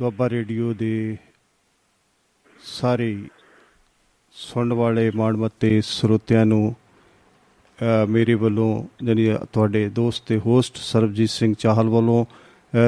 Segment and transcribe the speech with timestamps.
[0.00, 1.16] Doaba radio ਦੇ
[2.64, 3.16] ਸਾਰੇ
[4.32, 6.74] ਸੁਣਨ ਵਾਲੇ ਮਾਣਮੱਤੇ ਸਰੋਤਿਆਂ ਨੂੰ
[8.08, 8.70] ਮੇਰੇ ਵੱਲੋਂ
[9.04, 12.24] ਜਾਨੀ ਤੁਹਾਡੇ ਦੋਸਤ ਤੇ ਹੋਸਟ ਸਰਬਜੀਤ ਸਿੰਘ ਚਾਹਲ ਵੱਲੋਂ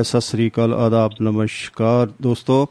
[0.03, 2.67] ਸਤਿ ਸ੍ਰੀ ਅਕਾਲ, ਆਦਾਬ, ਨਮਸਕਾਰ ਦੋਸਤੋ।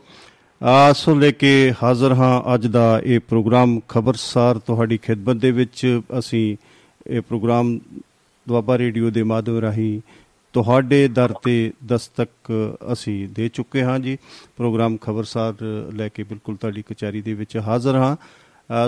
[0.63, 6.58] ਆਸੋ ਲੈ ਕੇ ਹਾਜ਼ਰ ਹਾਂ ਅੱਜ ਦਾ ਇਹ ਪ੍ਰੋਗਰਾਮ ਖਬਰਸਾਰ ਤੁਹਾਡੀ ਖਿਦਮਤ ਦੇ ਵਿੱਚ। ਅਸੀਂ
[7.08, 7.79] ਇਹ ਪ੍ਰੋਗਰਾਮ
[8.47, 10.01] ਦੁਆਬਾ ਰੇਡੀਓ ਦੇ ਮਾਧਿਅਮ ਰਾਹੀਂ
[10.54, 12.29] ਤੁਹਾਡੇ ਦਰ ਤੇ ਦਸਤਕ
[12.94, 14.17] ਅਸੀਂ ਦੇ ਚੁੱਕੇ ਹਾਂ ਜੀ।
[14.58, 15.54] ਪ੍ਰੋਗਰਾਮ ਖਬਰਸਾਰ
[15.94, 18.16] ਲੈ ਕੇ ਬਿਲਕੁਲ ਤੁਹਾਡੀ ਕਚਹਿਰੀ ਦੇ ਵਿੱਚ ਹਾਜ਼ਰ ਹਾਂ।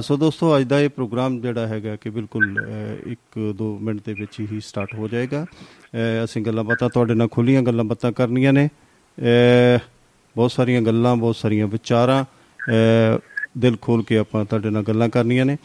[0.01, 2.57] ਸੋ ਦੋਸਤੋ, ਅੱਜ ਦਾ ਇਹ ਪ੍ਰੋਗਰਾਮ ਜਿਹੜਾ ਹੈਗਾ ਕਿ ਬਿਲਕੁਲ
[3.07, 5.45] 1-2 ਮਿੰਟ ਦੇ ਵਿੱਚ ਹੀ ਸਟਾਰਟ ਹੋ ਜਾਏਗਾ।
[6.23, 8.67] ਅਸੀਂ ਗੱਲਾਂ ਬਾਤਾਂ ਤੁਹਾਡੇ ਨਾਲ ਖੁੱਲੀਆਂ ਗੱਲਾਂ ਬਾਤਾਂ ਕਰਨੀਆਂ ਨੇ।
[10.35, 12.23] ਬਹੁਤ ਸਾਰੀਆਂ ਗੱਲਾਂ, ਬਹੁਤ ਸਾਰੀਆਂ ਵਿਚਾਰਾਂ
[13.57, 15.57] ਦਿਲ ਖੋਲ ਕੇ ਆਪਾਂ ਤੁਹਾਡੇ ਨਾਲ ਗੱਲਾਂ ਕਰਨੀਆਂ ਨੇ।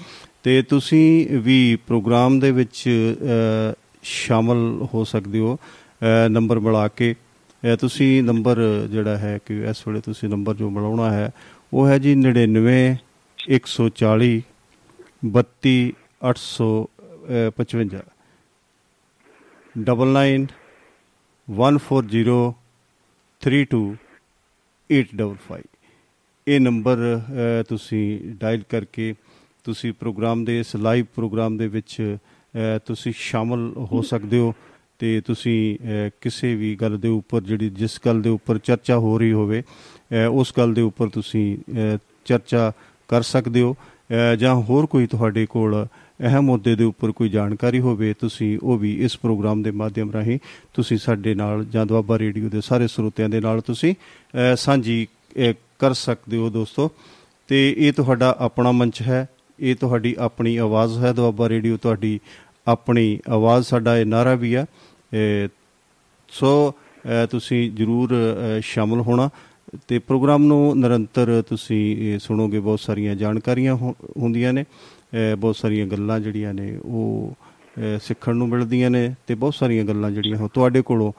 [0.43, 2.89] ਤੇ ਤੁਸੀਂ ਵੀ ਪ੍ਰੋਗਰਾਮ ਦੇ ਵਿੱਚ
[4.03, 5.59] ਸ਼ਾਮਲ ਹੋ ਸਕਦੇ ਹੋ।
[6.31, 7.15] ਨੰਬਰ ਮਿਲਾ ਕੇ
[7.81, 8.59] ਤੁਸੀਂ ਨੰਬਰ
[8.91, 11.31] ਜਿਹੜਾ ਹੈ ਕਿ ਇਸ ਵੇਲੇ ਤੁਸੀਂ ਨੰਬਰ ਜੋ ਮਿਲਾਉਣਾ ਹੈ,
[11.73, 12.75] ਉਹ ਹੈ ਜੀ 99
[13.39, 14.29] 140
[15.33, 15.73] 32
[16.27, 18.03] 855
[19.75, 20.47] ਡਬਲ 9
[21.49, 22.39] 140
[23.43, 23.83] 32
[24.91, 25.67] 855
[26.47, 26.99] ਇਹ ਨੰਬਰ
[27.69, 28.05] ਤੁਸੀਂ
[28.41, 29.15] ਡਾਇਲ ਕਰਕੇ
[29.65, 31.95] ਤੁਸੀਂ ਪ੍ਰੋਗਰਾਮ ਦੇ ਇਸ ਲਾਈਵ ਪ੍ਰੋਗਰਾਮ ਦੇ ਵਿੱਚ
[32.87, 33.63] ਤੁਸੀਂ ਸ਼ਾਮਲ
[33.93, 34.49] ਹੋ ਸਕਦੇ ਹੋ।
[34.99, 35.79] ਤੇ ਤੁਸੀਂ
[36.21, 39.63] ਕਿਸੇ ਵੀ ਗੱਲ ਦੇ ਉੱਪਰ ਜਿਹੜੀ ਜਿਸ ਗੱਲ ਦੇ ਉੱਪਰ ਚਰਚਾ ਹੋ ਰਹੀ ਹੋਵੇ
[40.31, 41.57] ਉਸ ਗੱਲ ਦੇ ਉੱਪਰ ਤੁਸੀਂ
[42.27, 42.71] ਚਰਚਾ
[43.09, 43.75] ਕਰ ਸਕਦੇ ਹੋ।
[44.39, 45.87] ਜਾਂ ਹੋਰ ਕੋਈ ਤੁਹਾਡੇ ਕੋਲ
[46.21, 50.39] ਅਹਿਮ ਮੁੱਦੇ ਦੇ ਉੱਪਰ ਕੋਈ ਜਾਣਕਾਰੀ ਹੋਵੇ, ਤੁਸੀਂ ਉਹ ਵੀ ਇਸ ਪ੍ਰੋਗਰਾਮ ਦੇ ਮਾਧਿਅਮ ਰਾਹੀਂ
[50.75, 53.95] ਤੁਸੀਂ ਸਾਡੇ ਨਾਲ ਜਾਂ ਦੁਆਬਾ ਰੇਡੀਓ ਦੇ ਸਾਰੇ ਸਰੋਤਿਆਂ ਦੇ ਨਾਲ ਤੁਸੀਂ
[54.57, 55.07] ਸਾਂਝੀ
[55.79, 56.91] ਕਰ ਸਕਦੇ ਹੋ ਦੋਸਤੋ।
[57.49, 59.27] ਤੇ ਇਹ ਤੁਹਾਡਾ ਆਪਣਾ ਮੰਚ ਹੈ,
[59.61, 62.19] ਇਹ ਤੁਹਾਡੀ ਆਪਣੀ ਆਵਾਜ਼ ਹੈ ਦੁਆਬਾ ਰੇਡੀਓ, ਤੁਹਾਡੀ
[62.69, 64.65] ਆਪਣੀ ਆਵਾਜ਼, ਸਾਡਾ ਇਹ ਨਾਰਾ ਵੀ ਆ
[66.29, 66.75] ਸੋ
[67.31, 68.15] ਤੁਸੀਂ ਜਰੂਰ
[68.61, 69.29] ਸ਼ਾਮਲ ਹੋਣਾ
[69.89, 74.65] ਤੇ ਪ੍ਰੋਗਰਾਮ ਨੂੰ ਨਿਰੰਤਰ ਤੁਸੀਂ ਸੁਣੋਗੇ, ਬਹੁਤ ਸਾਰੀਆਂ ਜਾਣਕਾਰੀਆਂ ਹੁੰਦੀਆਂ ਨੇ
[75.39, 77.35] ਬਹੁਤ ਸਾਰੀਆਂ ਗੱਲਾਂ ਜਿਹੜੀਆਂ ਨੇ ਉਹ
[78.03, 81.13] ਸਿੱਖਣ ਨੂੰ ਮਿਲਦੀਆਂ ਨੇ ਤੇ ਬਹੁਤ ਸਾਰੀਆਂ ਗੱਲਾਂ ਜਿਹੜੀਆਂ ਤੁਹਾਡੇ ਕੋਲੋਂ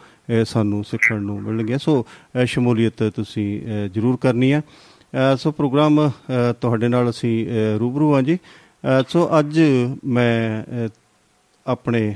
[0.45, 2.05] ਸਾਨੂੰ ਸਿੱਖਣ ਨੂੰ ਮਿਲਣਗੀਆਂ। ਸੋ
[2.45, 4.61] ਸ਼ਮੂਲੀਅਤ ਤੁਸੀਂ ਜਰੂਰ ਕਰਨੀ ਆ।
[5.37, 6.11] ਸੋ, ਪ੍ਰੋਗਰਾਮ
[6.61, 7.47] ਤੁਹਾਡੇ ਨਾਲ ਅਸੀਂ
[7.79, 8.37] ਰੂਬਰੂ ਆ ਜੀ।
[9.07, 9.59] ਸੋ, ਅੱਜ
[10.05, 10.63] ਮੈਂ
[11.67, 12.15] ਆਪਣੇ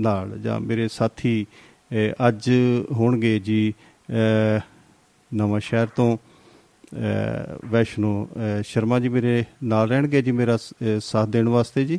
[0.00, 1.46] ਨਾਲ ਜਾਂ ਮੇਰੇ ਸਾਥੀ
[2.28, 2.50] ਅੱਜ
[2.92, 3.74] ਹੋਣਗੇ ਜੀ
[5.34, 6.16] ਨਵਾਂ ਸ਼ਹਿਰ ਤੋਂ
[7.70, 8.28] ਵੈਸ਼ਨੂ
[8.64, 10.58] ਸ਼ਰਮਾ ਜੀ ਮੇਰੇ ਨਾਲ ਰਹਿਣਗੇ ਜੀ ਮੇਰਾ
[11.00, 11.98] ਸਾਥ ਦੇਣ ਵਾਸਤੇ ਜੀ।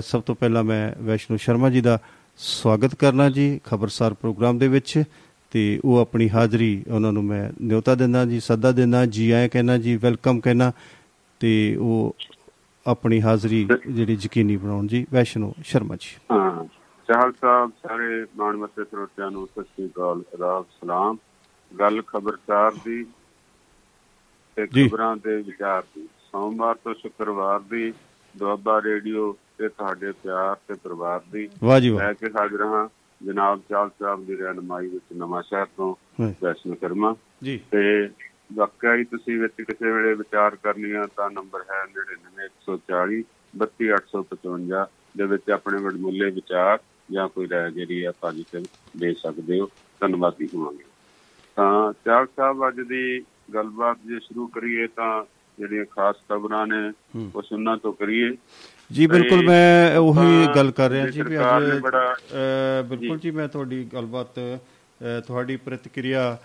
[0.00, 1.98] ਸਭ ਤੋਂ ਪਹਿਲਾਂ ਮੈਂ ਵੈਸ਼ਨੂ ਸ਼ਰਮਾ ਜੀ ਦਾ
[2.38, 5.02] ਸਵਾਗਤ ਕਰਨਾ ਜੀ ਖਬਰਸਾਰ ਪ੍ਰੋਗਰਾਮ ਦੇ ਵਿੱਚ
[5.50, 9.76] ਤੇ ਉਹ ਆਪਣੀ ਹਾਜ਼ਰੀ ਉਹਨਾਂ ਨੂੰ ਮੈਂ ਨਿਯੋਤਾ ਦਿੰਦਾ ਜੀ ਸੱਦਾ ਦਿੰਦਾ ਜੀ ਆਏ ਕਹਿਣਾ
[9.78, 10.72] ਜੀ ਵੈਲਕਮ ਕਹਿਣਾ
[11.40, 12.16] ਤੇ ਉਹ
[12.86, 16.64] ਆਪਣੀ ਹਾਜ਼ਰੀ ਜਿਹੜੀ ਯਕੀਨੀ ਬਣਾਉਣ ਜੀ ਵੈਸ਼ਨੂ ਸ਼ਰਮਾ ਜੀ। ਹਾਂ
[17.08, 21.16] ਚਾਹਲ ਸਾਹਿਬ ਸਾਰੇ ਮਾਣਮੱਤੇ ਸਰੋਤਿਆਂ ਨੂੰ ਸਤਿ ਸ੍ਰੀ ਅਕਾਲ ਰਾਬ ਸਲਾਮ।
[21.80, 23.06] ਗੱਲ ਖਬਰਸਾਰ ਦੀ
[24.56, 27.92] ਤੇ ਖਬਰਾਂ ਦੇ ਵਿਚਾਰ ਦੀ। ਸੋਮਵਾਰ ਤੋਂ ਸ਼ੁੱਕਰਵਾਰ ਦੀ
[28.36, 32.88] ਦੁਆਬਾ ਰੇਡੀਓ ਤੇ ਤੁਹਾਡੇ ਪਿਆਰ ਤੇ ਪਰਿਵਾਰ ਦੀ। ਵਾਹ ਜੀ ਵਾਹ। ਲੈ ਕੇ ਹਾਜ਼ਰ ਹਾਂ
[33.24, 35.94] ਜਨਾਬ ਚਾਲ ਸਾਹਿਬ ਦੀ ਰਹਿਨਮਾਈ ਵਿੱਚ ਨਵਾਂ ਸ਼ਹਿਰ ਤੋਂ
[36.42, 38.08] ਵੈਸ਼ਨੂ ਸ਼ਰਮਾ। ਜੀ। ਤੇ
[38.52, 43.24] ਵਾਕਿਆ ਹੀ ਤੁਸੀਂ ਵਿੱਚ ਕਿਸੇ ਵੇਲੇ ਵਿਚਾਰ ਕਰਨੀਆਂ ਤਾਂ ਨੰਬਰ ਹੈ 99140
[43.54, 44.86] 32855
[45.16, 46.78] ਦੇ ਵਿੱਚ ਆਪਣੇ ਵਡਮੁੱਲੇ ਵਿਚਾਰ।
[47.12, 48.64] ਜਾਂ ਕੋਈ ਰਾਏ ਜਿਹੜੀ ਆ ਪੋਜੀਟਿਵ
[48.96, 49.68] ਦੇ ਸਕਦੇ ਹੋ
[50.00, 50.84] ਧੰਨਵਾਦੀ ਹੋਵਾਂਗੇ।
[51.56, 53.22] ਤਾਂ ਚਾਲ ਸਾਹਿਬ ਅੱਜ ਦੀ
[53.54, 55.24] ਗੱਲਬਾਤ ਜੇ ਸ਼ੁਰੂ ਕਰੀਏ ਤਾਂ
[55.58, 56.92] ਜਿਹੜੀਆਂ ਖਾਸ ਖਬਰਾਂ ਨੇ
[57.34, 58.30] ਉਹ ਸੁਣਨਾ ਤੋਂ ਕਰੀਏ।
[58.92, 61.70] ਜੀ ਬਿਲਕੁਲ ਮੈਂ ਉਹੀ ਗੱਲ ਕਰ ਰਿਹਾ ਜੀ ਵੀ ਅੱਜ
[62.88, 64.38] ਬਿਲਕੁਲ ਜੀ। ਮੈਂ ਤੁਹਾਡੀ ਗੱਲਬਾਤ
[65.26, 66.36] ਤੁਹਾਡੀ ਪ੍ਰਤੀਕਿਰਿਆ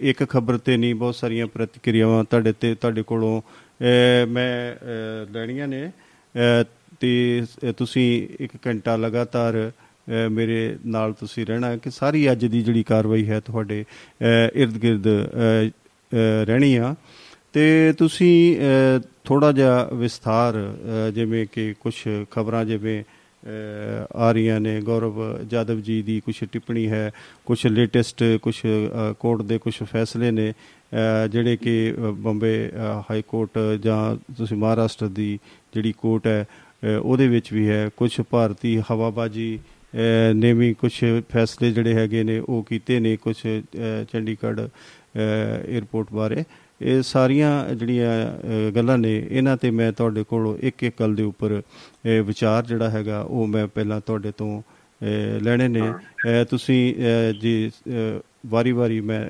[0.00, 3.40] ਇੱਕ ਖਬਰ ਤੇ ਨਹੀਂ ਬਹੁਤ ਸਾਰੀਆਂ ਪ੍ਰਤੀਕਿਰਿਆਵਾਂ ਤੁਹਾਡੇ ਤੇ ਤੁਹਾਡੇ ਕੋਲੋਂ
[4.28, 4.74] ਮੈਂ
[5.32, 5.90] ਲੈਣੀਆਂ ਨੇ।
[7.00, 7.44] ਤੇ
[7.78, 9.70] ਤੁਸੀਂ ਇੱਕ ਘੰਟਾ ਲਗਾਤਾਰ
[10.30, 13.84] ਮੇਰੇ ਨਾਲ ਤੁਸੀਂ ਰਹਿਣਾ ਕਿ ਸਾਰੀ ਅੱਜ ਦੀ ਜਿਹੜੀ ਕਾਰਵਾਈ ਹੈ ਤੁਹਾਡੇ
[14.62, 15.08] ird-gird
[16.42, 16.94] ਰਹਿਣੀ ਆ।
[17.52, 18.56] ਤੇ ਤੁਸੀਂ
[19.24, 20.54] ਥੋੜਾ ਜਿਹਾ ਵਿਸਥਾਰ
[21.14, 21.94] ਜਿਵੇਂ ਕਿ ਕੁਝ
[22.30, 23.02] ਖਬਰਾਂ ਜਿਵੇਂ
[24.16, 27.10] ਆ ਰਹੀਆਂ ਨੇ, ਗੌਰਵ ਜਾਦਵ ਜੀ ਦੀ ਕੁਝ ਟਿੱਪਣੀ ਹੈ
[27.46, 28.60] ਕੁਝ ਲੇਟੈਸਟ ਕੁਝ
[29.18, 30.52] ਕੋਰਟ ਦੇ ਕੁਝ ਫੈਸਲੇ ਨੇ
[31.32, 32.70] ਜਿਹੜੇ ਕਿ ਬੰਬੇ
[33.10, 35.38] ਹਾਈ ਕੋਰਟ ਜਾਂ ਤੁਸੀਂ ਮਹਾਰਾਸ਼ਟਰ ਦੀ
[35.74, 36.44] ਜਿਹੜੀ ਕੋਰਟ ਹੈ
[37.02, 39.58] ਉਹਦੇ ਵਿੱਚ ਵੀ ਹੈ। ਕੁਝ ਭਾਰਤੀ ਹਵਾਬਾਜੀ
[40.34, 40.92] ਨੇ ਵੀ ਕੁਝ
[41.30, 43.36] ਫੈਸਲੇ ਜਿਹੜੇ ਹੈਗੇ ਨੇ ਉਹ ਕੀਤੇ ਨੇ ਕੁਝ
[44.12, 46.44] ਚੰਡੀਗੜ੍ਹ 에ਅਰਪੋਰਟ ਬਾਰੇ।
[46.82, 51.60] ਇਹ ਸਾਰੀਆਂ ਜਿਹੜੀਆਂ ਗੱਲਾਂ ਨੇ ਇਹਨਾਂ ਤੇ ਮੈਂ ਤੁਹਾਡੇ ਕੋਲੋਂ ਇੱਕ ਇੱਕ ਗੱਲ ਦੇ ਉੱਪਰ
[52.26, 54.62] ਵਿਚਾਰ ਜਿਹੜਾ ਹੈਗਾ ਉਹ ਮੈਂ ਪਹਿਲਾਂ ਤੁਹਾਡੇ ਤੋਂ
[55.42, 55.82] ਲੈਣੇ ਨੇ।
[56.50, 56.94] ਤੁਸੀਂ
[57.40, 57.70] ਜੀ
[58.46, 59.24] ਵਾਰੀ-ਵਾਰੀ ਮੈਂ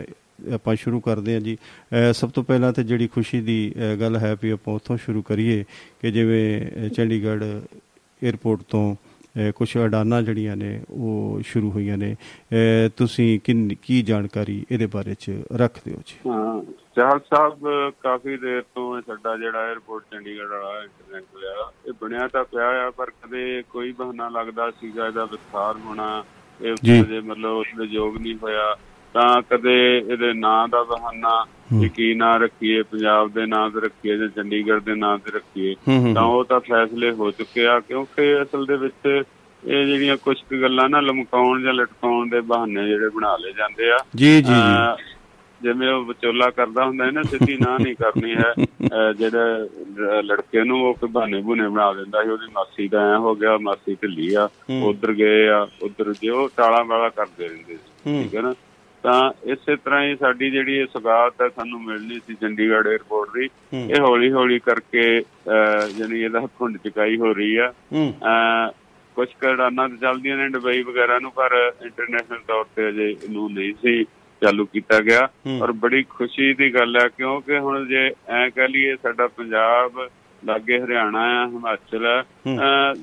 [0.54, 1.56] ਆਪਾਂ ਸ਼ੁਰੂ ਕਰਦੇ ਹਾਂ ਜੀ।
[2.12, 5.64] ਸਭ ਤੋਂ ਪਹਿਲਾਂ ਤੇ ਜਿਹੜੀ ਖੁਸ਼ੀ ਦੀ ਗੱਲ ਹੈ ਵੀ ਆਪਾਂ ਉੱਥੋਂ ਸ਼ੁਰੂ ਕਰੀਏ
[6.02, 7.44] ਕਿ ਜਿਵੇਂ ਚੰਡੀਗੜ੍ਹ
[8.22, 8.94] 에ਅਰਪੋਰਟ ਤੋਂ
[9.56, 12.16] ਕੁਝ ਅਡਾਨਾ ਜਿਹੜੀਆਂ ਨੇ ਉਹ ਸ਼ੁਰੂ ਹੋਈਆਂ ਨੇ।
[12.96, 13.40] ਤੁਸੀਂ
[13.82, 16.30] ਕੀ ਜਾਣਕਾਰੀ ਇਹਦੇ ਬਾਰੇ ਚ ਰੱਖਦੇ ਹੋ ਜੀ?
[16.30, 16.62] ਹਾਂ
[16.96, 17.68] ਚਾਹਲ ਸਾਹਿਬ
[18.02, 22.90] ਕਾਫੀ ਦੇਰ ਤੋਂ ਸਾਡਾ ਜਿਹੜਾ 에어ਪੋਰਟ ਚੰਡੀਗੜ੍ਹ ਵਾਲਾ ਇੰਟਰਨੈਸ਼ਨਲ ਆ ਇਹ ਬਣਿਆ ਤਾਂ ਪਿਆ ਆ
[22.90, 26.24] ਪਰ ਕਦੇ ਕੋਈ ਬਹਾਨਾ ਲੱਗਦਾ ਸੀਗਾ ਇਹਦਾ ਵਿਸਥਾਰ ਹੋਣਾ
[26.60, 28.76] ਇਹ ਜੇ। ਮਤਲਬ ਉਸ ਦੇ ਯੋਗ ਨਹੀਂ ਹੋਇਆ।
[29.14, 31.44] ਤਾਂ ਕਦੇ ਇਹਦੇ ਨਾਂ ਦਾ ਬਹਾਨਾ
[31.80, 35.74] ਕਿ ਕੀ ਨਾਂ ਰੱਖੀਏ ਪੰਜਾਬ ਦੇ ਨਾਂ ਤੇ ਰੱਖੀਏ ਜਾਂ ਚੰਡੀਗੜ੍ਹ ਦੇ ਨਾਂ ਤੇ ਰੱਖੀਏ
[36.14, 40.88] ਤਾਂ ਉਹ ਤਾਂ ਫੈਸਲੇ ਹੋ ਚੁੱਕੇ ਆ ਕਿਉਂਕਿ ਅਸਲ ਦੇ ਵਿੱਚ ਇਹ ਜਿਹੜੀਆਂ ਕੁਝ ਗੱਲਾਂ
[40.88, 44.52] ਨਾ ਲਮਕਾਉਣ ਜਾਂ ਲਟਕਾਉਣ ਦੇ ਬਹਾਨੇ ਜਿਹੜੇ ਬਣਾ ਲਏ ਜਾਂਦੇ ਆ। ਜੀ ਜੀ
[45.60, 48.52] ਜਿਵੇਂ ਉਹ ਵਿਚੋਲਾ ਕਰਦਾ ਹੁੰਦਾ ਹੈ ਨਾ ਸਿੱਧੀ ਨਾ ਨਹੀਂ ਕਰਨੀ ਹੈ
[49.12, 53.56] ਜਿਹੜਾ ਲੜਕੇ ਨੂੰ ਉਹ ਬਹਾਨੇ ਬੁਨੇ ਬਣਾ ਦਿੰਦਾ ਸੀ ਉਹਦੀ ਮਾਸੀ ਦਾ ਐ ਹੋ ਗਿਆ
[53.58, 54.48] ਮਾਸੀ ਢਿੱਲੀ ਆ
[54.82, 58.54] ਉਧਰ ਗਏ ਆ ਉਧਰ ਜਿਉ ਟਾਲਾ ਵਾਲਾ ਕਰਦੇ ਰਹਿੰਦੇ ਸੀ ਠੀਕ ਹੈ ਨਾ।
[59.02, 63.48] ਤਾਂ ਇਸੇ ਤਰ੍ਹਾਂ ਹੀ ਸਾਡੀ ਜਿਹੜੀ ਇਹ ਸੁਗਾਤ ਹੈ ਸਾਨੂੰ ਮਿਲਣੀ ਸੀ ਚੰਡੀਗੜ੍ਹ 에ਅਰਪੋਰਟ ਦੀ
[63.90, 65.02] ਇਹ ਹੌਲੀ ਹੌਲੀ ਕਰਕੇ
[65.98, 67.72] ਯਾਨੀ ਇਹਦਾ ਖੁੰਡ ਚਕਾਈ ਹੋ ਰਹੀ ਆ।
[69.16, 74.04] ਕੁਝ ਕੜਾਨਾ ਚੱਲਦੀਆਂ ਨੇ ਦੁਬਈ ਵਗੈਰਾ ਨੂੰ ਪਰ ਇੰਟਰਨੈਸ਼ਨਲ ਤੌਰ ਤੇ ਅਜੇ ਇਹਨੂੰ ਨਹੀਂ ਸੀ
[74.42, 75.28] ਚਾਲੂ ਕੀਤਾ ਗਿਆ।
[75.62, 80.08] ਔਰ ਬੜੀ ਖੁਸ਼ੀ ਦੀ ਗੱਲ ਹੈ ਕਿਉਂਕਿ ਹੁਣ ਜੇ ਐ ਕਹ ਲਈਏ ਸਾਡਾ ਪੰਜਾਬ
[80.44, 82.24] ਲਾਗੇ ਹਰਿਆਣਾ ਆ ਹਿਮਾਚਲ ਆ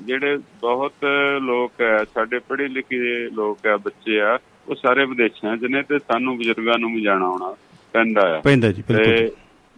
[0.06, 1.04] ਜਿਹੜੇ ਬਹੁਤ
[1.42, 5.98] ਲੋਕ ਹੈ ਸਾਡੇ ਪੜ੍ਹੇ ਲਿਖੇ ਲੋਕ ਆ ਬੱਚੇ ਆ ਉਹ ਸਾਰੇ ਵਿਦੇਸ਼ਾਂ 'ਚ ਨੇ ਤੇ
[5.98, 7.54] ਸਾਨੂੰ ਬਜ਼ੁਰਗਾਂ ਨੂੰ ਵੀ ਜਾਣਾ ਆਉਣਾ
[7.92, 9.30] ਪੈਂਦਾ ਆ। ਪੈਂਦਾ ਜੀ ਬਿਲਕੁਲ।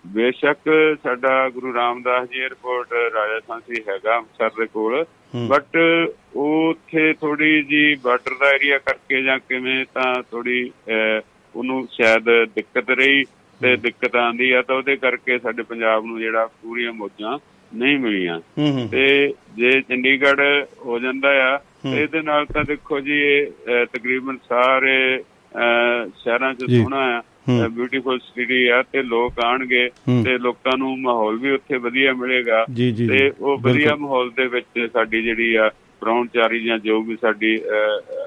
[0.06, 0.70] ਬੇਸ਼ੱਕ
[1.02, 5.04] ਸਾਡਾ ਗੁਰੂ ਰਾਮਦਾਸ ਜੀ 에ਅਰਪੋਰਟ ਰਾਜਸਥਾਨ ਸੀ ਹੈਗਾ ਸਰ ਦੇ ਕੋਲ।
[5.48, 5.76] ਬਟ
[6.36, 10.70] ਉੱਥੇ ਥੋੜੀ ਜੀ ਬਾਰਡਰ ਦਾ ਏਰੀਆ ਕਰਕੇ ਜਾਂ ਕਿਵੇਂ ਤਾਂ ਥੋੜੀ
[11.56, 13.24] ਉਹਨੂੰ ਸ਼ਾਇਦ ਦਿੱਕਤ ਰਹੀ
[13.60, 17.38] ਤੇ ਦਿੱਕਤ ਆਂਦੀ ਆ ਤਾਂ ਉਹਦੇ ਕਰਕੇ ਸਾਡੇ ਪੰਜਾਬ ਨੂੰ ਜਿਹੜਾ ਪੂਰੀਆਂ ਮੋਜਾਂ
[17.74, 18.40] ਨਹੀਂ ਮਿਲੀਆਂ।
[18.90, 20.42] ਤੇ ਜੇ ਚੰਡੀਗੜ੍ਹ
[20.84, 25.18] ਹੋ ਜਾਂਦਾ ਆ ਇਹਦੇ ਨਾਲ ਤਾਂ ਦੇਖੋ ਜੀ ਇਹ ਤਕਰੀਬਨ ਸਾਰੇ
[26.16, 29.88] ਸ਼ਹਿਰਾਂ 'ਚ ਸੋਹਣਾ ਆ ਬਿਊਟੀਫੁਲ ਸਿਟੀ ਆ ਤੇ ਲੋਕ ਆਣਗੇ
[30.24, 32.64] ਤੇ ਲੋਕਾਂ ਨੂੰ ਮਾਹੌਲ ਵੀ ਉੱਥੇ ਵਧੀਆ ਮਿਲੇਗਾ
[33.08, 35.70] ਤੇ ਉਹ ਵਧੀਆ ਮਾਹੌਲ ਦੇ ਵਿੱਚ ਸਾਡੀ ਜਿਹੜੀ ਆ
[36.34, 37.60] ਚਾਰੀ ਜਾਂ ਜੋ ਵੀ ਸਾਡੀ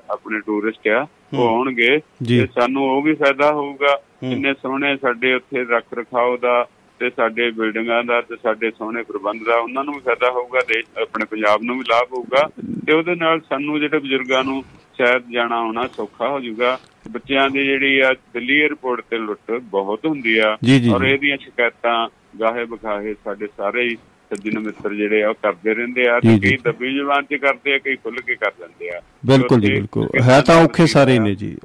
[0.09, 1.97] ਆਪਣੇ ਟੂਰਿਸਟ ਆ ਉਹ ਆਉਣਗੇ
[2.27, 6.65] ਤੇ ਸਾਨੂੰ ਉਹ ਵੀ ਫਾਇਦਾ ਹੋਊਗਾ ਇੰਨੇ ਸੋਹਣੇ ਸਾਡੇ ਉੱਥੇ ਰੱਖ ਰਖਾਓ ਦਾ
[6.99, 10.83] ਤੇ ਸਾਡੇ ਬਿਲਡਿੰਗਾਂ ਦਾ ਤੇ ਸਾਡੇ ਸੋਹਣੇ ਪ੍ਰਬੰਧ ਦਾ ਉਹਨਾਂ ਨੂੰ ਵੀ ਫਾਇਦਾ ਹੋਊਗਾ ਤੇ
[11.01, 12.49] ਆਪਣੇ ਪੰਜਾਬ ਨੂੰ ਵੀ ਲਾਭ ਹੋਊਗਾ
[12.87, 14.63] ਤੇ ਉਹਦੇ ਨਾਲ ਸਾਨੂੰ ਜਿਹੜੇ ਬਜ਼ੁਰਗਾਂ ਨੂੰ
[14.97, 16.79] ਸ਼ਾਇਦ ਜਾਣਾ ਆਉਣਾ ਸੌਖਾ ਹੋ ਜਾਊਗਾ।
[17.09, 20.57] ਬੱਚਿਆਂ ਦੀ ਜਿਹੜੀ ਆ ਦਿੱਲੀ 에ਅਰਪੋਰਟ ਤੇ ਲੁੱਟ ਬਹੁਤ ਹੁੰਦੀ ਆ
[20.93, 22.09] ਔਰ ਇਹਦੀਆਂ ਸ਼ਿਕਾਇਤਾਂ
[22.41, 26.57] ਗਾਹੇ ਬਖਾਹੇ ਸਾਡੇ ਸਾਰੇ ਹੀ ਸੱਜਣ ਮਿੱਤਰ ਜਿਹੜੇ ਆ ਉਹ ਕਰਦੇ ਰਹਿੰਦੇ ਆ ਤੇ ਕਈ
[26.57, 30.41] ਦਬੀ ਜ਼ਬਾਨ ਤੇ ਕਰਦੇ ਆ ਕਈ ਖੁੱਲ ਕੇ ਕਰ ਲੈਂਦੇ ਆ। ਬਿਲਕੁਲ ਜੀ ਬਿਲਕੁਲ। ਹੈ
[30.41, 31.57] ਤਾਂ ਔਖੇ ਸਾਰੇ ਨੇ ਜੀ।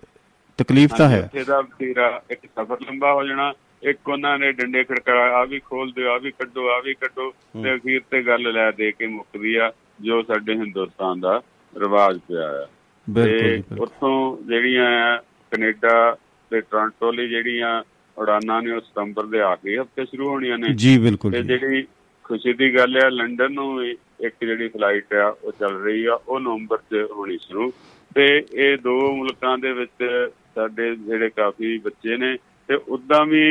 [0.59, 3.53] ਤਕਲੀਫ ਤਾਂ ਹੈ। ਇੱਥੇ ਦਾ ਤੀਰਾ ਇੱਕ ਸਫ਼ਰ ਲੰਬਾ ਹੋ ਜਾਣਾ
[3.83, 7.31] ਇੱਕ ਉਹਨਾਂ ਨੇ ਡੰਡੇ ਖੜਕਾ ਆ ਵੀ ਖੋਲ ਦਿਓ ਆ ਵੀ ਕੱਢੋ ਆ ਵੀ ਕੱਢੋ
[7.63, 11.43] ਤੇ ਅਖੀਰ ਤੇ ਗੱਲ ਲੈ ਦੇ ਕੇ ਮੁੱਕਦੀ ਆ ਜੋ ਸਾਡੇ ਹਿੰਦੁਸਤਾਨ ਦਾ
[11.79, 12.67] ਰਿਵਾਜ ਪਿਆ ਆ।
[13.11, 15.19] ਬਿਲਕੁਲ ਉੱਥੋਂ ਜਿਹੜੀਆਂ
[15.51, 16.17] ਕੈਨੇਡਾ
[16.51, 17.83] ਤੇ ਟੋਰਾਂਟੋ ਲਈ ਜਿਹੜੀਆਂ
[18.19, 21.87] ਉਡਾਨਾਂ ਨੇ ਉਹ ਸਤੰਬਰ ਦੇ ਆਖਰੀ ਹਫ਼ਤੇ ਸ਼ੁਰੂ ਹੋਣੀਆਂ ਨੇ। ਜੀ ਬਿਲਕੁਲ ਤੇ ਜਿਹੜੀ
[22.25, 26.41] ਖੁਸ਼ੀ ਦੀ ਗੱਲ ਹੈ ਲੰਡਨ ਨੂੰ ਇੱਕ ਜਿਹੜੀ ਫਲਾਈਟ ਆ ਉਹ ਚੱਲ ਰਹੀ ਆ ਉਹ
[26.41, 27.73] ਨਵੰਬਰ 'ਚ ਹੋਣੀ ਸ਼ੁਰੂ।
[28.15, 32.37] ਤੇ ਇਹ ਦੋ ਮੁਲਕਾਂ ਦੇ ਵਿੱਚ ਸਾਡੇ ਜਿਹੜੇ ਕਾਫੀ ਬੱਚੇ ਨੇ
[32.69, 33.43] ਤੇ ਉਦਾਂ ਵੀ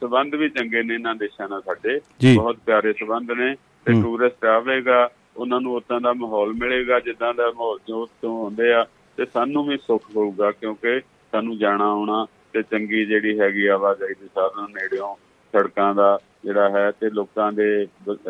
[0.00, 2.00] ਸਬੰਧ ਵੀ ਚੰਗੇ ਨੇ ਇਹਨਾਂ ਦੇਸ਼ਾਂ ਨਾਲ ਸਾਡੇ।
[2.34, 3.54] ਬਹੁਤ ਪਿਆਰੇ ਸਬੰਧ ਨੇ
[3.86, 8.72] ਤੇ ਟੂਰਿਸਟ ਆਵੇਗਾ ਉਹਨਾਂ ਨੂੰ ਉਦਾਂ ਦਾ ਮਾਹੌਲ ਮਿਲੇਗਾ ਜਿੱਦਾਂ ਦਾ ਮਾਹੌਲ ਜੋ ਤੋਂ ਹੁੰਦੇ
[8.72, 8.86] ਆ
[9.18, 11.00] ਤੇ ਸਾਨੂੰ ਵੀ ਸੁੱਖ ਹੋਊਗਾ ਕਿਉਂਕਿ
[11.32, 15.14] ਸਾਨੂੰ ਜਾਣਾ ਆਉਣਾ ਤੇ ਚੰਗੀ ਜਿਹੜੀ ਹੈਗੀ ਆਵਾਜਾਈ ਦੇ ਸਾਧਨ ਨੇੜਿਓਂ
[15.54, 17.86] ਸੜਕਾਂ ਦਾ ਜਿਹੜਾ ਹੈ ਤੇ ਲੋਕਾਂ ਦੇ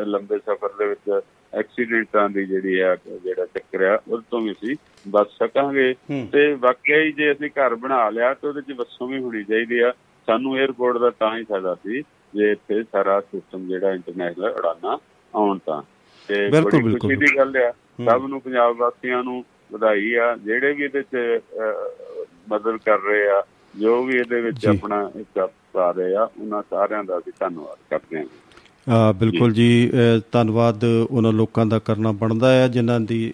[0.06, 1.20] ਲੰਬੇ ਸਫ਼ਰ ਦੇ ਵਿੱਚ
[1.54, 2.94] ਐਕਸੀਡੈਂਟਾਂ ਦੀ ਜਿਹੜੀ ਹੈ
[3.24, 4.76] ਜਿਹੜਾ ਚੱਕਰ ਆ ਉਸ ਤੋਂ ਵੀ ਅਸੀਂ
[5.08, 5.94] ਬਚ ਸਕਾਂਗੇ।
[6.32, 9.78] ਤੇ ਵਾਕਿਆ ਹੀ ਜੇ ਅਸੀਂ ਘਰ ਬਣਾ ਲਿਆ ਤਾਂ ਉਹਦੇ 'ਚ ਵਸੋਂ ਵੀ ਹੋਣੀ ਚਾਹੀਦੀ
[9.78, 9.92] ਆ।
[10.28, 12.00] ਸਾਨੂੰ 에어ਪੋਰਟ ਦਾ ਤਾਂ ਹੀ ਫਾਇਦਾ ਸੀ
[12.34, 14.98] ਜੇ ਇੱਥੇ ਸਾਰਾ ਸਿਸਟਮ ਜਿਹੜਾ ਇੰਟਰਨੈਸ਼ਨਲ ਉਡਾਨਾ
[15.34, 15.82] ਆਉਣ ਤਾਂ।
[16.28, 17.70] ਤੇ ਬੜੀ ਖੁਸ਼ੀ ਦੀ ਗੱਲ ਆ।
[18.04, 21.40] ਸਭ ਨੂੰ ਪੰਜਾਬ ਵਾਸੀਆਂ ਨੂੰ ਵਧਾਈ ਆ। ਜਿਹੜੇ ਵੀ ਇਹਦੇ 'ਚ
[22.50, 23.42] ਮਦਦ ਕਰ ਰਹੇ ਆ
[23.74, 28.18] ਜੋ ਵੀ ਇਹਦੇ ਵਿੱਚ ਆਪਣਾ ਇੱਕ ਪਾ ਰਹੇ ਆ ਉਹਨਾਂ ਸਾਰਿਆਂ ਦਾ ਵੀ ਧੰਨਵਾਦ ਕਰਦੇ
[28.18, 28.26] ਹਾਂ।
[28.94, 29.90] ਆ ਬਿਲਕੁਲ ਜੀ।
[30.32, 33.32] ਧੰਨਵਾਦ ਉਹਨਾਂ ਲੋਕਾਂ ਦਾ ਕਰਨਾ ਬਣਦਾ ਹੈ ਜਿਨ੍ਹਾਂ ਦੀ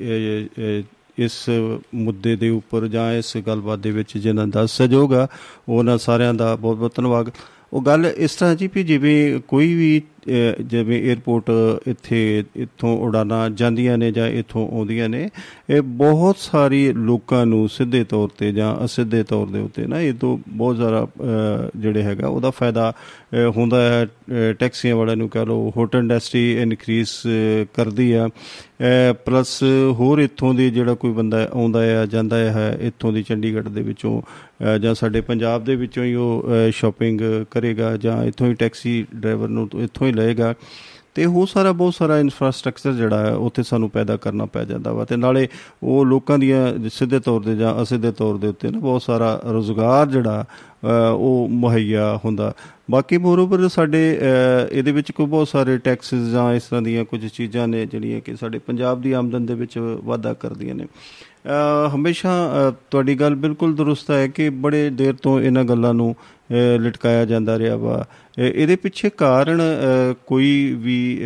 [1.18, 1.50] ਇਸ
[1.94, 5.28] ਮੁੱਦੇ ਦੇ ਉੱਪਰ ਜਾਂ ਇਸ ਗੱਲਬਾਤ ਦੇ ਵਿੱਚ ਜਿਨ੍ਹਾਂ ਦਾ ਸਹਿਯੋਗ ਆ,
[5.68, 7.30] ਉਹਨਾਂ ਸਾਰਿਆਂ ਦਾ ਬਹੁਤ ਬਹੁਤ ਧੰਨਵਾਦ।
[7.72, 11.50] ਉਹ ਗੱਲ ਇਸ ਤਰ੍ਹਾਂ ਜੀ ਵੀ ਜਿਵੇਂ ਕੋਈ ਵੀ ਜਿਵੇਂ 에어ਪੋਰਟ
[11.88, 15.28] ਇੱਥੇ, ਇੱਥੋਂ ਉਡਾਨਾਂ ਜਾਂਦੀਆਂ ਨੇ ਜਾਂ ਇੱਥੋਂ ਆਉਂਦੀਆਂ ਨੇ,
[15.70, 20.14] ਇਹ ਬਹੁਤ ਸਾਰੀ ਲੋਕਾਂ ਨੂੰ ਸਿੱਧੇ ਤੌਰ ਤੇ ਜਾਂ ਅਸਿੱਧੇ ਤੌਰ ਦੇ ਉੱਤੇ ਨਾ, ਇਹ
[20.14, 21.06] ਤੋਂ ਬਹੁਤ ਜ਼ਿਆਦਾ
[21.76, 22.92] ਜਿਹੜੇ ਹੈਗਾ, ਉਹਦਾ ਫਾਇਦਾ
[23.56, 24.06] ਹੁੰਦਾ ਹੈ
[24.58, 27.20] ਟੈਕਸੀਆਂ ਵਾਲਿਆਂ ਨੂੰ ਕਹ ਲਓ ਹੋਟਲ ਇੰਡਸਟਰੀ ਇਨਕਰੀਸ
[27.74, 28.28] ਕਰਦੀ ਆ।
[29.26, 29.62] ਪਲੱਸ
[29.98, 34.20] ਹੋਰ ਇੱਥੋਂ ਦੀ ਜਿਹੜਾ ਕੋਈ ਬੰਦਾ ਆਉਂਦਾ ਹੈ ਜਾਂਦਾ ਹੈ, ਇੱਥੋਂ ਦੀ ਚੰਡੀਗੜ੍ਹ ਦੇ ਵਿੱਚੋਂ
[34.80, 39.68] ਜਾਂ ਸਾਡੇ ਪੰਜਾਬ ਦੇ ਵਿੱਚੋਂ ਹੀ ਉਹ ਸ਼ਾਪਿੰਗ ਕਰੇਗਾ ਜਾਂ ਇੱਥੋਂ ਹੀ ਟੈਕਸੀ ਡਰਾਈਵਰ ਨੂੰ,
[39.84, 40.54] ਇੱਥੋਂ ਹੀ ਲਏਗਾ।
[41.14, 45.04] ਤੇ ਉਹ ਸਾਰਾ ਬਹੁਤ ਸਾਰਾ ਇਨਫਰਾਸਟ੍ਰਕਚਰ ਜਿਹੜਾ ਹੈ, ਉੱਥੇ ਸਾਨੂੰ ਪੈਦਾ ਕਰਨਾ ਪੈ ਜਾਂਦਾ ਵਾ।
[45.04, 45.46] ਤੇ ਨਾਲੇ
[45.82, 50.06] ਉਹ ਲੋਕਾਂ ਦੀਆਂ ਸਿੱਧੇ ਤੌਰ ਤੇ ਜਾਂ ਅਸਿੱਧੇ ਤੌਰ ਦੇ ਉੱਤੇ ਨਾ ਬਹੁਤ ਸਾਰਾ ਰੋਜ਼ਗਾਰ
[50.06, 50.44] ਜਿਹੜਾ
[51.12, 52.52] ਉਹ ਮੁਹੱਈਆ ਹੁੰਦਾ।
[52.90, 54.02] ਬਾਕੀ ਮੋਰਓਵਰ ਸਾਡੇ
[54.72, 58.36] ਇਹਦੇ ਵਿੱਚ ਕੋਈ ਬਹੁਤ ਸਾਰੇ ਟੈਕਸਸ ਜਾਂ ਇਸ ਤਰ੍ਹਾਂ ਦੀਆਂ ਕੁਝ ਚੀਜ਼ਾਂ ਨੇ ਜਿਹੜੀਆਂ ਕਿ
[58.36, 60.86] ਸਾਡੇ ਪੰਜਾਬ ਦੀ ਆਮਦਨ ਦੇ ਵਿੱਚ ਵਾਧਾ ਕਰਦੀਆਂ ਨੇ।
[61.94, 66.14] ਹਮੇਸ਼ਾ ਤੁਹਾਡੀ ਗੱਲ ਬਿਲਕੁਲ ਦਰੁਸਤ ਹੈ ਕਿ ਬੜੇ ਦੇਰ ਤੋਂ ਇਹਨਾਂ ਗੱਲਾਂ ਨੂੰ
[66.52, 68.04] ਲਟਕਾਇਆ ਜਾਂਦਾ ਰਿਹਾ ਵਾ।
[68.38, 69.60] ਇਹਦੇ ਪਿੱਛੇ ਕਾਰਨ
[70.26, 71.20] ਕੋਈ ਵੀ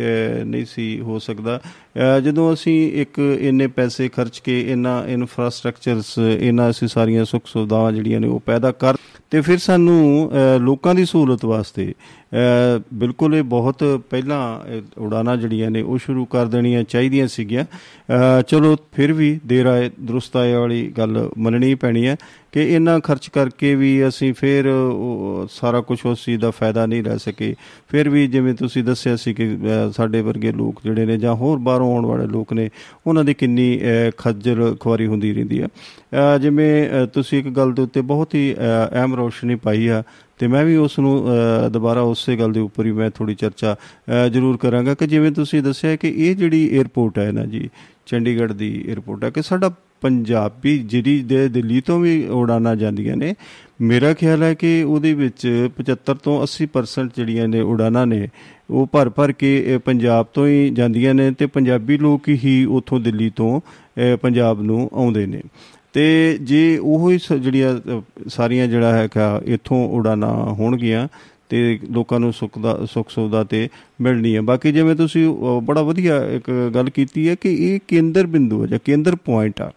[0.45, 1.59] ਨਹੀਂ ਸੀ, ਹੋ ਸਕਦਾ।
[2.23, 8.19] ਜਦੋਂ ਅਸੀਂ ਇੱਕ ਇੰਨੇ ਪੈਸੇ ਖਰਚ ਕੇ ਇਹਨਾਂ ਇਨਫਰਾਸਟ੍ਰਕਚਰਸ ਇਹਨਾਂ ਅਸੀਂ ਸਾਰੀਆਂ ਸੁੱਖ ਸੁਵਿਧਾਵਾਂ ਜਿਹੜੀਆਂ
[8.19, 8.97] ਨੇ ਉਹ ਪੈਦਾ ਕਰ
[9.31, 11.93] ਤੇ ਫਿਰ ਸਾਨੂੰ ਲੋਕਾਂ ਦੀ ਸਹੂਲਤ ਵਾਸਤੇ
[12.93, 14.41] ਬਿਲਕੁਲ ਇਹ ਬਹੁਤ ਪਹਿਲਾਂ
[15.01, 17.65] ਉਡਾਣਾ ਜਿਹੜੀਆਂ ਨੇ ਉਹ ਸ਼ੁਰੂ ਕਰ ਦੇਣੀਆਂ ਚਾਹੀਦੀਆਂ ਸੀਗੀਆਂ।
[18.47, 22.15] ਚਲੋ, ਫਿਰ ਵੀ ਦੇਰ ਆਏ, ਦਰੁਸਤ ਆਏ ਵਾਲੀ ਗੱਲ ਮੰਨਣੀ ਪੈਣੀ ਹੈ।
[22.51, 24.65] ਕਿ ਇੰਨਾ ਖਰਚ ਕਰਕੇ ਵੀ ਅਸੀਂ ਫਿਰ
[25.51, 27.53] ਸਾਰਾ ਕੁਝ ਉਸ ਚੀਜ਼ ਦਾ ਫਾਇਦਾ ਨਹੀਂ ਲੈ ਸਕੇ।
[27.89, 29.57] ਫਿਰ ਵੀ ਜਿਵੇਂ ਤੁਸੀਂ ਦੱਸਿਆ ਸੀ ਕਿ
[29.95, 32.69] ਸਾਡੇ ਵਰਗੇ ਲੋਕ ਜਿਹੜੇ ਨੇ ਜਾਂ ਹੋਰ ਬਾਹਰੋਂ ਆਉਣ ਵਾਲੇ ਲੋਕ ਨੇ,
[33.07, 33.79] ਉਹਨਾਂ ਦੀ ਕਿੰਨੀ
[34.17, 35.67] ਖੱਜਲ ਖੁਆਰੀ ਹੁੰਦੀ ਰਹਿੰਦੀ ਆ।
[36.37, 38.55] ਜਿਵੇਂ ਤੁਸੀਂ ਇੱਕ ਗੱਲ ਦੇ ਉੱਤੇ ਬਹੁਤ ਹੀ
[38.93, 40.03] ਅਹਿਮ ਰੋਸ਼ਨੀ ਪਾਈ ਆ
[40.39, 41.25] ਤੇ ਮੈਂ ਵੀ ਉਸ ਨੂੰ
[41.71, 43.75] ਦੁਬਾਰਾ ਉਸੇ ਗੱਲ ਦੇ ਉੱਪਰ ਹੀ ਮੈਂ ਥੋੜੀ ਚਰਚਾ
[44.31, 47.69] ਜ਼ਰੂਰ ਕਰਾਂਗਾ ਕਿ ਜਿਵੇਂ ਤੁਸੀਂ ਦੱਸਿਆ ਕਿ ਇਹ ਜਿਹੜੀ 에어ਪੋਰਟ ਹੈ ਨਾ ਜੀ
[48.09, 53.33] ਚੰਡੀਗੜ੍ਹ ਦੀ 에어ਪੋਰਟ ਹੈ ਕਿ ਸਾਡਾ ਪੰਜਾਬੀ ਜਿਹੜੀ ਦੇ ਦਿੱਲੀ ਤੋਂ ਵੀ ਉਡਾਨਾਂ ਜਾਂਦੀਆਂ ਨੇ,
[53.81, 55.47] ਮੇਰਾ ਖਿਆਲ ਹੈ ਕਿ ਉਹਦੇ ਵਿੱਚ
[55.77, 58.27] 75 ਤੋਂ 80% ਜਿਹੜੀਆਂ ਨੇ ਉਡਾਨਾਂ ਨੇ,
[58.69, 63.29] ਉਹ ਭਰ ਭਰ ਕੇ ਪੰਜਾਬ ਤੋਂ ਹੀ ਜਾਂਦੀਆਂ ਨੇ ਤੇ ਪੰਜਾਬੀ ਲੋਕ ਹੀ ਉਥੋਂ ਦਿੱਲੀ
[63.35, 63.59] ਤੋਂ
[64.21, 65.41] ਪੰਜਾਬ ਨੂੰ ਆਉਂਦੇ ਨੇ।
[65.93, 66.05] ਤੇ
[66.41, 71.07] ਜੇ ਉਹ ਹੀ ਜਿਹੜੀਆਂ ਸਾਰੀਆਂ ਜਿਹੜਾ ਹੈ ਕਿ ਇਥੋਂ ਉਡਾਨਾਂ ਹੋਣਗੀਆਂ
[71.49, 73.67] ਤੇ ਲੋਕਾਂ ਨੂੰ ਸੁੱਖ ਦਾ, ਸੁੱਖ ਸੁਵਿਧਾ ਤੇ
[74.01, 75.27] ਮਿਲਣੀ ਹੈ। ਬਾਕੀ ਜਿਵੇਂ ਤੁਸੀਂ
[75.63, 79.71] ਬੜਾ ਵਧੀਆ ਇੱਕ ਗੱਲ ਕੀਤੀ ਹੈ ਕਿ ਇਹ ਕੇਂਦਰ ਬਿੰਦੂ ਹੈ, ਜਾਂ ਕੇਂਦਰ ਪੁਆਇੰਟ ਆ।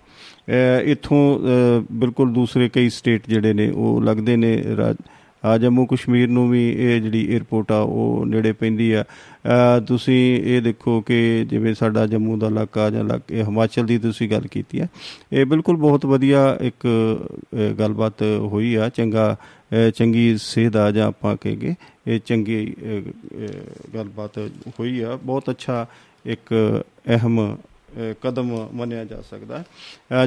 [0.86, 1.38] ਇਥੋਂ
[1.92, 4.62] ਬਿਲਕੁਲ ਦੂਸਰੇ ਕਈ ਸਟੇਟ ਜਿਹੜੇ ਨੇ, ਉਹ ਲੱਗਦੇ ਨੇ।
[5.44, 9.04] ਆ ਜੰਮੂ ਕਸ਼ਮੀਰ ਨੂੰ ਵੀ ਇਹ ਜਿਹੜੀ 에어ਪੋਰਟ ਆ, ਉਹ ਨੇੜੇ ਪੈਂਦੀ ਆ।
[9.86, 14.46] ਤੁਸੀਂ ਇਹ ਦੇਖੋ ਕਿ ਜਿਵੇਂ ਸਾਡਾ ਜੰਮੂ ਦਾ ਇਲਾਕਾ ਜਾਂ ਇਲਾਕੇ ਹਿਮਾਚਲ ਦੀ ਤੁਸੀਂ ਗੱਲ
[14.46, 14.86] ਕੀਤੀ ਆ
[15.32, 16.86] ਇਹ ਬਿਲਕੁਲ ਬਹੁਤ ਵਧੀਆ ਇੱਕ
[17.78, 19.36] ਗੱਲਬਾਤ ਹੋਈ ਆ। ਚੰਗਾ
[19.94, 21.74] ਚੰਗੀ ਸਿਹਤ ਆ ਜਾਂ ਆਪਾਂ ਕਹੇਗੇ
[22.06, 22.74] ਇਹ ਚੰਗੀ
[23.94, 24.38] ਗੱਲਬਾਤ
[24.80, 25.86] ਹੋਈ ਆ। ਬਹੁਤ ਅੱਛਾ
[26.26, 26.54] ਇੱਕ
[27.08, 27.56] ਅਹਿਮ
[28.22, 29.62] ਕਦਮ ਮੰਨਿਆ ਜਾ ਸਕਦਾ।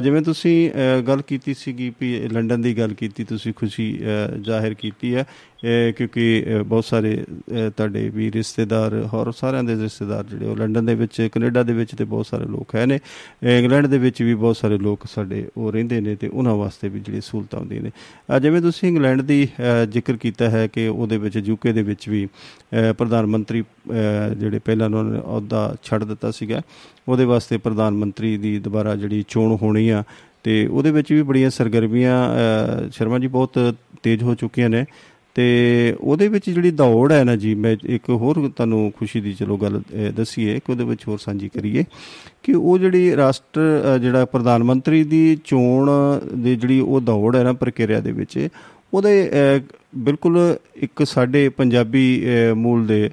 [0.00, 0.70] ਜਿਵੇਂ ਤੁਸੀਂ
[1.08, 3.86] ਗੱਲ ਕੀਤੀ ਸੀਗੀ ਵੀ ਲੰਡਨ ਦੀ ਗੱਲ ਕੀਤੀ, ਤੁਸੀਂ ਖੁਸ਼ੀ
[4.40, 5.24] ਜ਼ਾਹਿਰ ਕੀਤੀ ਹੈ
[5.96, 7.24] ਕਿਉਂਕਿ ਬਹੁਤ ਸਾਰੇ
[7.76, 11.94] ਤੁਹਾਡੇ ਵੀ ਰਿਸ਼ਤੇਦਾਰ, ਹੋਰ ਸਾਰਿਆਂ ਦੇ ਰਿਸ਼ਤੇਦਾਰ ਜਿਹੜੇ ਉਹ ਲੰਡਨ ਦੇ ਵਿੱਚ ਕੈਨੇਡਾ ਦੇ ਵਿੱਚ
[11.94, 12.98] ਤੇ ਬਹੁਤ ਸਾਰੇ ਲੋਕ ਹੈ ਨੇ।
[13.48, 17.00] ਇੰਗਲੈਂਡ ਦੇ ਵਿੱਚ ਵੀ ਬਹੁਤ ਸਾਰੇ ਲੋਕ ਸਾਡੇ ਉਹ ਰਹਿੰਦੇ ਨੇ ਤੇ ਉਹਨਾਂ ਵਾਸਤੇ ਵੀ
[17.00, 17.90] ਜਿਹੜੀ ਸਹੂਲਤਾਂ ਹੁੰਦੀਆਂ ਨੇ।
[18.40, 19.48] ਜਿਵੇਂ ਤੁਸੀਂ ਇੰਗਲੈਂਡ ਦੀ
[19.90, 22.26] ਜ਼ਿਕਰ ਕੀਤਾ ਹੈ ਕਿ ਉਹਦੇ ਵਿੱਚ ਯੂਕੇ ਦੇ ਵਿੱਚ ਵੀ
[22.98, 23.64] ਪ੍ਰਧਾਨ ਮੰਤਰੀ
[24.38, 26.62] ਜਿਹੜੇ ਪਹਿਲਾਂ ਉਹਨਾਂ ਨੇ ਅਹੁਦਾ ਛੱਡ ਦਿੱਤਾ ਸੀਗਾ,
[27.08, 30.02] ਉਹਦੇ ਵਾਸਤੇ ਪ੍ਰਧਾਨ ਮੰਤਰੀ ਦੀ ਦੁਬਾਰਾ ਜਿਹੜੀ ਚੋਣ ਹੋਣੀ ਆ
[30.44, 32.16] ਤੇ ਉਹਦੇ ਵਿੱਚ ਵੀ ਬੜੀਆਂ ਸਰਗਰਮੀਆਂ
[32.92, 34.84] ਸ਼ਰਮਾ ਜੀ ਬਹੁਤ ਤੇਜ਼ ਹੋ ਚੁੱਕੀਆਂ ਨੇ।
[35.36, 35.44] ਤੇ
[36.00, 39.80] ਉਹਦੇ ਵਿੱਚ ਜਿਹੜੀ ਦੌੜ ਹੈ ਨਾ ਜੀ, ਮੈਂ ਇੱਕ ਹੋਰ ਤੁਹਾਨੂੰ ਖੁਸ਼ੀ ਦੀ ਚਲੋ ਗੱਲ
[40.16, 41.84] ਦਸੀਏ ਕਿ ਉਹਦੇ ਵਿੱਚ ਹੋਰ ਸਾਂਝੀ ਕਰੀਏ
[42.42, 45.90] ਕਿ ਉਹ ਜਿਹੜੀ ਰਾਸ਼ਟਰ ਜਿਹੜਾ ਪ੍ਰਧਾਨ ਮੰਤਰੀ ਦੀ ਚੋਣ
[46.34, 48.48] ਦੀ ਜਿਹੜੀ ਉਹ ਦੌੜ ਹੈ ਨਾ, ਪ੍ਰਕਿਰਿਆ ਦੇ ਵਿੱਚ,
[48.94, 49.30] ਉਹਦੇ
[49.98, 50.38] ਬਿਲਕੁਲ
[50.76, 52.06] ਇੱਕ ਸਾਡੇ ਪੰਜਾਬੀ
[52.56, 53.10] ਮੂਲ ਦੇ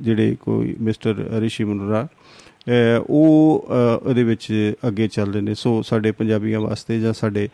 [0.00, 2.06] ਜਿਹੜੇ ਕੋਈ ਮਿਸਟਰ ਰਿਸ਼ੀ ਮੁਨਰਾ
[3.00, 3.66] ਉਹ
[4.02, 7.48] ਉਹਦੇ ਵਿੱਚ ਅੱਗੇ ਚੱਲ ਰਹੇ ਨੇ। ਸੋ ਸਾਡੇ ਪੰਜਾਬੀਆਂ ਵਾਸਤੇ ਜਾਂ ਸਾਡੇ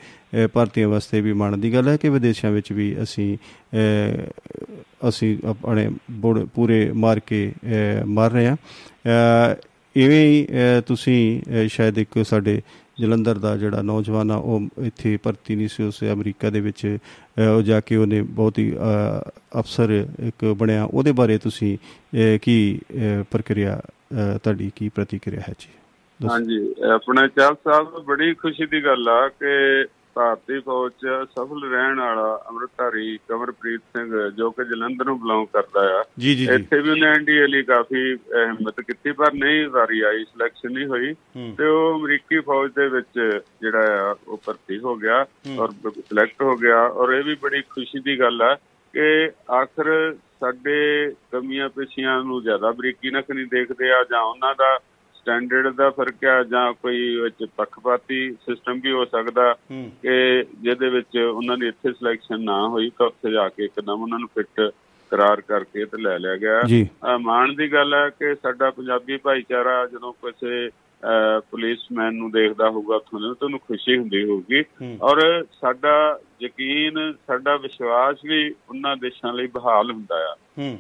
[0.53, 3.37] ਭਾਰਤੀਆਂ ਵਾਸਤੇ ਵੀ ਮਾਣ ਦੀ ਗੱਲ ਹੈ ਕਿ ਵਿਦੇਸ਼ਾਂ ਵਿੱਚ ਵੀ ਅਸੀਂ
[5.09, 5.89] ਅਸੀਂ ਆਪਣੇ
[6.55, 7.53] ਪੂਰੇ ਮਾਰ ਕੇ
[8.07, 8.57] ਮਾਰ ਰਹੇ ਹਾਂ।
[9.97, 10.47] ਇਵੇਂ ਹੀ
[10.87, 12.61] ਤੁਸੀਂ ਸ਼ਾਇਦ ਇੱਕ ਸਾਡੇ
[13.01, 16.99] ਜਲੰਧਰ ਦਾ ਜਿਹੜਾ ਨੌਜਵਾਨ ਆ, ਉਹ ਇੱਥੇ ਭਰਤੀ ਨਹੀਂ ਸੀ, ਉਸ ਅਮਰੀਕਾ ਦੇ ਵਿੱਚ
[17.49, 18.73] ਉਹ ਜਾ ਕੇ ਉਹਨੇ ਬਹੁਤ ਹੀ
[19.61, 19.91] ਅਫਸਰ
[20.21, 21.77] ਇੱਕ ਬਣਿਆ। ਉਹਦੇ ਬਾਰੇ ਤੁਸੀਂ
[22.43, 22.81] ਕੀ
[23.31, 23.81] ਪ੍ਰਕਿਰਿਆ
[24.15, 25.69] ਤੁਹਾਡੀ ਕੀ ਪ੍ਰਤੀਕਿਰਿਆ ਹੈ ਜੀ?
[26.21, 26.59] ਹਾਂਜੀ
[26.95, 32.45] ਆਪਣੇ ਚਾਲ ਸਾਹਿਬ ਬੜੀ ਖੁਸ਼ੀ ਦੀ ਗੱਲ ਆ ਕਿ ਭਾਰਤੀ ਫੌਜ 'ਚ ਸਫਲ ਰਹਿਣ ਵਾਲਾ
[32.51, 36.03] ਅਮਰਤਾਰੀ ਕਮਰਪ੍ਰੀਤ ਸਿੰਘ ਜੋ ਕਿ ਜਲੰਧਰ ਨੂੰ ਬਿਲੋਂਗ ਕਰਦਾ ਆ।
[36.55, 41.15] ਇੱਥੇ ਵੀ ਉਹਨੇ ਐਨਡੀਏ ਲਈ ਕਾਫੀ ਹਿੰਮਤ ਕੀਤੀ ਪਰ ਨਹੀਂ ਵਾਰੀ ਆਈ ਸਿਲੈਕਸ਼ਨ ਨਹੀਂ ਹੋਈ।
[41.59, 45.25] ਤੇ ਉਹ ਅਮਰੀਕੀ ਫੌਜ ਦੇ ਵਿੱਚ ਜਿਹੜਾ ਆ ਉਹ ਭਰਤੀ ਹੋ ਗਿਆ
[45.59, 48.55] ਔਰ ਸਿਲੈਕਟ ਹੋ ਗਿਆ। ਔਰ ਇਹ ਵੀ ਬੜੀ ਖੁਸ਼ੀ ਦੀ ਗੱਲ ਆ
[48.95, 54.79] ਕਿ ਆਖਰ ਸਾਡੇ ਕਮੀਆਂ ਪੇਸ਼ੀਆਂ ਨੂੰ ਜ਼ਿਆਦਾ ਬਰੀਕੀ ਨਾਲ ਨਹੀਂ ਦੇਖਦੇ ਆ ਜਾਂ ਉਹਨਾਂ ਦਾ
[55.15, 61.17] ਸਟੈਂਡਰਡ ਦਾ ਫ਼ਰਕ ਆ ਜਾਂ ਕੋਈ ਵਿੱਚ ਪੱਖਪਾਤੀ ਸਿਸਟਮ ਵੀ ਹੋ ਸਕਦਾ ਕਿ ਜਿਹਦੇ ਵਿੱਚ
[61.17, 64.73] ਉਹਨਾਂ ਦੀ ਇੱਥੇ ਸਿਲੈਕਸ਼ਨ ਨਾ ਹੋਈ ਤਾਂ ਉੱਥੇ ਜਾ ਕੇ ਇੱਕਦਮ ਉਹਨਾਂ ਨੂੰ ਫਿੱਟ
[65.11, 66.63] ਕਰਾਰ ਕਰਕੇ ਤੇ ਲੈ ਲਿਆ ਗਿਆ।
[67.19, 70.69] ਮਾਣ ਦੀ ਗੱਲ ਹੈ ਕਿ ਸਾਡਾ ਪੰਜਾਬੀ ਭਾਈਚਾਰਾ ਜਦੋਂ ਕਿਸੇ
[71.51, 74.63] ਪੁਲਿਸਮੈਨ ਨੂੰ ਦੇਖਦਾ ਹੋਊਗਾ ਉੱਥੋਂ ਤਾਂ ਉਹਨੂੰ ਖੁਸ਼ੀ ਹੁੰਦੀ ਹੋਊਗੀ।
[75.03, 75.21] ਔਰ
[75.61, 75.95] ਸਾਡਾ
[76.43, 80.35] ਯਕੀਨ ਸਾਡਾ ਵਿਸ਼ਵਾਸ ਵੀ ਉਹਨਾਂ ਦੇਸ਼ਾਂ ਲਈ ਬਹਾਲ ਹੁੰਦਾ ਆ।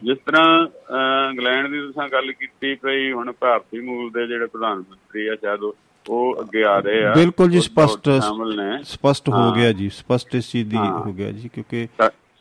[0.04, 0.66] ਜਿਸ ਤਰ੍ਹਾਂ
[1.30, 5.62] ਇੰਗਲੈਂਡ ਦੀ ਤੁਸੀਂ ਗੱਲ ਕੀਤੀ ਪਈ ਹੁਣ ਭਾਰਤੀ ਮੂਲ ਦੇ ਜਿਹੜੇ ਪ੍ਰਧਾਨ ਮੰਤਰੀ ਆ ਸ਼ਾਇਦ
[6.06, 8.08] ਉਹ ਅੱਗੇ ਆ ਰਹੇ ਆ। ਬਿਲਕੁਲ ਜੀ ਸਪਸ਼ਟ
[8.84, 11.86] ਸਪਸ਼ਟ ਹੋ ਗਿਆ ਜੀ ਸਪਸ਼ਟ ਇਸ ਚੀਜ਼ ਦੀ ਹੋ। ਗਿਆ ਜੀ ਕਿਉਂਕਿ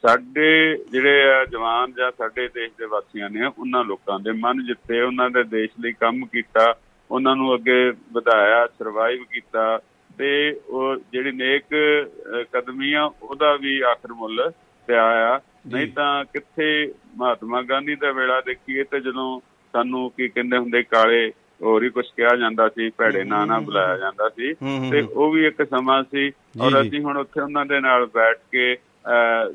[0.03, 5.01] ਸਾਡੇ ਜਿਹੜੇ ਆ ਜਵਾਨ ਜਾਂ ਸਾਡੇ ਦੇਸ਼ ਦੇ ਵਾਸੀਆਂ ਨੇ ਉਹਨਾਂ ਲੋਕਾਂ ਦੇ ਮਨ ਜਿੱਤੇ
[5.01, 6.73] ਉਹਨਾਂ ਦੇ ਦੇਸ਼ ਲਈ ਕੰਮ ਕੀਤਾ।
[7.11, 9.79] ਉਹਨਾਂ ਨੂੰ ਅੱਗੇ ਵਧਾਇਆ ਸਰਵਾਈਵ ਕੀਤਾ
[10.17, 10.29] ਤੇ
[10.69, 11.63] ਉਹ ਜਿਹੜੀ ਨੇਕ
[12.53, 14.51] ਕਦਮੀ ਆ ਉਹਦਾ ਵੀ ਆਖਰ ਮੁੱਲ
[14.87, 19.39] ਪਿਆ ਆ ਨਹੀਂ ਤਾਂ ਕਿੱਥੇ ਮਹਾਤਮਾ ਗਾਂਧੀ ਦਾ ਵੇਲਾ ਦੇਖੀਏ ਤੇ ਜਦੋਂ
[19.73, 21.31] ਸਾਨੂੰ ਕੀ ਕਹਿੰਦੇ ਹੁੰਦੇ ਕਾਲੇ
[21.63, 24.53] ਹੋਰ ਹੀ ਕੁਝ ਕਿਹਾ ਜਾਂਦਾ ਸੀ ਭੈੜੇ ਨਾਂ ਨਾਲ ਬੁਲਾਇਆ ਜਾਂਦਾ ਸੀ
[24.91, 28.75] ਤੇ ਉਹ ਵੀ ਇੱਕ ਸਮਾਂ ਸੀ ਔਰ ਅਸੀਂ ਹੁਣ ਉੱਥੇ ਉਹਨਾਂ ਦੇ ਨਾਲ ਬੈਠ ਕੇ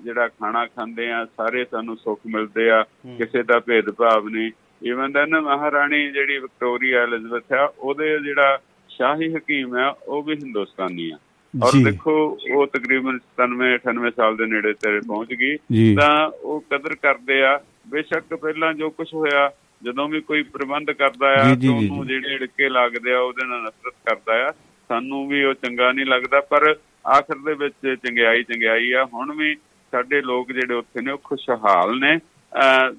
[0.04, 2.82] ਜਿਹੜਾ ਖਾਣਾ ਖਾਂਦੇ ਆ ਸਾਰੇ ਸਾਨੂੰ ਸੁੱਖ ਮਿਲਦੇ ਆ
[3.18, 4.50] ਕਿਸੇ ਦਾ ਭੇਦਭਾਵ ਨਹੀਂ।
[4.84, 11.10] ਇਵਨ ਦਨ ਮਹਾਰਾਣੀ ਜਿਹੜੀ ਵਿਕਟੋਰੀਆ ਐਲਿਜ਼ਬeth ਆ ਉਹਦੇ ਜਿਹੜਾ ਸ਼ਾਹੀ ਹਕੀਮ ਆ ਉਹ ਵੀ ਹਿੰਦੁਸਤਾਨੀ
[11.10, 11.18] ਆ
[11.64, 15.56] ਔਰ ਦੇਖੋ ਉਹ ਤਕਰੀਬਨ 97 98 ਸਾਲ ਦੇ ਨੇੜੇ ਤੇ ਪਹੁੰਚ ਗਈ।
[15.94, 19.50] ਤਾਂ ਉਹ ਕਦਰ ਕਰਦੇ ਆ। ਬੇਸ਼ੱਕ ਪਹਿਲਾਂ ਜੋ ਕੁਝ ਹੋਇਆ
[19.82, 24.48] ਜਦੋਂ ਵੀ ਕੋਈ ਪ੍ਰਬੰਧ ਕਰਦਾ ਆ ਉਹਨੂੰ ਜਿਹੜੇ ਢਿੱਕੇ ਲੱਗਦੇ ਆ ਉਹਦੇ ਨਾਲ ਨਫ਼ਰਤ ਕਰਦਾ
[24.48, 24.52] ਆ।
[24.88, 26.76] ਸਾਨੂੰ ਵੀ ਉਹ ਚੰਗਾ ਨਹੀਂ ਲੱਗਦਾ ਪਰ
[27.06, 29.54] ਆਖਰ ਦੇ ਵਿੱਚ ਚੰਗਿਆਈ ਚੰਗਿਆਈ ਆ। ਹੁਣ ਵੀ
[29.90, 32.18] ਸਾਡੇ ਲੋਕ ਜਿਹੜੇ ਉੱਥੇ ਨੇ ਉਹ ਖੁਸ਼ਹਾਲ ਨੇ।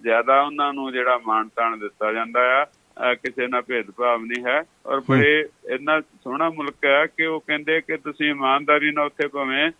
[0.01, 2.65] ਜ਼ਿਆਦਾ ਉਹਨਾਂ ਨੂੰ ਜਿਹੜਾ ਮਾਣ ਤਾਣ ਦਿੱਤਾ ਜਾਂਦਾ
[2.99, 7.81] ਆ ਕਿਸੇ ਨਾਲ ਭੇਦਭਾਵ ਨਹੀਂ ਹੈ। ਔਰ ਬੜੇ ਇੰਨਾ ਸੋਹਣਾ ਮੁਲਕ ਹੈ ਕਿ ਉਹ ਕਹਿੰਦੇ
[7.81, 9.71] ਕਿ ਤੁਸੀਂ ਇਮਾਨਦਾਰੀ ਨਾਲ ਉੱਥੇ ਭਾਵੇਂ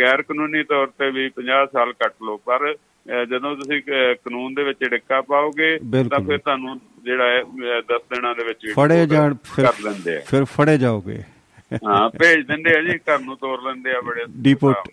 [0.00, 2.74] ਗੈਰ ਕਾਨੂੰਨੀ ਤੌਰ ਤੇ ਵੀ 50 ਸਾਲ ਕੱਟ ਲਓ ਪਰ
[3.30, 3.82] ਜਦੋਂ ਤੁਸੀਂ
[4.14, 5.78] ਕਾਨੂੰਨ ਦੇ ਵਿੱਚ ਡਿੱਕਾ ਪਾਓਗੇ
[6.10, 7.42] ਤਾਂ ਫਿਰ ਤੁਹਾਨੂੰ ਜਿਹੜਾ ਹੈ
[7.92, 9.66] 10 ਦਿਨਾਂ ਦੇ ਵਿੱਚ ਫੜੇ ਜਾਣ ਫਿਰ
[10.26, 11.22] ਫਿਰ ਫੜੇ ਜਾਓਗੇ।
[11.84, 14.88] ਹਾਂ ਭੇਜ ਦਿੰਦੇ ਆ ਜੀ ਘਰ ਨੂੰ ਤੋਰ ਲੈਂਦੇ ਆ ਬੜੇ ਡੀਪੋਰਟ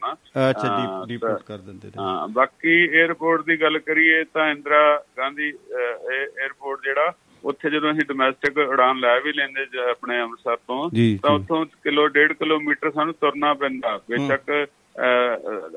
[0.50, 4.82] ਅੱਛਾ ਡੀਪੋਰਟ ਕਰ ਦਿੰਦੇ ਨੇ ਹਾਂ ਬਾਕੀ 에어ਪੋਰਟ ਦੀ ਗੱਲ ਕਰੀਏ ਤਾਂ ਇੰਦਰਾ
[5.18, 7.12] ਗਾਂਧੀ 에어ਪੋਰਟ ਜਿਹੜਾ
[7.44, 10.90] ਉੱਥੇ ਜਦੋਂ ਅਸੀਂ ਡੋਮੈਸਟਿਕ ਉਡਾਨ ਲੈ ਵੀ ਲੈਂਦੇ ਆਪਣੇ ਅੰਮ੍ਰਿਤਸਰ ਤੋਂ
[11.24, 14.50] ਤਾਂ ਉੱਥੋਂ ਕਿਲੋ 1.5 ਕਿਲੋਮੀਟਰ ਸਾਨੂੰ ਤੁਰਨਾ ਪੈਂਦਾ। ਬੇਸ਼ੱਕ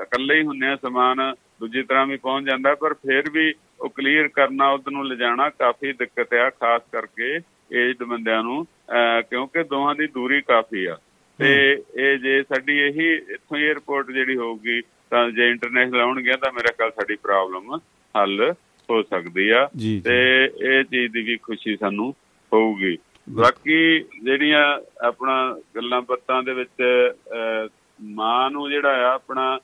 [0.03, 1.21] ਇਕੱਲੇ ਹੀ ਹੁੰਨੇ ਆ ਸਮਾਨ
[1.61, 5.93] ਦੂਜੀ ਤਰ੍ਹਾਂ ਵੀ ਪਹੁੰਚ ਜਾਂਦਾ ਪਰ ਫਿਰ ਵੀ ਉਹ ਕਲੀਅਰ ਕਰਨਾ ਉਹਦ ਨੂੰ ਲਿਜਾਣਾ ਕਾਫੀ
[5.93, 7.35] ਦਿੱਕਤ ਆ ਖਾਸ ਕਰਕੇ
[7.73, 8.65] ਏਜਡ ਬੰਦਿਆਂ ਨੂੰ।
[9.31, 10.99] ਕਿਉਂਕਿ ਦੋਹਾਂ ਦੀ ਦੂਰੀ ਕਾਫੀ ਆ।
[11.39, 14.81] ਤੇ ਇਹ ਜੇ ਸਾਡੀ ਇਹੀ ਇੱਥੋਂ 에어ਪੋਰਟ ਜਿਹੜੀ ਹੋਊਗੀ
[15.11, 17.77] ਤਾਂ ਜੇ ਇੰਟਰਨੈਸ਼ਨਲ ਆਉਣਗੇ ਤਾਂ ਮੇਰੇ ਖਿਆਲ ਸਾਡੀ ਪ੍ਰੋਬਲਮ
[18.15, 18.55] ਹੱਲ
[18.91, 19.69] ਹੋ ਸਕਦੀ ਆ।
[20.05, 22.15] ਤੇ ਇਹ ਚੀਜ਼ ਦੀ ਵੀ ਖੁਸ਼ੀ ਸਾਨੂੰ
[22.53, 22.99] ਹੋਊਗੀ।
[23.31, 27.11] ਬਾਕੀ ਜਿਹੜੀਆਂ ਆਪਣਾ ਗੱਲਾਂ ਬਾਤਾਂ ਦੇ ਵਿੱਚ
[28.03, 29.59] ਮਾਂ ਨੂੰ ਜਿਹੜਾ ਆ ਆਪਣਾ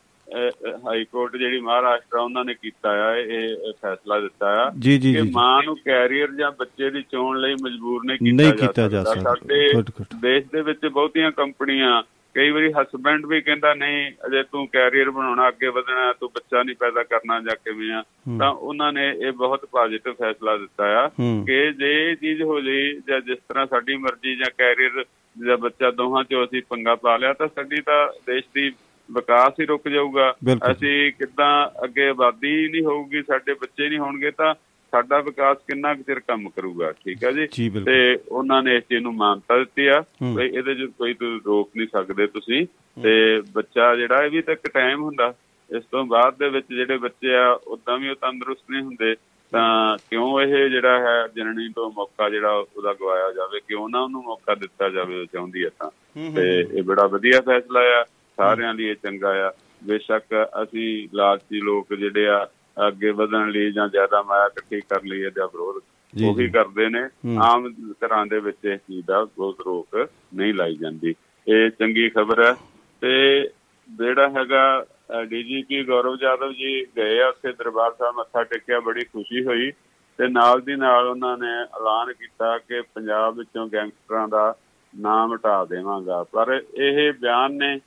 [0.87, 4.71] ਹਾਈ ਕੋਰਟ ਜਿਹੜੀ ਮਹਾਰਾਸ਼ਟਰ ਉਹਨਾਂ ਨੇ ਕੀਤਾ ਆ ਇਹ ਫੈਸਲਾ ਦਿੱਤਾ ਆ
[5.15, 8.19] ਕਿ ਮਾਂ ਨੂੰ ਕੈਰੀਅਰ ਜਾਂ ਬੱਚੇ ਦੀ ਚੋਣ ਲਈ ਮਜਬੂਰ ਨਹੀਂ
[8.53, 9.73] ਕੀਤਾ ਜਾ ਸਕਦਾ। ਸਾਡੇ
[10.21, 12.03] ਦੇਸ਼ ਦੇ ਵਿੱਚ ਬਹੁਤੀਆਂ ਕੰਪਨੀਆਂ
[12.35, 16.77] ਕਈ ਵਾਰੀ ਹਸਬੈਂਡ ਵੀ ਕਹਿੰਦਾ ਨਹੀਂ ਅਜੇ ਤੂੰ ਕੈਰੀਅਰ ਬਣਾਉਣਾ ਅੱਗੇ ਵਧਣਾ ਤੂੰ ਬੱਚਾ ਨਹੀਂ
[16.77, 18.03] ਪੈਦਾ ਕਰਨਾ ਜਾਂ ਕਿਵੇਂ ਆ?
[18.39, 21.09] ਤਾਂ ਉਹਨਾਂ ਨੇ ਇਹ ਬਹੁਤ ਪੋਜ਼ਿਟਿਵ ਫੈਸਲਾ ਦਿੱਤਾ ਆ
[21.47, 25.05] ਕਿ ਜੇ ਇਹ ਚੀਜ਼ ਹੋ ਜਾਈ ਜਾਂ ਜਿਸ ਤਰ੍ਹਾਂ ਸਾਡੀ ਮਰਜ਼ੀ ਜਾਂ ਕੈਰੀਅਰ
[25.47, 28.71] ਜਾਂ ਬੱਚਾ ਦੋਹਾਂ ਚੋਂ ਅਸੀਂ ਪੰਗਾ ਪਾ ਲਿਆ ਤਾਂ ਸਾਡੀ ਤਾਂ ਦੇਸ਼ ਦੀ
[29.13, 30.35] ਵਿਕਾਸ ਹੀ ਰੁਕ ਜਾਊਗਾ।
[30.73, 34.55] ਅਸੀਂ ਕਿੱਦਾਂ ਅੱਗੇ ਆਬਾਦੀ ਨਹੀਂ ਹੋਊਗੀ ਸਾਡੇ ਬੱਚੇ ਨਹੀਂ ਹੋਣਗੇ ਤਾਂ
[34.93, 37.47] ਸਾਡਾ ਵਿਕਾਸ ਕਿੰਨਾ ਕੁ ਚਿਰ ਕੰਮ ਕਰੂਗਾ ਠੀਕ ਹੈ ਜੀ?
[37.85, 41.71] ਤੇ ਉਹਨਾਂ ਨੇ ਇਸ ਚੀਜ਼ ਨੂੰ ਮਾਨਤਾ ਦਿੱਤੀ ਆ ਵੀ ਇਹਦੇ ਚ ਕੋਈ ਤੁਸੀਂ ਰੋਕ
[41.77, 42.67] ਨਹੀਂ ਸਕਦੇ ਤੁਸੀਂ।
[43.03, 45.35] ਤੇ ਬੱਚਾ ਜਿਹੜਾ ਇਹ ਵੀ ਤਾਂ ਇੱਕ ਟਾਈਮ ਹੁੰਦਾ
[45.71, 49.15] ਇਸ ਤੋਂ ਬਾਅਦ ਦੇ ਵਿੱਚ ਜਿਹੜੇ ਬੱਚੇ ਆ ਉਦਾਂ ਵੀ ਉਹ ਤੰਦਰੁਸਤ ਨਹੀਂ ਹੁੰਦੇ।
[49.53, 54.23] ਤਾਂ ਕਿਉਂ ਇਹ ਜਿਹੜਾ ਹੈ ਜਨਨੀ ਤੋਂ ਮੌਕਾ ਜਿਹੜਾ ਉਹਦਾ ਗਵਾਇਆ ਜਾਵੇ ਕਿਉਂ ਨਾ ਉਹਨੂੰ
[54.23, 55.91] ਮੌਕਾ ਦਿੱਤਾ ਜਾਵੇ ਉਹ ਚਾਹੁੰਦੀ ਹੈ ਤਾਂ
[56.37, 58.05] ਤੇ ਇਹ ਬੜਾ ਵਧੀਆ ਫੈਸਲਾ ਆ।
[58.39, 59.53] ਸਾਰਿਆਂ ਲਈ ਇਹ ਚੰਗਾ ਆ।
[59.85, 62.47] ਬੇਸ਼ੱਕ ਅਸੀਂ ਲਾਲਚੀ ਲੋਕ ਜਿਹੜੇ ਆ
[62.89, 65.83] ਅੱਗੇ ਵਧਣ ਲਈ ਜਾਂ ਜ਼ਿਆਦਾ ਮਾਇਆ ਇਕੱਠੀ ਕਰ ਲਈ ਇਹਦਾ ਵਿਰੋਧ
[66.27, 67.03] ਉਹੀ ਕਰਦੇ ਨੇ।
[67.39, 71.15] ਆਮ ਘਰਾਂ ਦੇ ਵਿੱਚ ਇਸ ਚੀਜ਼ ਦਾ ਬਹੁਤ ਰੋਕ ਨਹੀਂ ਲਾਈ ਜਾਂਦੀ।
[71.49, 72.55] ਇਹ ਚੰਗੀ ਖਬਰ ਹੈ।
[73.01, 73.43] ਤੇ
[73.89, 74.87] ਜਿਹੜਾ ਹੈਗਾ
[75.25, 79.71] ਡੀਜੀਪੀ ਗੌਰਵ ਜਾਦਵ ਜੀ ਗਏ ਆ ਉੱਥੇ ਦਰਬਾਰ ਸਾਹਿਬ ਮੱਥਾ ਟੇਕਿਆ ਬੜੀ ਖੁਸ਼ੀ ਹੋਈ।
[80.19, 84.55] ਤੇ ਨਾਲ ਦੀ ਨਾਲ ਉਹਨਾਂ ਨੇ ਐਲਾਨ ਕੀਤਾ ਕਿ ਪੰਜਾਬ ਵਿੱਚੋਂ ਗੈਂਗਸਟਰਾਂ ਦਾ
[84.99, 87.81] ਨਾਮ ਹਟਾ ਦੇਵਾਂਗਾ। ਪਰ ਇਹ ਬਿਆਨ ਨੇ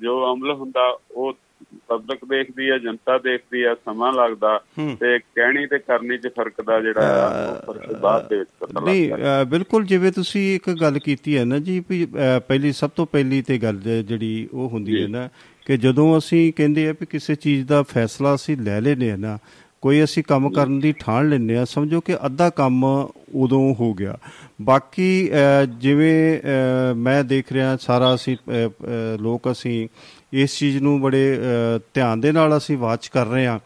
[0.00, 1.34] ਜੋ ਅਮਲ ਹੁੰਦਾ ਉਹ
[1.88, 4.60] ਪਬਲਿਕ ਦੇਖਦੀ ਹੈ ਜਨਤਾ ਦੇਖਦੀ ਹੈ ਸਮਾਂ ਲੱਗਦਾ
[5.00, 9.46] ਤੇ ਕਹਿਣੀ ਤੇ ਕਰਨੀ 'ਚ ਫ਼ਰਕ ਦਾ ਜਿਹੜਾ ਫ਼ਰਕ ਬਾਅਦ ਦੇ ਵਿੱਚ ਪਤਾ ਲੱਗਦਾ ਨਹੀਂ
[9.46, 11.80] ਬਿਲਕੁਲ ਜਿਵੇਂ ਤੁਸੀਂ ਇੱਕ ਗੱਲ ਕੀਤੀ ਹੈ ਨਾ ਜੀ
[12.48, 15.28] ਪਹਿਲੀ ਸਭ ਤੋਂ ਪਹਿਲੀ ਤੇ ਗੱਲ ਜਿਹੜੀ ਉਹ ਹੁੰਦੀ ਹੈ ਨਾ
[15.66, 19.38] ਕਿ ਜਦੋਂ ਅਸੀਂ ਕਹਿੰਦੇ ਆ ਵੀ ਕਿਸੇ ਚੀਜ਼ ਦਾ ਫੈਸਲਾ ਅਸੀਂ ਲੈ ਲੈਨੇ ਆ ਨਾ
[19.80, 22.84] ਕੋਈ ਅਸੀਂ ਕੰਮ ਕਰਨ ਦੀ ਠਾਣ ਲੈਨੇ ਆ ਸਮਝੋ ਕਿ ਅੱਧਾ ਕੰਮ
[23.34, 24.18] ਉਦੋਂ ਹੋ ਗਿਆ।
[24.58, 25.30] ਬਾਕੀ
[25.78, 26.40] ਜਿਵੇਂ
[26.96, 28.36] ਮੈਂ ਦੇਖ ਰਿਹਾ ਸਾਰਾ ਅਸੀਂ
[29.20, 29.88] ਲੋਕ ਅਸੀਂ
[30.32, 31.38] ਇਸ ਚੀਜ਼ ਨੂੰ ਬੜੇ
[31.94, 33.58] ਧਿਆਨ ਦੇ ਨਾਲ ਅਸੀਂ ਵਾਚ ਕਰ ਰਹੇ ਹਾਂ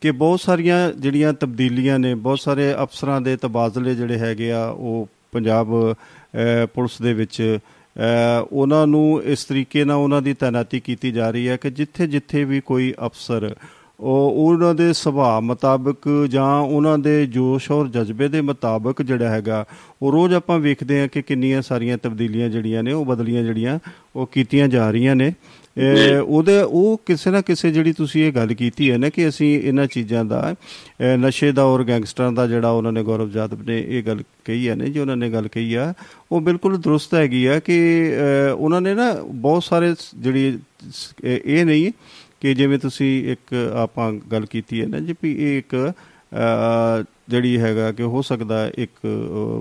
[0.00, 5.08] ਕਿ ਬਹੁਤ ਸਾਰੀਆਂ ਜਿਹੜੀਆਂ ਤਬਦੀਲੀਆਂ ਨੇ, ਬਹੁਤ ਸਾਰੇ ਅਫਸਰਾਂ ਦੇ ਤਬਾਦਲੇ ਜਿਹੜੇ ਹੈਗੇ ਆ, ਉਹ
[5.32, 5.94] ਪੰਜਾਬ
[6.74, 7.58] ਪੁਲਿਸ ਦੇ ਵਿੱਚ
[8.52, 12.44] ਉਹਨਾਂ ਨੂੰ ਇਸ ਤਰੀਕੇ ਨਾਲ ਉਹਨਾਂ ਦੀ ਤਾਇਨਾਤੀ ਕੀਤੀ ਜਾ ਰਹੀ ਹੈ ਕਿ ਜਿੱਥੇ ਜਿੱਥੇ
[12.44, 13.54] ਵੀ ਕੋਈ ਅਫਸਰ ਉਹ
[14.00, 19.64] ਉਹਨਾਂ ਦੇ ਸੁਭਾਅ ਮੁਤਾਬਕ ਜਾਂ ਉਹਨਾਂ ਦੇ ਜੋਸ਼ ਔਰ ਜਜ਼ਬੇ ਦੇ ਮੁਤਾਬਕ ਜਿਹੜਾ ਹੈਗਾ
[20.02, 23.78] ਉਹ ਰੋਜ਼ ਆਪਾਂ ਵੇਖਦੇ ਹਾਂ ਕਿ ਕਿੰਨੀਆਂ ਸਾਰੀਆਂ ਤਬਦੀਲੀਆਂ ਜਿਹੜੀਆਂ ਨੇ ਉਹ ਬਦਲੀਆਂ ਜਿਹੜੀਆਂ
[24.16, 25.32] ਉਹ ਕੀਤੀਆਂ ਜਾ ਰਹੀਆਂ ਨੇ।
[26.26, 29.86] ਉਹਦੇ ਉਹ ਕਿਸੇ ਨਾ ਕਿਸੇ ਜਿਹੜੀ ਤੁਸੀਂ ਇਹ ਗੱਲ ਕੀਤੀ ਹੈ ਨਾ ਕਿ ਅਸੀਂ ਇਹਨਾਂ
[29.86, 30.54] ਚੀਜ਼ਾਂ ਦਾ
[31.16, 34.74] ਨਸ਼ੇ ਦਾ ਔਰ ਗੈਂਗਸਟਰਾਂ ਦਾ ਜਿਹੜਾ ਉਹਨਾਂ ਨੇ ਗੌਰਵ ਜਾਦਵ ਨੇ ਇਹ ਗੱਲ ਕਹੀ ਹੈ
[34.74, 35.94] ਨੇ ਜੋ ਉਹਨਾਂ ਨੇ ਗੱਲ ਕਹੀ ਆ
[36.32, 38.08] ਉਹ ਬਿਲਕੁਲ ਦਰੁਸਤ ਹੈਗੀ ਆ ਕਿ
[38.58, 40.58] ਉਹਨਾਂ ਨੇ ਨਾ ਬਹੁਤ ਸਾਰੇ ਜਿਹੜੀ
[41.24, 41.92] ਇਹ ਨਹੀਂ
[42.40, 45.92] ਕਿ ਜਿਵੇਂ ਤੁਸੀਂ ਇੱਕ ਆਪਾਂ ਗੱਲ ਕੀਤੀ ਹੈ ਨਾ ਜੀ ਵੀ ਇਹ ਇੱਕ
[46.34, 49.08] ਅ, ਜਿਹੜੀ ਹੈਗਾ ਕਿ ਹੋ ਸਕਦਾ ਇੱਕ ਅ,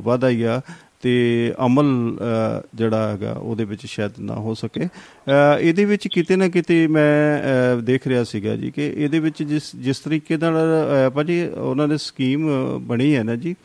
[0.04, 0.62] ਵਾਧਾ ਹੀ ਆ
[1.02, 1.86] ਤੇ ਅਮਲ
[2.18, 6.88] ਅ, ਜਿਹੜਾ ਹੈਗਾ ਉਹਦੇ ਵਿੱਚ ਸ਼ਾਇਦ ਨਾ ਹੋ ਸਕੇ। ਅ, ਇਹਦੇ ਵਿੱਚ ਕਿਤੇ ਨਾ ਕਿਤੇ
[6.88, 11.48] ਮੈਂ ਅ, ਦੇਖ ਰਿਹਾ ਸੀਗਾ ਜੀ ਕਿ ਇਹਦੇ ਵਿੱਚ ਜਿਸ ਜਿਸ ਤਰੀਕੇ ਨਾਲ ਅ, ਭਾਜੀ
[11.48, 13.56] ਉਹਨਾਂ ਨੇ ਸਕੀਮ ਅ, ਬਣੀ ਹੈ ਨਾ ਜੀ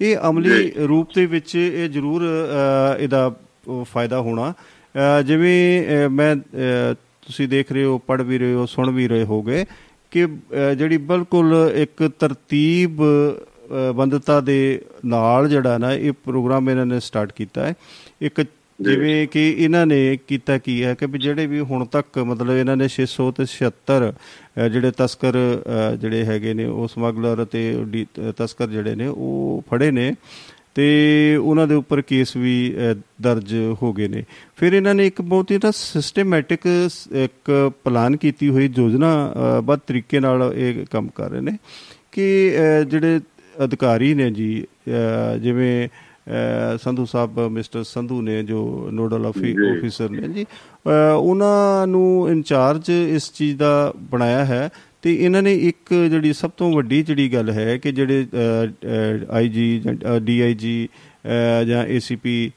[0.00, 4.54] ਇਹ ਅਮਲੀ ਰੂਪ ਦੇ ਵਿੱਚ ਇਹ ਜ਼ਰੂਰ ਅ, ਇਹਦਾ ਅ, ਫਾਇਦਾ ਹੋਣਾ।
[5.18, 6.94] ਅ, ਜਿਵੇਂ ਅ, ਮੈਂ ਅ,
[7.28, 9.64] ਤੁਸੀਂ ਦੇਖ ਰਹੇ ਹੋ ਪੜ ਵੀ ਰਹੇ ਹੋ ਸੁਣ ਵੀ ਰਹੇ ਹੋਗੇ
[10.10, 10.26] ਕਿ
[10.78, 13.02] ਜਿਹੜੀ ਬਿਲਕੁਲ ਇੱਕ ਤਰਤੀਬ
[13.94, 17.74] ਬੰਦਤਾ ਦੇ ਨਾਲ ਜਿਹੜਾ ਨਾ ਇਹ ਪ੍ਰੋਗਰਾਮ ਇਹਨਾਂ ਨੇ ਸਟਾਰਟ ਕੀਤਾ ਹੈ।
[18.22, 18.40] ਇੱਕ
[18.80, 22.86] ਜਿਵੇਂ ਕਿ ਇਹਨਾਂ ਨੇ ਕੀਤਾ ਕੀ ਹੈ ਕਿ ਜਿਹੜੇ ਵੀ ਹੁਣ ਤੱਕ ਮਤਲਬ ਇਹਨਾਂ ਨੇ
[22.88, 25.38] 600 ਤੇ 76 ਅ, ਜਿਹੜੇ ਤਸਕਰ
[26.00, 27.62] ਜਿਹੜੇ ਹੈਗੇ ਨੇ ਉਹ ਸਮਗਲਰ ਤੇ
[28.36, 30.14] ਤਸਕਰ ਜਿਹੜੇ ਨੇ ਉਹ ਫੜੇ ਨੇ।
[30.74, 32.76] ਤੇ ਉਹਨਾਂ ਦੇ ਉੱਪਰ ਕੇਸ ਵੀ
[33.22, 34.24] ਦਰਜ ਹੋ ਗਏ ਨੇ।
[34.56, 36.60] ਫਿਰ ਇਹਨਾਂ ਨੇ ਇੱਕ ਬਹੁਤ ਹੀ ਨਾ ਸਿਸਟਮੈਟਿਕ
[37.12, 41.52] ਇੱਕ ਪਲਾਨ ਕੀਤੀ ਹੋਈ ਯੋਜਨਾ ਬੱਧ ਤਰੀਕੇ ਨਾਲ ਇਹ ਕੰਮ ਕਰ ਰਹੇ ਨੇ
[42.12, 42.52] ਕਿ
[42.90, 43.20] ਜਿਹੜੇ
[43.64, 44.64] ਅਧਿਕਾਰੀ ਨੇ ਜੀ
[45.42, 45.88] ਜਿਵੇਂ
[46.78, 50.46] ਸੰਧੂ ਸਾਹਿਬ ਮਿਸਟਰ ਸੰਧੂ ਨੇ ਜੋ ਨੋਡਲ ਆਫੀਸਰ ਨੇ ਜੀ
[51.16, 54.70] ਉਹਨਾਂ ਨੂੰ ਇੰਚਾਰਜ ਇਸ ਚੀਜ਼ ਦਾ ਬਣਾਇਆ ਹੈ
[55.02, 58.26] ਤੇ ਇਹਨਾਂ ਨੇ ਇੱਕ ਜਿਹੜੀ ਸਭ ਤੋਂ ਵੱਡੀ ਜਿਹੜੀ ਗੱਲ ਹੈ ਕਿ ਜਿਹੜੇ
[59.30, 60.88] ਆਈਜੀ ਜਾਂ ਡੀਆਈਜੀ
[61.68, 62.50] ਜਾਂ ਏਸੀਪੀ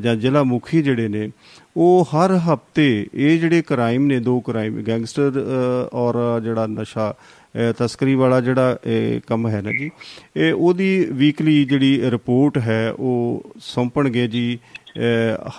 [0.00, 1.28] ਜਾਂ ਜ਼ਿਲ੍ਹਾ ਮੁਖੀ ਜਿਹੜੇ ਨੇ
[1.76, 7.72] ਉਹ ਹਰ ਹਫ਼ਤੇ ਇਹ ਜਿਹੜੇ ਕ੍ਰਾਈਮ ਨੇ ਦੋ ਕ੍ਰਾਈਮ ਗੈਂਗਸਟਰ ਅ, ਔਰ ਜਿਹੜਾ ਨਸ਼ਾ ਅ,
[7.72, 9.90] ਤਸਕਰੀ ਵਾਲਾ ਜਿਹੜਾ ਇਹ ਕੰਮ ਹੈ ਨਾ ਜੀ
[10.36, 14.85] ਇਹ ਉਹਦੀ ਵੀਕਲੀ ਜਿਹੜੀ ਰਿਪੋਰਟ ਹੈ ਉਹ ਸੌਂਪਣਗੇ ਜੀ ਅ,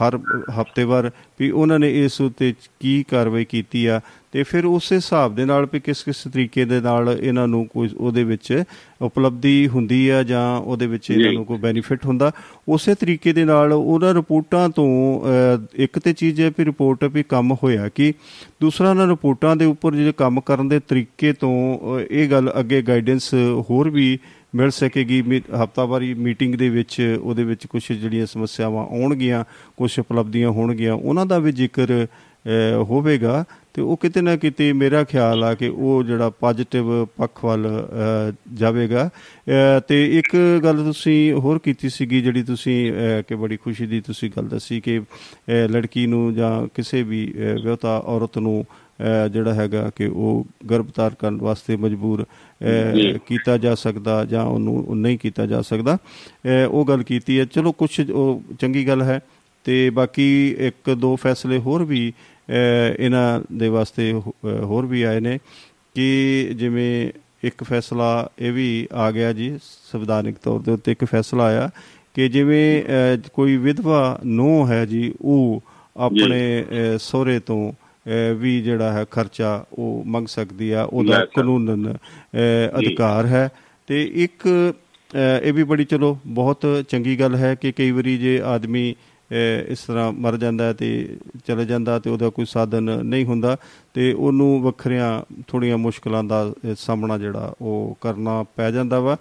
[0.02, 0.18] ਹਰ
[0.60, 4.00] ਹਫਤੇਵਾਰ ਵੀ ਉਹਨਾਂ ਨੇ ਇਸ ਉੱਤੇ ਕੀ ਕਾਰਵਾਈ ਕੀਤੀ ਆ
[4.34, 7.90] ਤੇ ਫਿਰ ਉਸੇ ਹਿਸਾਬ ਦੇ ਨਾਲ ਵੀ ਕਿਸ ਕਿਸ ਤਰੀਕੇ ਦੇ ਨਾਲ ਇਹਨਾਂ ਨੂੰ ਕੋਈ
[7.98, 8.64] ਉਹਦੇ ਵਿੱਚ
[9.02, 12.32] ਉਪਲਬਧੀ ਹੁੰਦੀ ਆ ਜਾਂ ਉਹਦੇ ਵਿੱਚ ਇਹਨਾਂ ਨੂੰ ਕੋਈ ਬੈਨੀਫਿਟ ਹੁੰਦਾ
[12.68, 14.88] ਉਸੇ ਤਰੀਕੇ ਦੇ ਨਾਲ ਉਹਨਾਂ ਰਿਪੋਰਟਾਂ ਤੋਂ
[15.76, 18.14] ਇੱਕ ਤੇ ਚੀਜ਼ ਹੈ ਵੀ ਰਿਪੋਰਟ ਵੀ ਕੰਮ ਹੋਇਆ ਕਿ
[18.62, 23.34] ਦੂਸਰਾ ਉਹਨਾਂ ਰਿਪੋਰਟਾਂ ਦੇ ਉੱਪਰ ਜਿਹੜੇ ਕੰਮ ਕਰਨ ਦੇ ਤਰੀਕੇ ਤੋਂ ਇਹ ਗੱਲ ਅੱਗੇ ਗਾਈਡੈਂਸ
[23.70, 24.18] ਹੋਰ ਵੀ
[24.58, 25.22] ਮਿਲ ਸਕੇਗੀ
[25.64, 29.44] ਹਫਤਾਵਾਰੀ ਮੀਟਿੰਗ ਦੇ ਵਿੱਚ ਉਹਦੇ ਵਿੱਚ ਕੁਝ ਜਿਹੜੀਆਂ ਸਮੱਸਿਆਵਾਂ ਆਉਣਗੀਆਂ
[29.78, 33.44] ਕੁਝ ਉਪਲਬਧੀਆਂ ਹੋਣਗੀਆਂ ਉਹਨਾਂ ਦਾ ਵੀ ਜ਼ਿਕਰ ਅ, ਹੋਵੇਗਾ।
[33.74, 38.32] ਤੇ ਉਹ ਕਿਤੇ ਨਾ ਕਿਤੇ ਮੇਰਾ ਖਿਆਲ ਆ ਕਿ ਉਹ ਜਿਹੜਾ ਪੋਜੀਟਿਵ ਪੱਖ ਵੱਲ ਅ,
[38.54, 39.10] ਜਾਵੇਗਾ।
[39.48, 44.02] ਅ, ਤੇ ਇੱਕ ਗੱਲ ਤੁਸੀਂ ਹੋਰ ਕੀਤੀ ਸੀਗੀ ਜਿਹੜੀ ਤੁਸੀਂ ਅ, ਕਿ ਬੜੀ ਖੁਸ਼ੀ ਦੀ
[44.02, 49.28] ਤੁਸੀਂ ਗੱਲ ਦੱਸੀ ਕਿ ਅ, ਲੜਕੀ ਨੂੰ ਜਾਂ ਕਿਸੇ ਵੀ ਅ, ਵਿਆਹੁਤਾ ਔਰਤ ਨੂੰ ਅ,
[49.28, 52.26] ਜਿਹੜਾ ਹੈਗਾ ਕਿ ਉਹ ਗਰਭਧਾਰ ਕਰਨ ਵਾਸਤੇ ਮਜਬੂਰ ਅ,
[53.28, 55.98] ਕੀਤਾ ਜਾ ਸਕਦਾ ਜਾਂ ਉਹਨੂੰ ਨਹੀਂ ਕੀਤਾ ਜਾ ਸਕਦਾ।
[56.70, 58.02] ਉਹ ਗੱਲ ਕੀਤੀ ਹੈ। ਚਲੋ ਕੁਝ
[58.60, 59.20] ਚੰਗੀ ਗੱਲ ਹੈ।
[59.64, 62.14] ਤੇ ਬਾਕੀ ਇੱਕ ਦੋ ਫੈਸਲੇ ਹੋਰ ਵੀ
[63.00, 65.40] ਇਹਨਾਂ ਦੇ ਵਾਸਤੇ ਹੋਰ ਵੀ ਆਏ ਨੇ
[65.96, 67.12] ਕਿ ਜਿਵੇਂ
[67.44, 69.58] ਇੱਕ ਫੈਸਲਾ ਇਹ ਵੀ ਆ ਗਿਆ ਜੀ
[69.92, 71.70] ਸੰਵਿਧਾਨਿਕ ਤੌਰ ਦੇ ਉੱਤੇ ਇੱਕ ਫੈਸਲਾ ਆਇਆ
[72.14, 72.84] ਕਿ ਜਿਵੇਂ
[73.34, 75.64] ਕੋਈ ਵਿਧਵਾ ਨੂੰਹ ਹੈ ਜੀ ਉਹ
[75.98, 76.66] ਆਪਣੇ
[77.00, 77.74] ਸਹੁਰੇ ਤੋਂ
[78.40, 81.26] ਵੀ ਜਿਹੜਾ ਹੈ ਖਰਚਾ ਉਹ ਮੰਗ ਸਕਦੀ ਆ ਉਹਦਾ
[81.94, 83.50] ਅ, ਅਧਿਕਾਰ ਹੈ।
[83.88, 84.74] ਤੇ ਇੱਕ
[85.44, 88.96] ਇਹ ਵੀ ਬੜੀ ਚਲੋ ਬਹੁਤ ਚੰਗੀ ਗੱਲ ਹੈ ਕਿ ਕਈ ਵਾਰੀ ਜੇ ਆਦਮੀ
[89.68, 91.18] ਇਸ ਤਰ੍ਹਾਂ ਮਰ ਜਾਂਦਾ ਤੇ
[91.48, 93.58] ਚਲੇ ਜਾਂਦਾ ਤੇ ਉਹਦਾ ਕੋਈ ਸਾਧਨ ਨਹੀਂ ਹੁੰਦਾ
[93.94, 99.18] ਤੇ ਉਹਨੂੰ ਵੱਖਰੀਆਂ ਥੋੜੀਆਂ ਮੁਸ਼ਕਲਾਂ ਦਾ ਸਾਹਮਣਾ ਜਿਹੜਾ ਉਹ ਕਰਨਾ ਪੈ ਜਾਂਦਾ ਵਾ।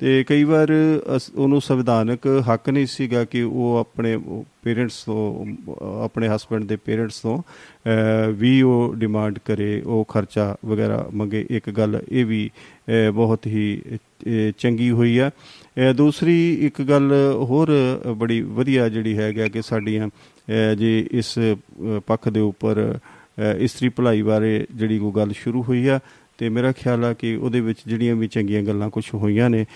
[0.00, 0.68] ਤੇ ਕਈ ਵਾਰ
[1.16, 4.16] ਅਸ- ਉਹਨੂੰ ਸੰਵਿਧਾਨਕ ਹੱਕ ਨਹੀਂ ਸੀਗਾ ਕਿ ਉਹ ਆਪਣੇ
[4.62, 10.56] ਪੇਰੈਂਟਸ ਤੋਂ ਅ, ਆਪਣੇ ਹਸਬੰਡ ਦੇ ਪੇਰੈਂਟਸ ਤੋਂ ਅ, ਵੀ ਉਹ ਡਿਮਾਂਡ ਕਰੇ ਉਹ ਖਰਚਾ
[10.66, 12.50] ਵਗੈਰਾ ਮੰਗੇ। ਇੱਕ ਗੱਲ ਇਹ ਵੀ
[12.88, 13.96] ਅ, ਬਹੁਤ ਹੀ ਅ,
[14.58, 17.70] ਚੰਗੀ ਹੋਈ ਆ। ਅ, ਦੂਸਰੀ ਇੱਕ ਗੱਲ ਹੋਰ
[18.16, 21.54] ਬੜੀ ਵਧੀਆ ਜਿਹੜੀ ਹੈਗਾ ਕਿ ਸਾਡੀਆਂ ਅ, ਜੇ ਇਸ ਅ,
[22.06, 22.98] ਪੱਖ ਦੇ ਉੱਪਰ
[23.38, 26.00] ਅ, ਇਸਤਰੀ ਭਲਾਈ ਬਾਰੇ ਜਿਹੜੀ ਕੋਈ ਗੱਲ ਸ਼ੁਰੂ ਹੋਈ ਆ
[26.40, 29.66] ਤੇ ਮੇਰਾ ਖਿਆਲ ਆ ਕਿ ਉਹਦੇ ਵਿੱਚ ਜਿਹੜੀਆਂ ਵੀ ਚੰਗੀਆਂ ਗੱਲਾਂ ਕੁਝ ਹੋਈਆਂ ਨੇ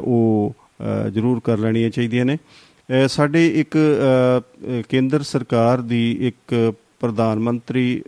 [0.00, 0.54] ਉਹ
[1.12, 2.38] ਜ਼ਰੂਰ ਕਰ ਲੈਣੀਆਂ ਚਾਹੀਦੀਆਂ ਨੇ
[3.08, 3.78] ਸਾਡੇ ਇੱਕ
[4.88, 8.02] ਕੇਂਦਰ ਸਰਕਾਰ ਦੀ ਇੱਕ ਪ੍ਰਧਾਨ ਮੰਤਰੀ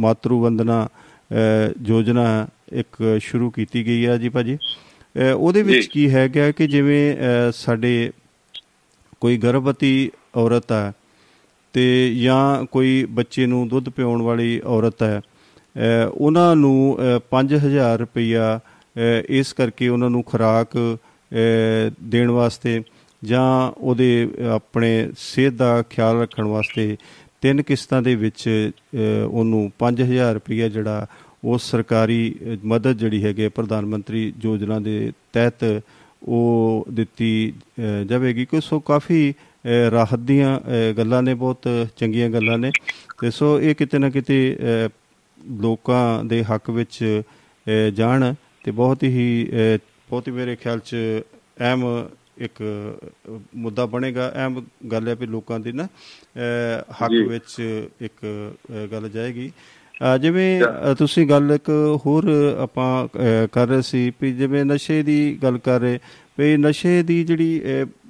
[0.00, 0.88] ਮਾਤਰੂ ਵੰਦਨਾ
[1.86, 4.58] ਯੋਜਨਾ ਇੱਕ ਸ਼ੁਰੂ ਕੀਤੀ ਗਈ ਆ ਜੀ ਭਾਜੀ
[5.36, 7.16] ਉਹਦੇ ਵਿੱਚ। ਕੀ ਹੈਗਾ ਕਿ ਜਿਵੇਂ
[7.52, 8.10] ਸਾਡੇ
[9.20, 10.92] ਕੋਈ ਗਰਭਵਤੀ ਔਰਤ ਹੈ
[11.72, 15.20] ਤੇ ਜਾਂ ਕੋਈ ਬੱਚੇ ਨੂੰ ਦੁੱਧ ਪਿਆਉਣ ਵਾਲੀ ਔਰਤ ਹੈ
[16.14, 18.60] ਉਹਨਾਂ ਨੂੰ ਅ, 5000 ਰੁਪਈਆ
[18.96, 22.82] ਅ, ਇਸ ਕਰਕੇ ਉਹਨਾਂ ਨੂੰ ਖੁਰਾਕ ਅ, ਦੇਣ ਵਾਸਤੇ
[23.24, 26.96] ਜਾਂ ਉਹਦੇ ਆਪਣੇ ਸਿਹਤ ਦਾ ਖਿਆਲ ਰੱਖਣ ਵਾਸਤੇ
[27.40, 31.06] ਤਿੰਨ ਕਿਸ਼ਤਾਂ ਦੇ ਵਿੱਚ ਅ, ਉਹਨੂੰ 5000 ਰੁਪਈਆ ਜਿਹੜਾ
[31.44, 35.82] ਉਹ ਸਰਕਾਰੀ ਅ, ਮਦਦ ਜਿਹੜੀ ਹੈਗੀ ਹੈ ਪ੍ਰਧਾਨ ਮੰਤਰੀ ਯੋਜਨਾ ਦੇ ਤਹਿਤ
[36.22, 42.30] ਉਹ ਦਿੱਤੀ ਅ, ਜਾਵੇਗੀ। ਕਿ ਸੋ ਕਾਫੀ ਅ, ਰਾਹਤ ਦੀਆਂ ਅ, ਗੱਲਾਂ ਨੇ ਬਹੁਤ ਚੰਗੀਆਂ
[42.30, 42.70] ਗੱਲਾਂ ਨੇ।
[43.20, 44.88] ਤੇ ਸੋ ਇਹ ਕਿਤੇ ਨਾ ਕਿਤੇ ਅ,
[45.46, 47.22] ਲੋਕਾਂ ਦੇ ਹੱਕ ਵਿੱਚ
[47.94, 49.48] ਜਾਣ ਤੇ ਬਹੁਤ ਹੀ
[50.10, 50.96] ਬਹੁਤ ਹੀ ਮੇਰੇ ਖਿਆਲ ਚ
[51.60, 52.62] ਅਹਿਮ ਇੱਕ
[53.56, 55.84] ਮੁੱਦਾ ਬਣੇਗਾ ਅਹਿਮ ਗੱਲ ਹੈ ਵੀ ਲੋਕਾਂ ਦੀ ਨਾ
[57.02, 58.26] ਹੱਕ। ਵਿੱਚ ਇੱਕ
[58.92, 59.52] ਗੱਲ ਜਾਏਗੀ
[60.20, 60.62] ਜਿਵੇਂ
[60.98, 61.70] ਤੁਸੀਂ ਗੱਲ ਇੱਕ
[62.06, 62.24] ਹੋਰ
[62.58, 63.08] ਆਪਾਂ
[63.52, 65.98] ਕਰ ਰਹੇ ਸੀ ਵੀ ਜਿਵੇਂ ਨਸ਼ੇ ਦੀ ਗੱਲ ਕਰ ਰਹੇ
[66.38, 67.60] ਵੀ ਨਸ਼ੇ ਦੀ ਜਿਹੜੀ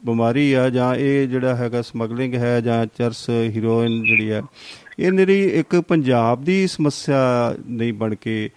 [0.04, 4.42] ਬਿਮਾਰੀ ਆ ਜਾਂ ਇਹ ਜਿਹੜਾ ਹੈਗਾ ਸਮਗਲਿੰਗ ਹੈ ਜਾਂ ਚਰਸ ਹੀਰੋਇਨ ਜਿਹੜੀ ਆ
[4.98, 7.18] ਇਹ ਨਿਰੀ ਇੱਕ ਪੰਜਾਬ ਦੀ ਸਮੱਸਿਆ
[7.66, 8.48] ਨਹੀਂ ਬਣ ਕੇ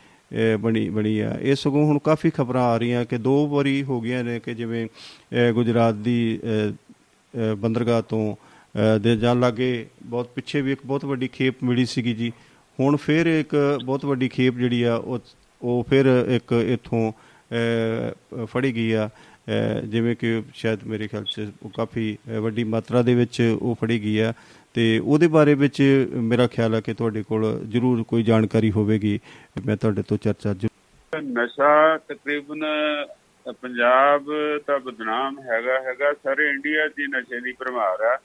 [0.62, 4.24] ਬਣੀ ਬਣੀ ਆ। ਇਹ ਸਗੋਂ ਹੁਣ ਕਾਫੀ ਖਬਰਾਂ ਆ ਰਹੀਆਂ ਕਿ ਦੋ ਵਾਰੀ ਹੋ ਗਈਆਂ
[4.24, 4.88] ਨੇ ਕਿ ਜਿਵੇਂ
[5.54, 6.40] ਗੁਜਰਾਤ ਦੀ
[7.58, 8.36] ਬੰਦਰਗਾਹ ਤੋਂ
[9.02, 12.32] ਦੇ ਜਾਣ ਲੱਗੇ। ਬਹੁਤ ਪਿੱਛੇ ਵੀ ਇੱਕ ਬਹੁਤ ਵੱਡੀ ਖੇਪ ਮਿਲੀ ਸੀਗੀ ਜੀ।
[12.80, 15.20] ਹੁਣ ਫਿਰ ਇੱਕ ਬਹੁਤ ਵੱਡੀ ਖੇਪ ਜਿਹੜੀ ਆ, ਉਹ
[15.62, 17.12] ਉਹ ਫਿਰ ਇੱਕ ਇਥੋਂ
[18.46, 19.10] ਫੜੀ ਗਈ ਆ।
[19.88, 24.18] ਜਿਵੇਂ ਕਿ ਸ਼ਾਇਦ ਮੇਰੇ ਖਿਆਲ 'ਚ ਉਹ ਕਾਫੀ ਵੱਡੀ ਮਾਤਰਾ ਦੇ ਵਿੱਚ ਉਹ ਫੜੀ ਗਈ
[24.20, 24.34] ਆ।
[24.74, 25.82] ਤੇ ਉਹਦੇ ਬਾਰੇ ਵਿੱਚ
[26.14, 29.20] ਮੇਰਾ ਖਿਆਲ ਹੈ ਕਿ ਤੁਹਾਡੇ ਕੋਲ ਜ਼ਰੂਰ ਕੋਈ ਜਾਣਕਾਰੀ ਹੋਵੇਗੀ।
[29.66, 30.56] ਮੈਂ ਤੁਹਾਡੇ ਤੋਂ ਚਰਚਾ
[31.14, 32.62] ਨਸ਼ਾ ਤਕਰੀਬਨ
[33.62, 34.26] ਪੰਜਾਬ
[34.68, 38.18] ਤਾਂ ਬਦਨਾਮ ਹੈਗਾ ਹੈਗਾ। ਸਾਰੇ ਇੰਡੀਆ 'ਚ ਨਸ਼ੇ ਦੀ ਭਰਮਾਰ ਆ।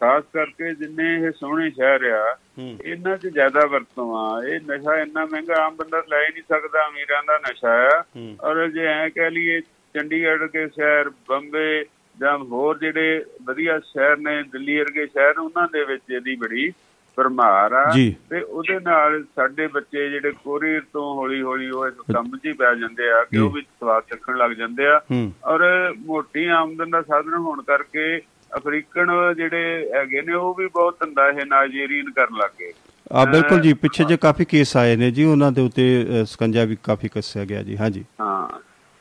[0.00, 2.36] ਖਾਸ ਕਰਕੇ ਜਿੰਨੇ ਇਹ ਸੋਹਣੇ ਸ਼ਹਿਰ ਆ
[2.84, 7.22] ਇਹਨਾਂ 'ਚ ਜ਼ਿਆਦਾ ਵਰਤੋਂ ਆ। ਇਹ ਨਸ਼ਾ ਇੰਨਾ ਮਹਿੰਗਾ ਆਮ ਬੰਦਾ ਲੈ ਨਹੀਂ ਸਕਦਾ ਅਮੀਰਾਂ
[7.26, 8.02] ਦਾ ਨਸ਼ਾ ਆ।
[8.44, 9.60] ਔਰ ਜੇ ਐ ਕਹਿ ਲਈਏ
[9.94, 11.84] ਚੰਡੀਗੜ੍ਹ ਦੇ ਸ਼ਹਿਰ ਬੰਬੇ
[12.20, 16.72] ਜਾਂ ਹੋਰ ਜਿਹੜੇ ਵਧੀਆ ਸ਼ਹਿਰ ਨੇ ਦਿੱਲੀ ਵਰਗੇ ਸ਼ਹਿਰ ਉਹਨਾਂ ਦੇ ਵਿੱਚ ਇਹਦੀ ਬੜੀ
[17.16, 17.90] ਪਰਮਾਰ ਆ।
[18.30, 22.52] ਤੇ ਉਹਦੇ ਨਾਲ ਸਾਡੇ ਬੱਚੇ ਜਿਹੜੇ ਕੋਰੀਅਰ ਤੋਂ ਹੌਲੀ ਹੌਲੀ ਉਹ ਇਸ ਕੰਮ 'ਚ ਹੀ
[22.52, 25.00] ਪੈ ਜਾਂਦੇ ਆ ਕਿ ਉਹ ਵੀ ਸਵਾਦ ਚੱਖਣ ਲੱਗ ਜਾਂਦੇ ਆ।
[25.44, 28.20] ਔਰ ਮੋਟੀ ਆਮਦਨ ਦਾ ਸਾਧਨ ਹੋਣ ਕਰਕੇ
[28.56, 32.72] ਅਫਰੀਕਨ ਜਿਹੜੇ ਹੈਗੇ ਨੇ ਉਹ ਵੀ ਬਹੁਤ ਧੰਦਾ ਇਹ ਨਾਈਜੀਰੀਅਨ ਕਰਨ ਲੱਗੇ
[33.12, 36.76] ਆ ਬਿਲਕੁਲ ਜੀ ਪਿੱਛੇ ਜੇ ਕਾਫੀ ਕੇਸ ਆਏ ਨੇ ਜੀ ਉਹਨਾਂ ਦੇ ਉੱਤੇ ਸਕੰਜਾ ਵੀ
[36.82, 38.48] ਕਾਫੀ ਕੱਸਿਆ ਗਿਆ ਜੀ ਹਾਂਜੀ। ਹਾਂ।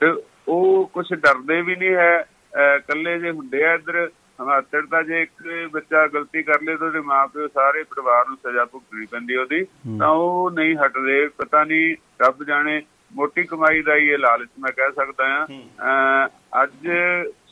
[0.01, 2.25] ਤੇ ਉਹ ਕੁਝ ਡਰਦੇ ਵੀ ਨਹੀਂ ਹੈ।
[2.58, 4.10] ਕੱਲੇ ਜੇ ਹੁੰਦੇ ਆ ਇੱਧਰ
[4.42, 8.66] ਹਮਾਤੜ ਦਾ ਜੇ ਇੱਕ ਬੱਚਾ ਗਲਤੀ ਕਰ ਲੇ ਤਾਂ ਉਹਦੇ ਮਾਪੇ ਸਾਰੇ ਪਰਿਵਾਰ ਨੂੰ ਸਜ਼ਾ
[8.66, 9.66] ਭੁਗਤਣੀ ਪੈਂਦੀ ਉਹਦੀ
[10.00, 12.82] ਤਾਂ ਉਹ ਨਹੀਂ ਹਟਦੇ ਪਤਾ ਨਹੀਂ ਰੱਬ ਜਾਣੇ
[13.16, 15.48] ਮੋਟੀ ਕਮਾਈ ਦਾ ਇਹ ਲਾਲਚ ਮੈਂ ਕਹਿ ਸਕਦਾ
[15.82, 16.28] ਆ
[16.64, 16.88] ਅੱਜ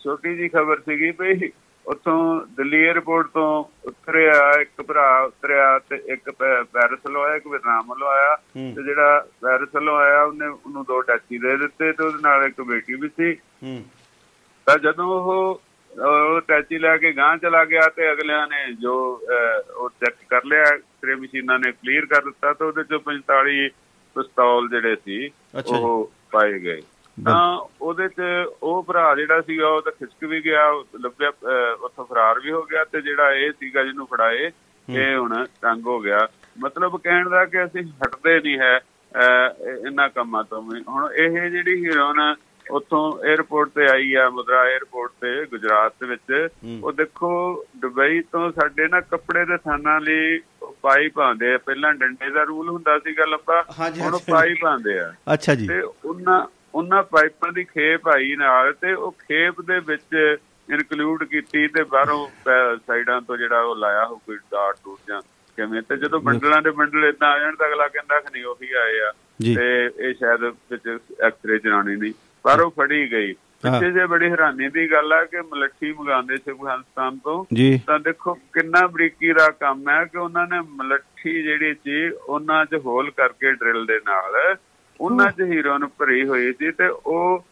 [0.04, 1.52] ਛੋਟੀ ਜੀ ਖਬਰ ਸੀਗੀ ਵੀ
[1.86, 6.32] ਉੱਥੋਂ ਦਿੱਲੀ 에ਅਰਪੋਰਟ ਤੋਂ ਉਤਰਿਆ ਇੱਕ ਭਰਾ ਉਤਰਿਆ ਤੇ ਇੱਕ
[6.74, 8.36] ਪੈਰਿਸ ਵੱਲੋਂ ਆਇਆ ਇੱਕ ਵਿetnam ਵੱਲੋਂ ਆਇਆ
[8.76, 12.62] ਤੇ ਜਿਹੜਾ ਪੈਰਿਸ ਵੱਲੋਂ ਆਇਆ ਉਹਨੇ ਉਹਨੂੰ ਦੋ ਟੈਕਸੀ ਦੇ ਦਿੱਤੇ ਤੇ ਉਹਦੇ ਨਾਲ ਇੱਕ
[12.62, 13.36] ਬੇਟੀ ਵੀ ਸੀ।
[14.68, 15.62] ਤਾਂ ਜਦੋਂ ਉਹ
[16.06, 18.94] ਉਹ ਟੈਚੀ ਲੈ ਕੇ ਗਾਂ ਚਲਾ ਗਿਆ ਤੇ ਅਗਲਿਆਂ ਨੇ ਜੋ
[19.78, 20.64] ਉਹ ਚੈੱਕ ਕਰ ਲਿਆ
[21.02, 23.68] ਕਰੇ ਮਸ਼ੀਨਾਂ ਨੇ ਕਲੀਅਰ ਕਰ ਦਿੱਤਾ ਤਾਂ ਉਹਦੇ ਚੋਂ 45
[24.16, 25.30] ਪਿਸਤੌਲ ਜਿਹੜੇ ਸੀ
[25.68, 26.82] ਉਹ ਪਾਏ ਗਏ।
[27.18, 27.38] ਤਾਂ
[27.82, 28.22] ਉਹਦੇ ਚ
[28.64, 30.66] ਉਹ ਭਰਾ ਜਿਹੜਾ ਸੀਗਾ ਉਹ ਤਾਂ ਖਿਸਕ ਵੀ ਗਿਆ
[31.02, 31.32] ਲੱਭਿਆ
[31.82, 34.52] ਉੱਥੋਂ ਫਰਾਰ ਵੀ ਹੋ ਗਿਆ ਤੇ ਜਿਹੜਾ ਇਹ ਸੀਗਾ ਜਿਹਨੂੰ ਫੜਾਏ
[34.88, 36.28] ਇਹ ਹੁਣ ਤੰਗ ਹੋ ਗਿਆ।
[36.60, 38.80] ਮਤਲਬ ਕਹਿਣ ਦਾ ਕਿ ਅਸੀਂ ਹਟਦੇ ਨਹੀਂ ਹੈ
[39.86, 42.22] ਇਹਨਾਂ ਕੰਮਾਂ ਤੋਂ ਹੁਣ ਇਹ ਜਿਹੜੀ ਹੀਰੋਨ
[42.72, 46.48] ਉੱਥੋਂ 에어ਪੋਰਟ ਤੇ ਆਈ ਆ ਮੁਦਰਾ 에어ਪੋਰਟ ਤੇ ਗੁਜਰਾਤ ਦੇ ਵਿੱਚ।
[46.84, 47.30] ਉਹ ਦੇਖੋ
[47.78, 50.40] ਦੁਬਈ ਤੋਂ ਸਾਡੇ ਨਾ ਕੱਪੜੇ ਦੇ ਥਾਨਾਂ ਲਈ
[50.82, 53.64] ਪਾਈਪ ਆਉਂਦੇ ਆ। ਪਹਿਲਾਂ ਡੰਡੇ ਦਾ ਰੂਲ ਹੁੰਦਾ ਸੀਗਾ ਲੰਬਾ
[54.02, 58.94] ਹੁਣ ਪਾਈਪ ਆਉਂਦੇ ਆ। ਅੱਛਾ ਜੀ। ਤੇ ਉਹਨਾਂ ਉਹਨਾਂ ਪਾਈਪਾਂ ਦੀ ਖੇਪ ਆਈ ਨਾਲ ਤੇ
[58.94, 60.38] ਉਹ ਖੇਪ ਦੇ ਵਿੱਚ
[60.70, 62.28] ਇਨਕਲੂਡ ਕੀਤੀ ਤੇ ਬਾਹਰੋਂ
[62.88, 65.22] ਸਾਈਡਾਂ ਤੋਂ ਜਿਹੜਾ ਉਹ ਲਾਇਆ ਹੋ ਕੋਈ ਡਾਟ ਡੂਟ ਜਾਂ
[65.58, 68.74] ਕਿਵੇਂ। ਤੇ ਜਦੋਂ ਬੰਡਲਾਂ ਦੇ ਬੰਡਲ ਇਦਾਂ ਆ ਜਾਣ ਤਾਂ ਅਗਲਾ ਕਹਿੰਦਾ ਕਿ ਨਹੀਂ ਉਹੀ
[68.74, 69.12] ਆਏ ਆ।
[69.56, 74.70] ਤੇ ਇਹ ਸ਼ਾਇਦ ਵਿੱਚ ਐਕਸਰੇ ਜਨਾਣੀ ਨਹੀਂ। ਪਰ ਉਹ ਫੜੀ ਗਈ। ਪਿੱਛੇ ਜੇ ਬੜੀ ਹੈਰਾਨੀ
[74.70, 77.46] ਦੀ ਗੱਲ ਹੈ ਕਿ ਮਲੱਠੀ ਮੰਗਾਉਂਦੇ ਸੀ ਅਫਗਾਨਿਸਤਾਨ ਤੋਂ।
[77.88, 82.76] ਤਾਂ ਦੇਖੋ ਕਿੰਨਾ ਬਰੀਕੀ ਦਾ ਕੰਮ ਹੈ ਕਿ ਉਹਨਾਂ ਨੇ ਮਲੱਠੀ ਜਿਹੜੀ ਸੀ ਉਹਨਾਂ 'ਚ
[82.76, 84.56] ਹੋਲ ਕਰਕੇ ਡਰਿਲ ਦੇ ਨਾਲ
[85.00, 87.46] ਉਹਨਾਂ 'ਚ ਹੀਰੋਨ ਭਰੀ ਹੋਈ ਸੀ ਤੇ ਉਹ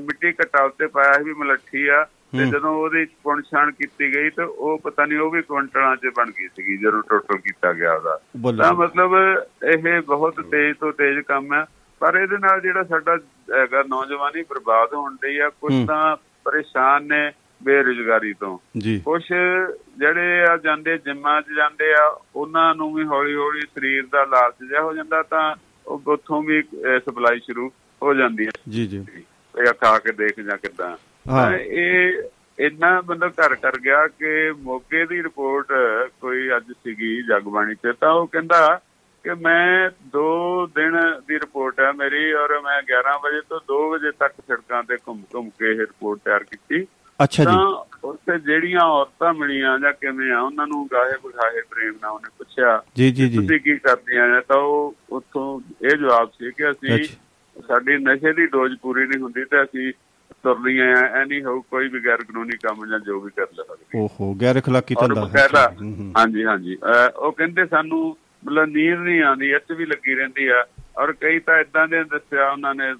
[0.00, 4.42] ਮਿੱਟੀ ਘਟਾ ਉੱਤੇ ਪਾਇਆ ਸੀ ਵੀ ਮਲੱਠੀ ਆ ਤੇ ਜਦੋਂ ਉਹਦੀ ਪੁਣਛਾਣ ਕੀਤੀ ਗਈ ਤੇ
[4.42, 8.18] ਉਹ ਪਤਾ ਨਹੀਂ ਉਹ ਵੀ ਕੁਇੰਟਲਾਂ 'ਚ ਬਣ ਗਈ ਸੀਗੀ ਜਦੋਂ ਟੋਟਲ ਕੀਤਾ ਗਿਆ ਉਹਦਾ।
[8.64, 9.14] ਤਾਂ ਮਤਲਬ
[9.64, 11.64] ਇਹ ਬਹੁਤ ਤੇਜ਼ ਤੋਂ ਤੇਜ਼ ਕੰਮ ਹੈ।
[12.02, 13.18] ਪਰ ਇਹਦੇ ਨਾਲ ਜਿਹੜਾ ਸਾਡਾ
[13.58, 18.58] ਹੈਗਾ ਨੌਜਵਾਨੀ ਬਰਬਾਦ ਹੋਣ ਦੀ ਆ ਕੁਝ ਤਾਂ ਪਰੇਸ਼ਾਨ ਨੇ ਬੇਰੁਜ਼ਗਾਰੀ ਤੋਂ।
[19.04, 19.22] ਕੁਝ
[19.98, 24.68] ਜਿਹੜੇ ਆ ਜਾਂਦੇ ਜਿੰਮਾਂ 'ਚ ਜਾਂਦੇ ਆ ਉਹਨਾਂ ਨੂੰ ਵੀ ਹੌਲੀ ਹੌਲੀ ਸਰੀਰ ਦਾ ਲਾਲਚ
[24.68, 25.54] ਜਿਹਾ ਹੋ ਜਾਂਦਾ ਤਾਂ
[25.86, 26.62] ਉਹ ਉੱਥੋਂ ਵੀ
[26.98, 29.04] ਸਪਲਾਈ ਸ਼ੁਰੂ ਹੋ ਜਾਂਦੀ ਹੈ। ਜੀ ਜੀ।
[29.60, 30.96] ਇਹ ਖਾ ਕੇ ਦੇਖ ਜਾਂ ਕਿਦਾਂ।
[31.56, 32.22] ਇਹ
[32.58, 35.66] ਇੰਨਾ ਬੰਦਾ ਘਰ ਕਰ ਗਿਆ ਕਿ ਮੋਗੇ ਦੀ ਰਿਪੋਰਟ
[36.20, 38.80] ਕੋਈ ਅੱਜ ਸੀਗੀ ਜਗਬਾਣੀ ਤੇ ਤਾਂ ਉਹ ਕਹਿੰਦਾ
[39.24, 40.22] ਕਿ ਮੈਂ 2
[40.74, 40.96] ਦਿਨ
[41.28, 45.22] ਦੀ ਰਿਪੋਰਟ ਹੈ ਮੇਰੀ ਔਰ ਮੈਂ 11 ਵਜੇ ਤੋਂ 2 ਵਜੇ ਤੱਕ ਸੜਕਾਂ ਤੇ ਘੁੰਮ
[45.34, 46.84] ਘੁੰਮ ਕੇ ਇਹ ਰਿਪੋਰਟ ਤਿਆਰ ਕੀਤੀ।
[47.20, 51.94] ਅੱਛਾ ਜੀ। ਤਾਂ ਉੱਥੇ ਜਿਹੜੀਆਂ ਔਰਤਾਂ ਮਿਲੀਆਂ ਜਾਂ ਕਿਵੇਂ ਆ ਉਹਨਾਂ ਨੂੰ ਗਾਹੇ ਬੁਝਾਏ ਪ੍ਰੇਮ
[52.02, 56.30] ਨਾਲ ਉਹਨੇ ਪੁੱਛਿਆ ਜੀ ਜੀ ਜੀ। ਤੁਸੀਂ ਕੀ ਕਰਦੀਆਂ ਆ ਤਾਂ ਉਹ ਉੱਥੋਂ ਇਹ ਜਵਾਬ
[56.38, 56.98] ਸੀ ਕਿ ਅਸੀਂ
[57.56, 59.92] ਸਾਡੀ ਨਸ਼ੇ ਦੀ ਡੋਜ਼ ਪੂਰੀ ਨਹੀਂ ਹੁੰਦੀ ਤੇ ਅਸੀਂ
[60.44, 63.98] ਤੁਰਨੀਆਂ ਆ ਐ ਨਹੀਂ ਹੋ ਕੋਈ ਵੀ ਗੈਰ ਕਾਨੂੰਨੀ ਕੰਮ ਜਾਂ ਜੋ ਵੀ ਕਰ ਸਕਦੇ।
[63.98, 65.28] ਓਹੋ ਗੈਰ ਅਖਲਾਕੀ ਧੰਦਾ
[66.16, 66.76] ਹਾਂਜੀ ਹਾਂਜੀ।
[67.16, 70.64] ਉਹ ਕਹਿੰਦੇ ਸਾਨੂੰ ਮਤਲਬ ਨੀਂਦ ਨਹੀਂ ਆਉਂਦੀ ਇੱਥੇ ਵੀ ਲੱਗੀ ਰਹਿੰਦੀ ਆ।
[70.98, 72.92] ਔਰ ਕਈ ਤਾਂ ਇਦਾਂ ਦੇ ਦੱਸਿਆ ਉਹਨਾਂ ਨੇ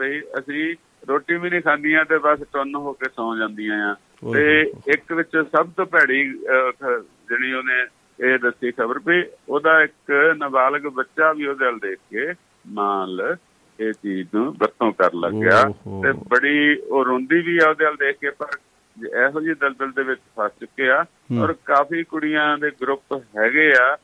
[0.00, 0.74] ਵੀ ਅਸੀਂ
[1.08, 3.94] ਰੋਟੀ ਵੀ ਨਹੀਂ ਖਾਂਦੀਆਂ ਤੇ ਬਸ ਟੁੰਨ ਹੋ ਕੇ ਸੌ ਜਾਂਦੀਆਂ ਆ।
[4.32, 4.60] ਤੇ
[4.92, 7.82] ਇੱਕ ਵਿੱਚ ਸਭ ਤੋਂ ਭੈੜੀ ਜਿਹੜੀ ਉਹਨੇ
[8.18, 12.32] ਇਹ ਦੱਸੀ ਖਬਰ ਵੀ ਉਹਦਾ ਇੱਕ ਨਾਬਾਲਗ ਬੱਚਾ ਵੀ ਉਹਦੇ ਵੱਲ ਦੇਖ ਕੇ
[12.72, 13.36] ਮਾਲ
[13.78, 15.62] ਇਹ ਚੀਜ਼ ਨੂੰ ਵਰਤੋਂ ਕਰ ਲੱਗਿਆ।
[16.02, 18.56] ਤੇ ਬੜੀ ਉਹ ਰੋਂਦੀ ਵੀ ਆ ਉਹਦੇ ਵੱਲ ਦੇਖ ਕੇ ਪਰ
[19.04, 21.04] ਇਹੋ ਜਿਹੀ ਦਲਦਲ ਦੇ ਵਿੱਚ ਫਸ ਚੁੱਕੇ ਆ
[21.40, 23.96] ਔਰ ਕਾਫੀ ਕੁੜੀਆਂ ਦੇ ਗਰੁੱਪ ਹੈਗੇ ਆ।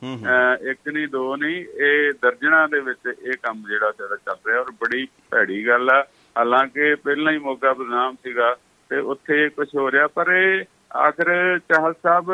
[0.71, 4.71] ਇੱਕ ਨਹੀਂ ਦੋ ਨਹੀਂ ਇਹ ਦਰਜਣਾ ਦੇ ਵਿੱਚ ਇਹ ਕੰਮ ਜਿਹੜਾ ਜਿਹੜਾ ਚੱਲ ਰਿਹਾ ਔਰ
[4.71, 6.03] ਬੜੀ ਭੈੜੀ ਗੱਲ ਆ।
[6.39, 8.57] ਹਾਲਾਂਕਿ ਪਹਿਲਾਂ ਹੀ ਮੋਗਾ ਬਦਨਾਮ ਸੀਗਾ
[8.91, 10.65] ਤੇ ਉੱਥੇ ਕੁਝ ਹੋ ਰਿਹਾ ਪਰ ਇਹ
[10.97, 12.31] ਆਖਰ ਚਾਹਲ ਸਾਹਿਬ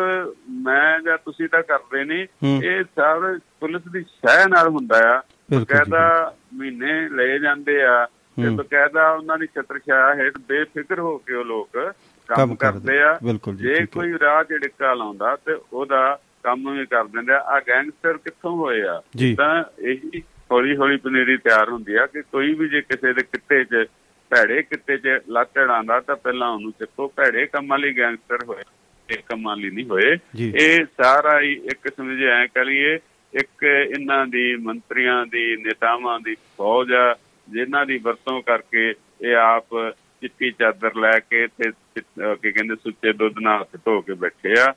[0.64, 2.26] ਮੈਂ ਜਾਂ ਤੁਸੀਂ ਤਾਂ ਕਰਦੇ ਨਹੀਂ।
[2.62, 3.22] ਇਹ ਸਭ
[3.60, 5.20] ਪੁਲਿਸ ਦੀ ਸਹਿ ਨਾਲ ਹੁੰਦਾ ਆ।
[5.68, 8.04] ਕਹਿੰਦਾ ਮਹੀਨੇ ਲਏ ਜਾਂਦੇ ਆ
[8.36, 11.76] ਤੇ ਬਕਾਇਦਾ ਉਹਨਾਂ ਦੀ ਛਤਰਛਾਇਆ ਹੇਠ ਬੇਫਿਕਰ ਹੋ ਕੇ ਉਹ ਲੋਕ
[12.36, 13.18] ਕੰਮ ਕਰਦੇ ਆ।
[13.56, 18.16] ਜੇ ਕੋਈ ਰਾਹ ਚ ਡਿੱਕਾ ਲਾਉਂਦਾ ਤੇ ਉਹਦਾ ਕੰਮ ਵੀ ਕਰ ਦਿੰਦੇ ਆ। ਆ ਗੈਂਗਸਟਰ
[18.16, 19.00] ਕਿੱਥੋਂ ਹੋਏ ਆ?
[19.36, 23.64] ਤਾਂ ਇਹੀ ਹੌਲੀ ਹੌਲੀ ਪਨੀਰੀ ਤਿਆਰ ਹੁੰਦੀ ਆ ਕਿ ਕੋਈ ਵੀ ਜੇ ਕਿਸੇ ਦੇ ਕਿੱਤੇ
[23.64, 23.86] 'ਚ
[24.30, 28.62] ਭੈੜੇ ਕਿੱਤੇ 'ਚ ਲੱਤ ਚੜਾਉਂਦਾ ਤਾਂ ਪਹਿਲਾਂ ਉਹਨੂੰ ਚੱਕੋ। ਭੈੜੇ ਕੰਮਾਂ ਲਈ ਗੈਂਗਸਟਰ ਹੋਏ
[29.08, 32.98] ਇਹ ਕੰਮਾਂ ਲਈ ਨਹੀਂ ਹੋਏ। ਇਹ ਸਾਰਾ ਹੀ ਇੱਕ ਕਿਸਮ ਜੇ ਐ ਕਰੀਏ
[33.32, 37.14] ਇੱਕ ਇਹਨਾਂ ਦੀ ਮੰਤਰੀਆਂ ਦੀ ਨੇਤਾਵਾਂ ਦੀ ਫੌਜ ਆ
[37.48, 39.74] ਜਿਨ੍ਹਾਂ ਦੀ ਵਰਤੋਂ ਕਰਕੇ ਇਹ ਆਪ
[40.20, 41.70] ਚਿੱਟੀ ਚਾਦਰ ਲੈ ਕੇ ਤੇ
[42.42, 44.72] ਕੀ ਕਹਿੰਦੇ ਸੁੱਚੇ ਦੁੱਧ ਨਾਲ ਹੱਥ ਧੋ ਕੇ ਬੈਠੇ ਆ।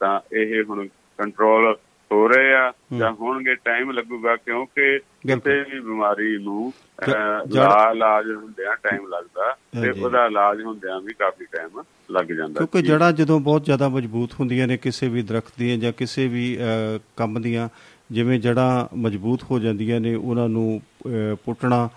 [0.00, 0.86] ਤਾਂ ਇਹ ਹੁਣ
[1.18, 1.76] ਕੰਟਰੋਲ
[2.10, 6.72] ਹੋ ਰਹੇ ਆ ਜਾਂ ਹੋਣਗੇ ਟਾਈਮ ਲੱਗੂਗਾ ਕਿਉਂਕਿ ਕਿਸੇ ਵੀ ਬਿਮਾਰੀ ਨੂੰ
[7.08, 13.10] ਇਲਾਜ ਹੁੰਦਿਆਂ ਟਾਈਮ ਲੱਗਦਾ ਤੇ ਉਹਦਾ ਇਲਾਜ ਹੁੰਦਿਆਂ ਵੀ ਕਾਫੀ ਟਾਈਮ ਲੱਗ ਜਾਂਦਾ। ਕਿਉਂਕਿ ਜੜਾ
[13.12, 16.58] ਜਦੋਂ ਬਹੁਤ ਜ਼ਿਆਦਾ ਮਜ਼ਬੂਤ ਹੁੰਦੀਆਂ ਨੇ ਕਿਸੇ ਵੀ ਦਰਖਤ ਦੀਆਂ ਜਾਂ ਕਿਸੇ ਵੀ
[17.16, 17.68] ਕੰਮ ਦੀਆਂ
[18.10, 20.80] ਜਿਵੇਂ ਜੜਾਂ ਮਜ਼ਬੂਤ ਹੋ ਜਾਂਦੀਆਂ ਨੇ ਉਹਨਾਂ ਨੂੰ
[21.44, 21.88] ਪੁੱਟਣਾ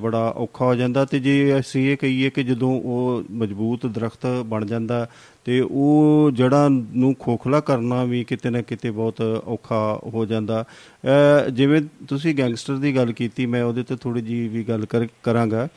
[0.00, 4.66] ਬੜਾ ਔਖਾ ਹੋ ਜਾਂਦਾ ਤੇ ਜੇ ਅਸੀਂ ਇਹ ਕਹੀਏ ਕਿ ਜਦੋਂ ਉਹ ਮਜ਼ਬੂਤ ਦਰਖਤ ਬਣ
[4.66, 5.08] ਜਾਂਦਾ
[5.44, 10.64] ਤੇ ਉਹ ਜੜਾਂ ਨੂੰ ਖੋਖਲਾ ਕਰਨਾ ਵੀ ਕਿਤੇ ਨਾ ਕਿਤੇ ਬਹੁਤ ਔਖਾ ਹੋ ਜਾਂਦਾ।
[11.52, 14.86] ਜਿਵੇਂ ਤੁਸੀਂ ਗੈਂਗਸਟਰ ਦੀ ਗੱਲ ਕੀਤੀ, ਮੈਂ ਉਹਦੇ ਤੇ ਥੋੜੀ ਜੀ ਵੀ ਗੱਲ
[15.22, 15.68] ਕਰਾਂਗਾ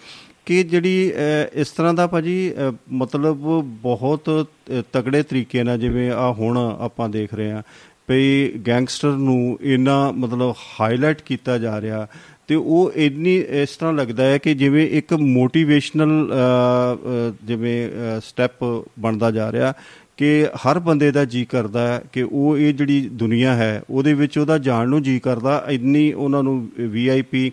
[0.45, 1.11] ਕਿ ਜਿਹੜੀ
[1.53, 2.51] ਇਸ ਤਰ੍ਹਾਂ ਦਾ ਭਾਜੀ
[2.91, 3.37] ਮਤਲਬ
[3.81, 4.47] ਬਹੁਤ
[4.93, 7.63] ਤਗੜੇ ਤਰੀਕੇ ਨਾਲ ਜਿਵੇਂ ਆ ਹੁਣ ਆਪਾਂ ਦੇਖ ਰਹੇ ਆ
[8.09, 12.07] ਵੀ ਗੈਂਗਸਟਰ ਨੂੰ ਇੰਨਾ ਮਤਲਬ ਹਾਈਲਾਈਟ ਕੀਤਾ ਜਾ ਰਿਹਾ
[12.49, 16.31] ਤੇ ਉਹ ਇੰਨੀ ਇਸ ਤਰ੍ਹਾਂ ਲੱਗਦਾ ਹੈ ਕਿ ਜਿਵੇਂ ਇੱਕ ਮੋਟੀਵੇਸ਼ਨਲ
[17.45, 17.89] ਜਿਵੇਂ
[18.21, 18.63] ਸਟੈਪ
[18.99, 19.73] ਬਣਦਾ ਜਾ ਰਿਹਾ
[20.19, 24.37] ਕਿ ਹਰ ਬੰਦੇ ਦਾ ਜੀ ਕਰਦਾ ਹੈ ਕਿ ਉਹ ਇਹ ਜਿਹੜੀ ਦੁਨੀਆ ਹੈ, ਉਹਦੇ ਵਿੱਚ
[24.37, 27.51] ਉਹਦਾ ਜਾਣ ਨੂੰ ਜੀ ਕਰਦਾ, ਇੰਨੀ ਉਹਨਾਂ ਨੂੰ ਵੀਆਈਪੀ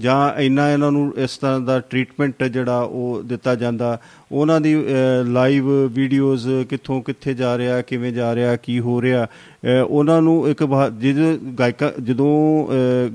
[0.00, 3.98] ਜਾਂ ਇੰਨਾ ਇਹਨਾਂ ਨੂੰ ਇਸ ਤਰ੍ਹਾਂ ਦਾ ਟ੍ਰੀਟਮੈਂਟ ਜਿਹੜਾ ਉਹ ਦਿੱਤਾ ਜਾਂਦਾ।
[4.32, 4.74] ਉਹਨਾਂ ਦੀ
[5.26, 9.26] ਲਾਈਵ ਵੀਡੀਓਜ਼ ਕਿੱਥੋਂ ਕਿੱਥੇ ਜਾ ਰਿਹਾ, ਕਿਵੇਂ ਜਾ ਰਿਹਾ, ਕੀ ਹੋ ਰਿਹਾ
[9.82, 12.68] ਉਹਨਾਂ ਨੂੰ ਇੱਕ ਜਦੋਂ ਗਾਇਕਾ, ਜਦੋਂ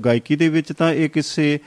[0.04, 1.58] ਗਾਇਕੀ ਦੇ ਵਿੱਚ ਤਾਂ ਇਹ ਕਿਸੇ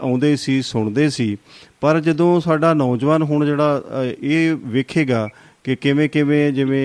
[0.00, 1.36] ਆਉਂਦੇ ਸੀ, ਸੁਣਦੇ ਸੀ,
[1.80, 3.82] ਪਰ ਜਦੋਂ ਸਾਡਾ ਨੌਜਵਾਨ ਹੁਣ ਜਿਹੜਾ
[4.20, 5.28] ਇਹ ਵੇਖੇਗਾ
[5.64, 6.84] ਕਿ ਕਿਵੇਂ ਕਿਵੇਂ ਜਿਵੇਂ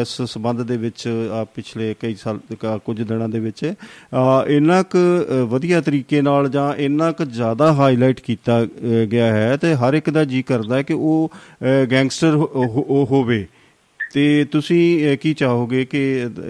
[0.00, 1.08] ਇਸ ਸਬੰਧ ਦੇ ਵਿੱਚ
[1.54, 2.38] ਪਿਛਲੇ ਕਈ ਸਾਲ
[2.84, 3.64] ਕੁਝ ਦਿਨਾਂ ਦੇ ਵਿੱਚ
[4.48, 4.98] ਇੰਨਾ ਕੁ
[5.48, 8.64] ਵਧੀਆ ਤਰੀਕੇ ਨਾਲ ਜਾਂ ਇੰਨਾ ਕੁ ਜ਼ਿਆਦਾ ਹਾਈਲਾਈਟ ਕੀਤਾ
[9.12, 11.30] ਗਿਆ ਹੈ ਤੇ ਹਰ ਇੱਕ ਦਾ ਜੀ ਕਰਦਾ ਕਿ ਉਹ
[11.90, 12.36] ਗੈਂਗਸਟਰ
[13.10, 13.46] ਹੋਵੇ।
[14.14, 16.00] ਤੇ ਤੁਸੀਂ ਕੀ ਚਾਹੋਗੇ ਕਿ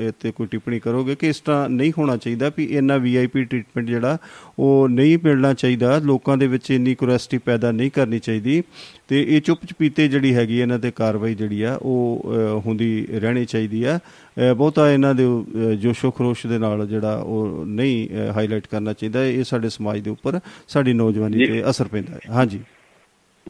[0.09, 4.19] ਇੱਥੇ ਕੋਈ ਟਿੱਪਣੀ ਕਰੋਗੇ ਕਿ ਇਸ ਤਰ੍ਹਾਂ ਨਹੀਂ ਹੋਣਾ ਚਾਹੀਦਾ ਵੀ ਇਹਨਾਂ ਵੀਆਈਪੀ ਟ੍ਰੀਟਮੈਂਟ ਜਿਹੜਾ
[4.59, 8.63] ਉਹ ਨਹੀਂ ਮਿਲਣਾ ਚਾਹੀਦਾ ਲੋਕਾਂ ਦੇ ਵਿੱਚ ਇੰਨੀ ਕੁਰੈਸਟੀ ਪੈਦਾ ਨਹੀਂ ਕਰਨੀ ਚਾਹੀਦੀ
[9.09, 12.33] ਤੇ ਇਹ ਚੁੱਪ ਚਪੀਤੇ ਜਿਹੜੀ ਹੈਗੀ ਇਹਨਾਂ ਤੇ ਕਾਰਵਾਈ ਜਿਹੜੀ ਆ ਉਹ
[12.67, 13.99] ਹੁੰਦੀ ਰਹਿਣੀ ਚਾਹੀਦੀ ਆ।
[14.57, 15.25] ਬਹੁਤਾ ਇਹਨਾਂ ਦੇ
[15.77, 20.41] ਜੋਸ਼ੋ ਖਰੋਸ਼ ਦੇ ਨਾਲ ਜਿਹੜਾ ਉਹ ਨਹੀਂ ਹਾਈਲਾਈਟ ਕਰਨਾ ਚਾਹੀਦਾ ਇਹ ਸਾਡੇ ਸਮਾਜ ਦੇ ਉੱਪਰ
[20.69, 22.61] ਸਾਡੀ ਨੌਜਵਾਨੀ ਤੇ ਅਸਰ ਪੈਂਦਾ ਹੈ। ਹਾਂਜੀ।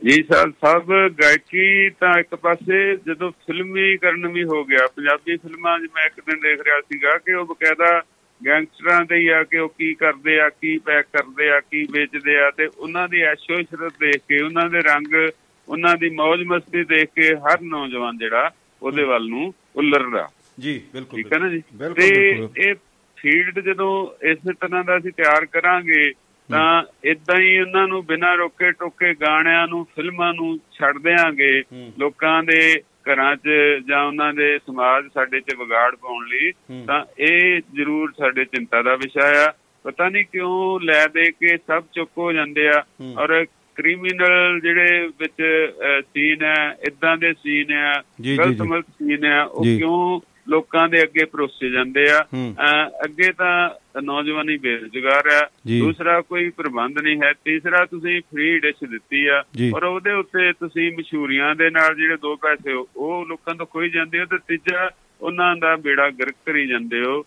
[0.04, 5.78] ਜੀ ਸਰ ਸਭ ਗਾਇਕੀ ਤਾਂ ਇੱਕ ਪਾਸੇ ਜਦੋਂ ਫਿਲਮੀ ਕਰਨ ਵੀ ਹੋ ਗਿਆ ਪੰਜਾਬੀ ਫਿਲਮਾਂ
[5.78, 8.00] ਮੈਂ ਇੱਕ ਦਿਨ ਦੇਖ ਰਿਹਾ ਸੀਗਾ ਕਿ ਉਹ ਬਕਾਇਦਾ
[8.40, 12.36] ਗੈਂਗਸਟਰਾਂ ਦੇ ਹੀ ਆ ਕਿ ਉਹ ਕੀ ਕਰਦੇ ਆ ਕੀ ਪੈਕ ਕਰਦੇ ਆ ਕੀ ਵੇਚਦੇ
[12.38, 15.14] ਆ ਤੇ ਉਹਨਾਂ ਦੀ ਐਸ਼ੋ ਇਸ਼ਰਤ ਦੇਖ ਕੇ ਉਹਨਾਂ ਦੇ ਰੰਗ
[15.68, 18.50] ਉਹਨਾਂ ਦੀ ਮौज ਮਸਤੀ ਦੇਖ ਕੇ ਹਰ ਨੌਜਵਾਨ ਜਿਹੜਾ
[18.82, 21.62] ਉਹਦੇ ਵੱਲ ਨੂੰ ਉੱਲਰਦਾ। ਜੀ ਬਿਲਕੁਲ ਠੀਕ ਹੈ ਨਾ ਜੀ?
[21.94, 22.08] ਤੇ
[22.56, 22.74] ਇਹ
[23.16, 23.90] ਫੀਲਡ ਜਦੋਂ
[24.26, 26.10] ਇਸ ਤਰ੍ਹਾਂ ਦਾ ਅਸੀਂ ਤਿਆਰ ਕਰਾਂਗੇ
[26.50, 31.62] ਤਾਂ ਇਦਾਂ ਹੀ ਉਹਨਾਂ ਨੂੰ ਬਿਨਾਂ ਰੋਕੇ ਟੋਕੇ ਗਾਣਿਆਂ ਨੂੰ ਫਿਲਮਾਂ ਨੂੰ ਛੱਡ ਦੇਾਂਗੇ
[31.98, 33.48] ਲੋਕਾਂ ਦੇ ਘਰਾਂ 'ਚ
[33.88, 36.52] ਜਾਂ ਉਹਨਾਂ ਦੇ ਸਮਾਜ ਸਾਡੇ 'ਚ ਵਿਗਾੜ ਪਾਉਣ ਲਈ
[36.86, 39.52] ਤਾਂ ਇਹ ਜ਼ਰੂਰ ਸਾਡੇ ਚਿੰਤਾ ਦਾ ਵਿਸ਼ਾ ਆ।
[39.84, 42.82] ਪਤਾ ਨਹੀਂ ਕਿਉਂ ਲੈ ਦੇ ਕੇ ਸਭ ਚੁੱਪ ਹੋ ਜਾਂਦੇ ਆ।
[43.18, 43.44] ਔਰ
[43.76, 45.42] ਕ੍ਰਿਮੀਨਲ ਜਿਹੜੇ ਵਿੱਚ
[46.14, 48.02] ਸੀਨ ਹੈ ਇਦਾਂ ਦੇ ਸੀਨ ਆ
[48.38, 52.20] ਗਲਤ ਮਲਤ ਸੀਨ ਆ ਉਹ ਕਿਉਂ ਲੋਕਾਂ ਦੇ ਅੱਗੇ ਪਰੋਸੇ ਜਾਂਦੇ ਆ।
[53.04, 53.70] ਅੱਗੇ ਤਾਂ
[54.02, 59.82] ਨੌਜਵਾਨੀ ਬੇਰੁਜ਼ਗਾਰ ਆ। ਦੂਸਰਾ ਕੋਈ ਪ੍ਰਬੰਧ ਨਹੀਂ ਹੈ। ਤੀਸਰਾ ਤੁਸੀਂ ਫ੍ਰੀ ਡਿਸ਼ ਦਿੱਤੀ ਆ। ਔਰ
[59.82, 64.24] ਉਹਦੇ ਉੱਤੇ ਤੁਸੀਂ ਮਸ਼ਹੂਰੀਆਂ ਦੇ ਨਾਲ ਜਿਹੜੇ ਦੋ ਪੈਸੇ ਉਹ ਲੋਕਾਂ ਤੋਂ ਖੋਈ ਜਾਂਦੇ ਹੋ
[64.24, 67.24] ਤੇ ਤੀਜਾ ਉਹਨਾਂ ਦਾ ਬੇੜਾ ਗਰਕ ਕਰੀ ਜਾਂਦੇ ਹੋ।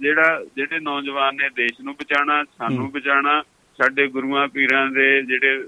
[0.00, 3.42] ਜਿਹੜਾ ਜਿਹੜੇ ਨੌਜਵਾਨ ਨੇ ਦੇਸ਼ ਨੂੰ ਬਚਾਉਣਾ ਸਾਨੂੰ ਬਚਾਉਣਾ
[3.78, 5.64] ਸਾਡੇ ਗੁਰੂਆਂ ਪੀਰਾਂ ਦੇ ਜਿਹੜੇ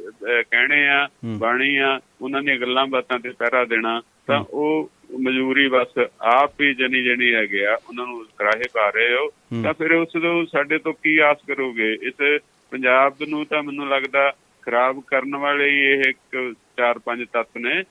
[0.50, 5.98] ਕਹਿਣੇ ਆ ਬਾਣੀ ਆ ਉਹਨਾਂ ਦੀਆਂ ਗੱਲਾਂ ਬਾਤਾਂ ਤੇ ਪਹਿਰਾ ਦੇਣਾ ਤਾਂ ਉਹ ਮਜਬੂਰੀ ਬਸ
[6.22, 9.28] ਆਪ ਹੀ ਜਨੀ ਜਣੀ ਹੈਗੇ ਆ ਉਹਨਾਂ ਨੂੰ ਕਰਾਹੇ ਪਾ ਰਹੇ ਹੋ।
[9.62, 11.92] ਤਾਂ ਫਿਰ ਉਸ ਤੋਂ ਸਾਡੇ ਤੋਂ ਕੀ ਆਸ ਕਰੋਗੇ?
[12.02, 17.82] ਇਸ ਪੰਜਾਬ ਨੂੰ ਤਾਂ ਮੈਨੂੰ ਲੱਗਦਾ ਖਰਾਬ ਕਰਨ ਵਾਲੇ ਇਹ ਇੱਕ ਚਾਰ ਪੰਜ ਤੱਤ ਨੇ।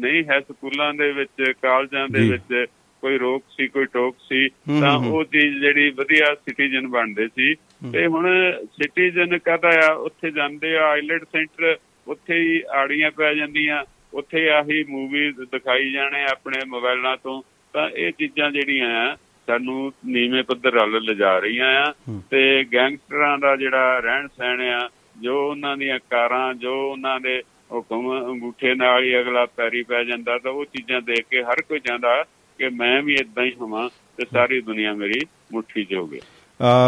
[0.00, 2.66] ਨਹੀਂ ਹੈ ਸਕੂਲਾਂ ਦੇ ਵਿੱਚ ਕਾਲਜਾਂ ਦੇ ਵਿੱਚ
[3.02, 4.48] ਕੋਈ ਰੋਕ ਸੀ ਕੋਈ ਟੋਕ ਸੀ
[4.80, 7.54] ਤਾਂ ਉਹ ਚੀਜ਼ ਜਿਹੜੀ ਵਧੀਆ ਸਿਟੀਜ਼ਨ ਬਣਦੇ ਸੀ।
[7.92, 8.26] ਤੇ ਹੁਣ
[8.72, 11.76] ਸਿਟੀਜ਼ਨ ਕਹਦਾ ਆ ਉੱਥੇ ਜਾਂਦੇ ਆ ਆਈਲੈਂਡ ਸੈਂਟਰ
[12.08, 13.82] ਉੱਥੇ ਹੀ ਆੜੀਆਂ ਪੈ ਜਾਂਦੀਆਂ।
[14.12, 17.42] ਉੱਥੇ ਆਹੀ ਮੂਵੀ ਦਿਖਾਈ ਜਾਣੇ ਆਪਣੇ ਮੋਬਾਈਲਾਂ ਤੋਂ
[17.74, 19.16] ਤਾਂ ਇਹ ਚੀਜ਼ਾਂ ਜਿਹੜੀਆਂ ਆ
[19.48, 21.92] ਸਾਨੂੰ ਨੀਵੇਂ ਪੱਧਰ ਵੱਲ ਲਿਜਾ ਰਹੀਆਂ ਆ
[22.30, 22.42] ਤੇ
[22.72, 24.88] ਗੈਂਗਸਟਰਾਂ ਦਾ ਜਿਹੜਾ ਰਹਿਣ ਸਹਿਣ ਆ
[25.20, 27.40] ਜੋ ਉਹਨਾਂ ਦੀਆਂ ਕਾਰਾਂ ਜੋ ਉਹਨਾਂ ਦੇ
[27.72, 31.80] ਹੁਕਮ ਅੰਗੂਠੇ ਨਾਲ ਹੀ ਅਗਲਾ ਪੈਰੀ ਪੈ ਜਾਂਦਾ ਤਾਂ ਉਹ ਚੀਜ਼ਾਂ ਦੇਖ ਕੇ ਹਰ ਕੋਈ
[31.80, 32.22] ਚਾਹੁੰਦਾ
[32.58, 33.88] ਕਿ ਮੈਂ ਵੀ ਇਦਾਂ ਹੀ ਹੋਵਾਂ
[34.18, 35.20] ਤੇ ਸਾਰੀ ਦੁਨੀਆ ਮੇਰੀ
[35.52, 36.20] ਮੁੱਠੀ 'ਚ ਹੋਵੇ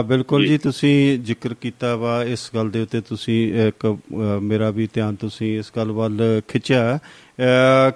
[0.06, 3.96] ਬਿਲਕੁਲ ਜੀ। ਤੁਸੀਂ ਜ਼ਿਕਰ ਕੀਤਾ ਵਾ ਇਸ ਗੱਲ ਦੇ ਉੱਤੇ ਤੁਸੀਂ ਇੱਕ
[4.42, 6.98] ਮੇਰਾ ਵੀ ਧਿਆਨ ਤੁਸੀਂ ਇਸ ਗੱਲ ਵੱਲ ਖਿੱਚਿਆ।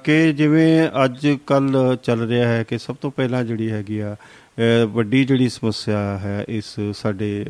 [0.04, 4.16] ਕਿ ਜਿਵੇਂ ਅੱਜ ਕੱਲ ਚੱਲ ਰਿਹਾ ਹੈ ਕਿ ਸਭ ਤੋਂ ਪਹਿਲਾਂ ਜਿਹੜੀ ਹੈਗੀ ਆ
[4.88, 7.44] ਵੱਡੀ ਜਿਹੜੀ ਸਮੱਸਿਆ ਹੈ ਇਸ ਸਾਡੇ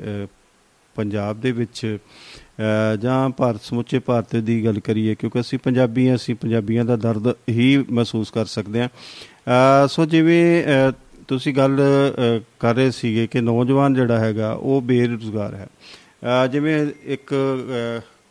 [0.97, 1.99] ਪੰਜਾਬ ਦੇ ਵਿੱਚ
[3.01, 7.77] ਜਾਂ ਭਾਰਤ ਸਮੁੱਚੇ ਭਾਰਤ ਦੀ ਗੱਲ ਕਰੀਏ ਕਿਉਂਕਿ ਅਸੀਂ ਪੰਜਾਬੀ ਅਸੀਂ ਪੰਜਾਬੀਆਂ ਦਾ ਦਰਦ ਹੀ
[7.91, 8.89] ਮਹਿਸੂਸ ਕਰ ਸਕਦੇ ਹਾਂ।
[9.89, 10.65] ਸੋ ਜਿਵੇਂ
[11.29, 11.81] ਤੁਸੀਂ ਗੱਲ
[12.61, 15.67] ਕਰ ਰਹੇ ਸੀਗੇ ਕਿ ਨੌਜਵਾਨ ਜਿਹੜਾ ਹੈਗਾ, ਉਹ ਬੇਰੁਜ਼ਗਾਰ ਹੈ।
[16.53, 17.35] ਜਿਵੇਂ ਇੱਕ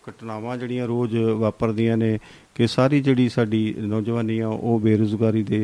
[0.09, 2.17] ਘਟਨਾਵਾਂ ਜਿਹੜੀਆਂ ਰੋਜ਼ ਵਾਪਰਦੀਆਂ ਨੇ
[2.55, 5.61] ਕਿ ਸਾਰੀ ਜਿਹੜੀ ਸਾਡੀ ਨੌਜਵਾਨੀ ਆ, ਉਹ ਬੇਰੁਜ਼ਗਾਰੀ ਦੇ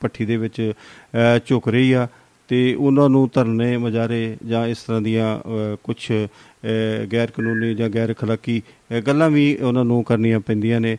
[0.00, 0.60] ਪੱਠੀ ਦੇ ਵਿੱਚ
[1.46, 2.06] ਝੁਕ ਰਹੀ ਆ
[2.48, 5.38] ਤੇ ਉਹਨਾਂ ਨੂੰ ਧਰਨੇ ਮਜਾਰੇ ਜਾਂ ਇਸ ਤਰ੍ਹਾਂ ਦੀਆਂ
[5.84, 5.96] ਕੁਝ
[7.12, 8.60] ਗੈਰ ਕਾਨੂੰਨੀ ਜਾਂ ਗੈਰ ਖਲਾਕੀ
[9.06, 10.96] ਗੱਲਾਂ ਵੀ ਉਹਨਾਂ ਨੂੰ ਕਰਨੀਆਂ ਪੈਂਦੀਆਂ ਨੇ।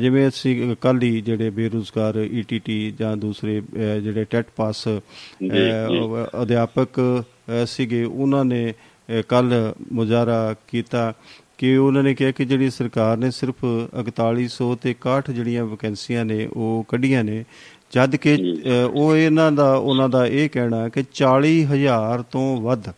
[0.00, 3.60] ਜਿਵੇਂ ਅਸੀਂ ਕੱਲ ਹੀ ਜਿਹੜੇ ਬੇਰੁਜ਼ਗਾਰ ਈਟੀਟੀ ਜਾਂ ਦੂਸਰੇ
[4.02, 4.86] ਜਿਹੜੇ ਟੈਟ ਪਾਸ
[6.42, 7.00] ਅਧਿਆਪਕ
[7.66, 8.72] ਸੀਗੇ ਉਹਨਾਂ ਨੇ
[9.28, 11.12] ਕੱਲ ਮੁਜ਼ਾਰਾ ਕੀਤਾ
[11.58, 13.64] ਕਿ ਉਹਨਾਂ ਨੇ ਕਿਹਾ ਕਿ ਜਿਹੜੀ ਸਰਕਾਰ ਨੇ ਸਿਰਫ
[14.00, 17.44] 4100 ਤੇ 61 ਜਿਹੜੀਆਂ ਵੈਕੈਂਸੀਆਂ ਨੇ ਉਹ ਕੱਢੀਆਂ ਨੇ।
[17.92, 18.36] ਜਦ ਕਿ
[18.94, 22.88] ਉਹ ਇਹਨਾਂ ਦਾ ਉਹਨਾਂ ਦਾ ਇਹ ਕਹਿਣਾ ਕਿ 40000 ਤੋਂ ਵੱਧ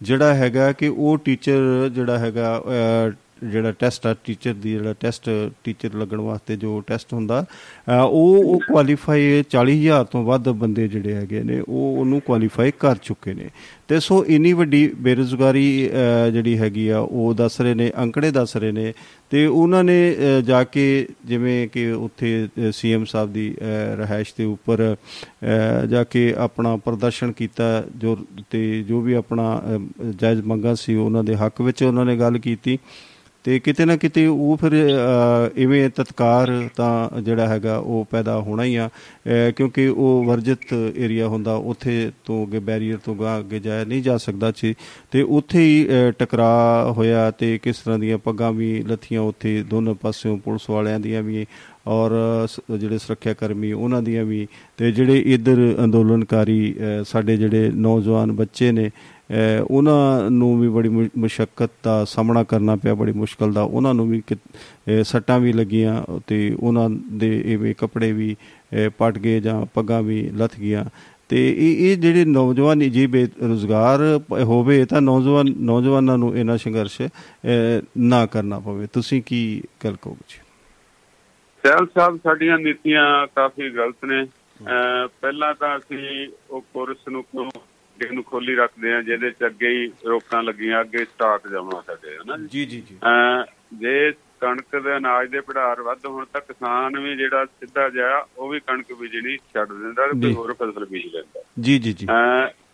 [0.00, 2.62] ਜਿਹੜਾ ਹੈਗਾ ਕਿ ਉਹ ਟੀਚਰ ਜਿਹੜਾ ਹੈਗਾ
[3.42, 5.28] ਜਿਹੜਾ ਟੈਸਟ ਆ ਟੀਚਰ ਦੀ ਜਿਹੜਾ ਟੈਸਟ
[5.64, 7.44] ਟੀਚਰ ਲੱਗਣ ਵਾਸਤੇ ਜੋ ਟੈਸਟ ਹੁੰਦਾ
[7.88, 13.34] ਉਹ ਉਹ ਕੁਆਲੀਫਾਈ 40000 ਤੋਂ ਵੱਧ ਬੰਦੇ ਜਿਹੜੇ ਹੈਗੇ ਨੇ, ਉਹ ਉਹਨੂੰ ਕੁਆਲੀਫਾਈ ਕਰ ਚੁੱਕੇ
[13.34, 13.48] ਨੇ।
[13.88, 15.66] ਤੇ ਸੋ ਇਨੀ ਵੱਡੀ ਬੇਰੋਜ਼ਗਾਰੀ
[16.32, 18.92] ਜਿਹੜੀ ਹੈਗੀ ਆ, ਉਹ ਦੱਸ ਰਹੇ ਨੇ, ਅੰਕੜੇ ਦੱਸ ਰਹੇ ਨੇ।
[19.30, 20.14] ਤੇ ਉਹਨਾਂ ਨੇ
[20.46, 20.86] ਜਾ ਕੇ
[21.26, 24.96] ਜਿਵੇਂ ਕਿ ਉੱਥੇ ਸੀਐਮ ਸਾਹਿਬ ਦੀ ਰਹਿائش ਦੇ ਉੱਪਰ
[25.90, 28.16] ਜਾ ਕੇ ਆਪਣਾ ਪ੍ਰਦਰਸ਼ਨ ਕੀਤਾ, ਜੋ
[28.50, 29.62] ਤੇ ਜੋ ਵੀ ਆਪਣਾ
[30.18, 32.78] ਜਾਇਜ਼ ਮੰਗਾ ਸੀ, ਉਹਨਾਂ ਦੇ ਹੱਕ ਵਿੱਚ ਉਹਨਾਂ ਨੇ ਗੱਲ ਕੀਤੀ।
[33.46, 34.72] ਤੇ ਕਿਤੇ ਨਾ ਕਿਤੇ ਉਹ ਫਿਰ
[35.64, 38.88] ਇਵੇਂ ਤਤਕਾਰ ਤਾਂ ਜਿਹੜਾ ਹੈਗਾ ਉਹ ਪੈਦਾ ਹੋਣਾ ਹੀ ਆ।
[39.56, 44.52] ਕਿਉਂਕਿ ਉਹ ਵਰਜਿਤ ਏਰੀਆ ਹੁੰਦਾ, ਉੱਥੇ ਤੋਂ ਅੱਗੇ ਬੈਰੀਅਰ ਤੋਂ ਅੱਗੇ ਜਾਇਆ ਨਹੀਂ ਜਾ ਸਕਦਾ
[44.56, 44.74] ਸੀ।
[45.10, 45.86] ਤੇ ਉੱਥੇ ਹੀ
[46.18, 51.22] ਟਕਰਾ ਹੋਇਆ ਤੇ ਕਿਸ ਤਰ੍ਹਾਂ ਦੀਆਂ ਪੱਗਾਂ ਵੀ ਲੱਥੀਆਂ ਉੱਥੇ, ਦੋਨੋਂ ਪਾਸਿਓਂ ਪੁਲਿਸ ਵਾਲਿਆਂ ਦੀਆਂ
[51.22, 51.46] ਵੀ
[51.86, 52.10] ਔਰ
[52.78, 56.74] ਜਿਹੜੇ ਸੁਰੱਖਿਆ ਕਰਮੀ ਉਹਨਾਂ ਦੀਆਂ ਵੀ। ਤੇ ਜਿਹੜੇ ਇਧਰ ਅੰਦੋਲਨਕਾਰੀ
[57.08, 58.90] ਸਾਡੇ ਜਿਹੜੇ ਨੌਜਵਾਨ ਬੱਚੇ ਨੇ
[59.70, 64.22] ਉਹਨਾਂ ਨੂੰ ਵੀ ਬੜੀ ਮੁਸ਼ਕਲ ਦਾ ਸਾਹਮਣਾ ਕਰਨਾ ਪਿਆ, ਬੜੀ ਮੁਸ਼ਕਲ ਦਾ। ਉਹਨਾਂ ਨੂੰ ਵੀ
[65.02, 68.36] ਸੱਟਾਂ ਵੀ ਲੱਗੀਆਂ ਤੇ ਉਹਨਾਂ ਦੇ ਇਹ ਕੱਪੜੇ ਵੀ
[68.98, 70.84] ਪਟ ਗਏ ਜਾਂ ਪੱਗਾਂ ਵੀ ਲੱਥ ਗਈਆਂ।
[71.28, 74.00] ਤੇ ਇਹ ਇਹ ਜਿਹੜੇ ਨੌਜਵਾਨ ਜੀ ਬੇਰੁਜ਼ਗਾਰ
[74.42, 77.00] ਹੋਵੇ ਤਾਂ ਨੌਜਵਾਨ, ਨੌਜਵਾਨਾਂ ਨੂੰ ਇਹਨਾਂ ਸੰਘਰਸ਼
[77.98, 80.38] ਨਾ ਕਰਨਾ ਪਵੇ। ਤੁਸੀਂ ਕੀ ਗੱਲ ਕਹੋਗੇ ਜੀ?
[81.64, 84.26] ਸੈਲ ਸਾਹਿਬ, ਸਾਡੀਆਂ ਨੀਤੀਆਂ ਕਾਫੀ ਗਲਤ ਨੇ।
[85.20, 87.50] ਪਹਿਲਾਂ ਤਾਂ ਅਸੀਂ ਉਹ ਕੋਰਸ ਨੂੰ ਕਿਉਂ
[88.12, 92.36] ਨੂੰ ਖੋਲੀ ਰੱਖਦੇ ਆ ਜਿਹਦੇ ਚ ਅੱਗੇ ਹੀ ਰੋਕਾਂ ਲੱਗੀਆਂ ਅੱਗੇ ਸਟਾਕ ਜਮਾ ਸਾਡੇ ਹਨਾ
[92.36, 92.64] ਜੀ?
[92.66, 92.96] ਜੀ ਜੀ
[93.78, 98.48] ਜੇ। ਕਣਕ ਦੇ ਅਨਾਜ ਦੇ ਪੜਾਰ ਵੱਧ ਹੋਣ ਤਾਂ ਕਿਸਾਨ ਵੀ ਜਿਹੜਾ ਸਿੱਧਾ ਜਾ ਉਹ
[98.48, 102.06] ਵੀ ਕਣਕ ਬੀਜਣੀ ਛੱਡ ਦਿੰਦਾ ਤੇ ਕੋਈ ਹੋਰ ਫਸਲ ਬੀਜ ਲੈਂਦਾ। ਜੀ ਜੀ ਜੀ।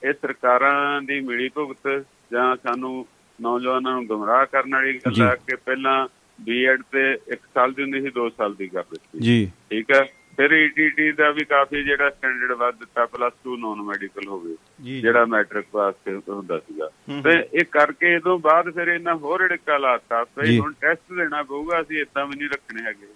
[0.04, 3.06] ਇਹ ਸਰਕਾਰਾਂ ਦੀ ਮਿਲੀ ਭੁਗਤ ਜਾਂ ਸਾਨੂੰ
[3.40, 6.08] ਨੌਜਵਾਨਾਂ ਨੂੰ ਗਮਰਾਹ ਕਰਨ ਵਾਲੀ ਗੱਲ ਹੈ ਕਿ ਪਹਿਲਾਂ
[6.40, 10.04] ਬੀਐਡ ਤੇ 1 ਸਾਲ ਦੀ ਹੁੰਦੀ ਸੀ 2 ਸਾਲ ਦੀ ਕਰ ਦਿੱਤੀ। ਜੀ। ਠੀਕ ਹੈ?
[10.36, 14.56] ਫਿਰ ਈਟੀਟੀ ਦਾ ਵੀ ਕਾਫੀ ਜਿਹੜਾ ਸਟੈਂਡਰਡ ਵੱਧ ਦਿੱਤਾ ਪਲੱਸ 2 ਨਾਨ ਮੈਡੀਕਲ ਹੋ ਗਈ
[15.00, 15.94] ਜਿਹੜਾ ਮੈਟ੍ਰਿਕ ਪਾਸ
[16.28, 16.90] ਹੁੰਦਾ ਸੀਗਾ।
[17.22, 21.80] ਤੇ ਇਹ ਕਰਕੇ ਇਦੋਂ ਬਾਅਦ ਫਿਰ ਇਹਨਾਂ ਹੋਰ ੜਕਾ ਲਾਤਾ ਤੇ ਹੁਣ ਟੈਸਟ ਦੇਣਾ ਪਊਗਾ
[21.80, 23.06] ਅਸੀਂ ਇਦਾਂ ਵੀ ਨਹੀਂ ਰੱਖਣੇ ਹੈਗੇ।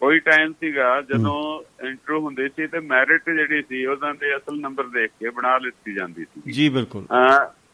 [0.00, 4.84] ਕੋਈ ਟਾਈਮ ਸੀਗਾ ਜਦੋਂ ਇੰਟਰੋ ਹੁੰਦੇ ਸੀ ਤੇ ਮੈਰਿਟ ਜਿਹੜੀ ਸੀ ਉਹਨਾਂ ਦੇ ਅਸਲ ਨੰਬਰ
[4.84, 7.04] ਦੇਖ ਕੇ ਬਣਾ ਲਿੱਤੀ ਜਾਂਦੀ ਸੀ। ਜੀ ਬਿਲਕੁਲ।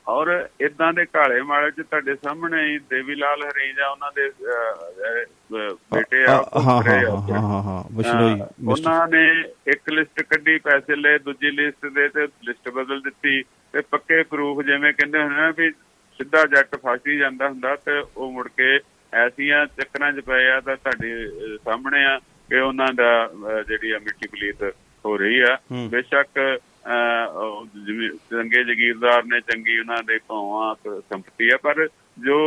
[0.07, 0.29] ਔਰ
[0.61, 4.29] ਇਦਾਂ ਦੇ ਕਾਲੇ ਮਾਲੇ ਚ ਤੁਹਾਡੇ ਸਾਹਮਣੇ ਹੀ ਦੇਵੀ ਲਾਲ ਹਰੀਜਾ ਉਹਨਾਂ ਦੇ
[5.93, 7.01] ਬੇਟੇ ਆ ਹਾਂ ਹਾਂ
[7.41, 9.25] ਹਾਂ ਹਾਂ ਵਿਸ਼ਨੋਈ ਉਹਨਾਂ ਨੇ
[9.67, 13.43] ਇੱਕ ਲਿਸਟ ਕੱਢੀ ਪੈਸੇ ਲਏ ਦੂਜੀ ਲਿਸਟ ਦੇ ਤੇ ਲਿਸਟ ਬਦਲ ਦਿੱਤੀ
[13.75, 15.71] ਤੇ ਪੱਕੇ ਪ੍ਰੂਫ ਜਿਵੇਂ ਕਹਿੰਦੇ ਹੁੰਦੇ ਵੀ
[16.21, 18.79] ਸਿੱਧਾ ਜੱਟ ਫਾਸੀ ਜਾਂਦਾ ਹੁੰਦਾ ਤੇ ਉਹ ਮੁੜ ਕੇ
[19.13, 22.19] ਐਸੀਆਂ ਚੱਕਰਾਂ 'ਚ ਪਏ ਆ ਤਾਂ ਤੁਹਾਡੇ ਸਾਹਮਣੇ ਆ
[22.51, 23.11] ਕਿ ਉਹਨਾਂ ਦਾ
[23.69, 24.63] ਜਿਹੜੀ ਆ ਮਿੱਟੀ ਪਲੀਤ
[25.05, 25.57] ਹੋ ਰਹੀ ਆ।
[25.89, 26.39] ਬੇਸ਼ੱਕ
[27.85, 32.39] ਜਿਵੇਂ ਚੰਗੇ ਜਗੀਰਦਾਰ ਨੇ ਚੰਗੀ ਉਹਨਾਂ ਦੇ ਭਾਵਾਂ ਸੰਪਤੀ ਆ ਪਰ ਜੋ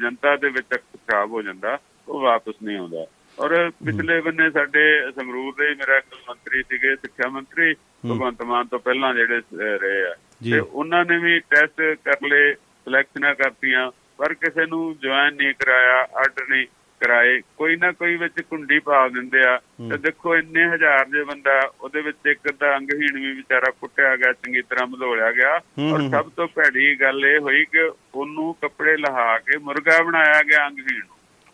[0.00, 3.06] ਜਨਤਾ ਦੇ ਵਿੱਚ ਖਰਾਬ ਹੋ ਜਾਂਦਾ ਉਹ ਵਾਪਸ ਨਹੀਂ ਆਉਂਦਾ।
[3.38, 9.14] ਔਰ ਪਿਛਲੇ ਬੰਨੇ ਸਾਡੇ ਸੰਗਰੂਰ ਦੇ ਮੇਰਾ ਮੰਤਰੀ ਸੀਗੇ ਸਿੱਖਿਆ ਮੰਤਰੀ ਭਗਵੰਤ ਮਾਨ ਤੋਂ ਪਹਿਲਾਂ
[9.14, 10.14] ਜਿਹੜੇ ਰਹੇ ਆ।
[10.44, 16.00] ਤੇ ਉਹਨਾਂ ਨੇ ਵੀ ਟੈਸਟ ਕਰ ਲਏ ਸਿਲੈਕਸ਼ਨਾਂ ਕਰਤੀਆਂ ਪਰ ਕਿਸੇ ਨੂੰ ਜੁਆਇਨ ਨਹੀਂ ਕਰਾਇਆ
[16.16, 16.66] ਆਰਡਰ ਨਹੀਂ।
[17.00, 19.56] ਕਰਾਏ ਕੋਈ ਨਾ ਕੋਈ ਵਿੱਚ ਕੁੰਡੀ ਪਾ ਦਿੰਦੇ ਆ।
[19.90, 24.32] ਤੇ ਦੇਖੋ ਇੰਨੇ ਹਜ਼ਾਰ ਜੇ ਬੰਦਾ ਉਹਦੇ ਵਿੱਚ ਇੱਕ ਤਾਂ ਅੰਗਹੀਣ ਵੀ ਵਿਚਾਰਾ ਕੁੱਟਿਆ ਗਿਆ
[24.32, 25.54] ਚੰਗੀ ਤਰ੍ਹਾਂ ਮਧੋਲਿਆ ਗਿਆ।
[25.92, 30.66] ਔਰ ਸਭ ਤੋਂ ਭੈੜੀ ਗੱਲ ਇਹ ਹੋਈ ਕਿ ਉਹਨੂੰ ਕੱਪੜੇ ਲਹਾ ਕੇ ਮੁਰਗਾ ਬਣਾਇਆ ਗਿਆ
[30.66, 31.02] ਅੰਗਹੀਣ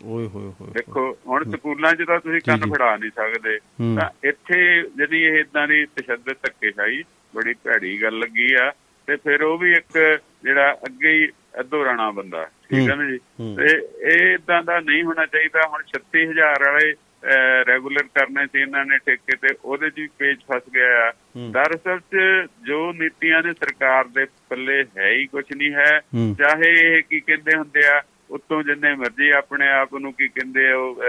[0.05, 3.59] ਓਏ ਹੋਏ ਹੋਏ ਦੇਖੋ ਹੁਣ ਸਕੂਲਾਂ 'ਚ ਤਾਂ ਤੁਸੀਂ ਕੰਨ ਫੜਾ ਨਹੀਂ ਸਕਦੇ।
[3.97, 7.03] ਤਾਂ ਇੱਥੇ ਜਿਹੜੀ ਇਹ ਇਦਾਂ ਦੀ ਤਸ਼ੱਦਦ ਧੱਕੇਸ਼ਾਹੀ
[7.35, 8.73] ਬੜੀ ਭੈੜੀ ਗੱਲ ਲੱਗੀ ਆ।
[9.07, 11.29] ਤੇ ਫਿਰ ਉਹ ਵੀ ਇੱਕ ਜਿਹੜਾ ਅੱਗੇ ਹੀ
[11.61, 13.19] ਅੱਧੋ ਰਾਣਾ ਬੰਦਾ ਠੀਕ ਹੈ ਨਾ ਜੀ।
[13.57, 16.95] ਤੇ ਇਹ ਇਦਾਂ ਦਾ ਨਹੀਂ ਹੋਣਾ ਚਾਹੀਦਾ ਹੁਣ 36000 ਵਾਲੇ
[17.69, 21.13] ਰੈਗੂਲਰ ਕਰਨੇ ਸੀ ਇਹਨਾਂ ਨੇ ਠੇਕੇ ਤੇ ਉਹਦੇ 'ਚ ਵੀ ਪੇਜ ਫਸ ਗਿਆ।
[21.51, 22.17] ਦਰਅਸਲ 'ਚ
[22.67, 26.01] ਜੋ ਨੀਤੀਆਂ ਨੇ ਸਰਕਾਰ ਦੇ ਪੱਲੇ ਹੈ ਹੀ ਕੁਝ ਨਹੀਂ ਹੈ।
[26.39, 30.77] ਚਾਹੇ ਇਹ ਕੀ ਕਹਿੰਦੇ ਹੁੰਦੇ ਆ ਉੱਤੋਂ ਜਿੰਨੇ ਮਰਜ਼ੀ ਆਪਣੇ ਆਪ ਨੂੰ ਕੀ ਕਹਿੰਦੇ ਆ
[30.77, 31.03] ਉਹ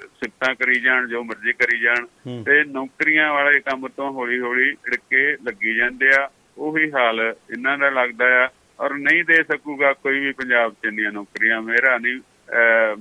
[0.00, 2.06] ਸਿਫਤਾਂ ਕਰੀ ਜਾਣ ਜੋ ਮਰਜ਼ੀ ਕਰੀ ਜਾਣ।
[2.44, 7.90] ਤੇ ਨੌਕਰੀਆਂ ਵਾਲੇ ਕੰਮ ਤੋਂ ਹੌਲੀ ਹੌਲੀ ੜਕੇ ਲੱਗੀ ਜਾਂਦੇ ਆ ਉਹੀ ਹਾਲ ਇਹਨਾਂ ਦਾ
[7.90, 8.48] ਲੱਗਦਾ ਆ
[8.80, 12.20] ਔਰ ਨਹੀਂ ਦੇ ਸਕੂਗਾ ਕੋਈ ਵੀ ਪੰਜਾਬ 'ਚ ਇੰਨੀਆਂ ਨੌਕਰੀਆਂ। ਮੇਰਾ ਨਹੀਂ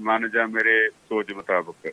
[0.05, 0.77] ਮਨ ਜਾਂ ਮੇਰੇ
[1.09, 1.87] ਸੋਚ ਮੁਤਾਬਕ।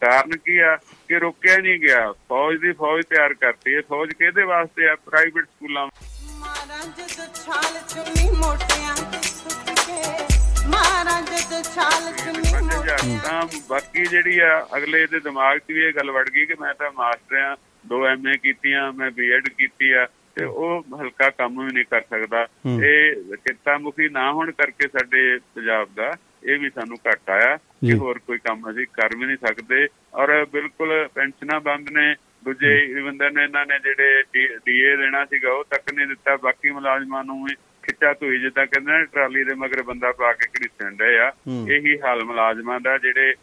[0.00, 0.76] ਕਾਰਨ ਕੀ ਆ
[1.08, 4.94] ਕਿ ਰੋਕਿਆ ਨਹੀਂ ਗਿਆ। ਫੌਜ ਦੀ ਫੌਜ ਤਿਆਰ ਕਰਤੀ ਹੈ। ਫੌਜ ਕਿਹਦੇ ਵਾਸਤੇ ਆ?
[5.06, 13.18] ਪ੍ਰਾਈਵੇਟ ਸਕੂਲਾਂ ਮਾਰਾਂ ਜਦ ਛਾਲ ਚੁੰਨੀ ਮੋਟਿਆਂ ਤੇ ਸੁੱਟ ਕੇ। ਮਾਰਾਂ ਜਦ ਛਾਲ ਚੁੰਨੀ ਮੋਟਿਆਂ
[13.24, 16.74] ਤਾਂ ਬਾਕੀ ਜਿਹੜੀ ਆ ਅਗਲੇ ਦੇ ਦਿਮਾਗ 'ਚ ਵੀ ਇਹ ਗੱਲ ਵੜ ਗਈ ਕਿ ਮੈਂ
[16.74, 21.72] ਤਾਂ ਮਾਸਟਰ ਆ ਦੋ ਐਮਏ ਕੀਤੀਆਂ ਮੈਂ ਬੀਐਡ ਕੀਤੀ ਆ। ਤੇ ਉਹ ਹਲਕਾ ਕੰਮ ਵੀ
[21.74, 22.46] ਨਹੀਂ ਕਰ ਸਕਦਾ।
[22.84, 26.12] ਇਹ ਕਿੱਤਾ ਮੁਖੀ ਨਾ ਹੋਣ ਕਰਕੇ ਸਾਡੇ ਪੰਜਾਬ ਦਾ
[26.44, 30.44] ਇਹ ਵੀ ਸਾਨੂੰ ਘੱਟ ਆਇਆ। ਕਿ ਹੋਰ ਕੋਈ ਕੰਮ ਅਸੀਂ ਕਰ ਵੀ ਨਹੀਂ ਸਕਦੇ। ਔਰ
[30.52, 32.14] ਬਿਲਕੁਲ ਪੈਨਸ਼ਨਾਂ ਬੰਦ ਨੇ।
[32.44, 34.22] ਦੂਜੇ ਬੰਦੇ ਨੇ ਇਹਨਾਂ ਨੇ ਜਿਹੜੇ
[34.66, 38.92] ਡੀਏ ਦੇਣਾ ਸੀਗਾ ਉਹ ਤੱਕ ਨਹੀਂ ਦਿੱਤਾ। ਬਾਕੀ ਮੁਲਾਜ਼ਮਾਂ ਨੂੰ ਵੀ ਖਿੱਚਾ ਧੂਈ ਜਿੱਦਾਂ ਕਹਿੰਦੇ
[38.92, 41.32] ਨੇ ਟਰਾਲੀ ਦੇ ਮਗਰ ਬੰਦਾ ਪਾ ਕੇ ਘੜੀਸਣ ਡਏ ਆ।
[41.68, 43.34] ਇਹੀ ਹਾਲ ਮੁਲਾਜ਼ਮਾਂ ਦਾ ਜਿਹੜੇ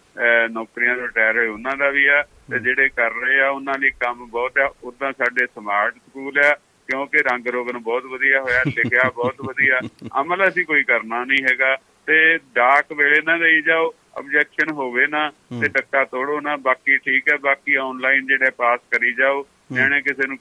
[0.52, 3.90] ਨੌਕਰੀਆਂ ਤੋਂ ਰਿਟਾਇਰ ਹੋਏ ਉਹਨਾਂ ਦਾ ਵੀ ਆ। ਤੇ ਜਿਹੜੇ ਕਰ ਰਹੇ ਆ ਉਹਨਾਂ ਲਈ
[3.90, 6.58] ਕੰਮ ਬਹੁਤ ਆ। ਉਦਾਂ ਸਾਡੇ ਸਮਾਰਟ ਸਕੂਲ ਆ।
[6.90, 9.80] ਕਿਉਂਕਿ ਰੰਗ ਰੋਗਨ ਬਹੁਤ ਵਧੀਆ ਹੋਇਆ ਲਿਖਿਆ ਬਹੁਤ ਵਧੀਆ।
[10.22, 11.76] ਅਮਲ ਅਸੀਂ ਕੋਈ ਕਰਨਾ ਨਹੀਂ ਹੈਗਾ।
[12.08, 15.30] ਤੇ ਡਾਕ ਵੇਲੇ ਨਾ ਦੇਈ ਜਾਓ ਆਬਜੈਕਸ਼ਨ ਹੋਵੇ ਨਾ
[15.62, 20.28] ਤੇ ਟੱਕਾ ਤੋੜੋ ਨਾ ਬਾਕੀ ਠੀਕ ਹੈ ਬਾਕੀ ਆਨਲਾਈਨ ਜਿਹੜੇ ਪਾਸ ਕਰੀ ਜਾਓ ਨਿਆਣੇ ਕਿਸੇ
[20.28, 20.38] ਨੂੰ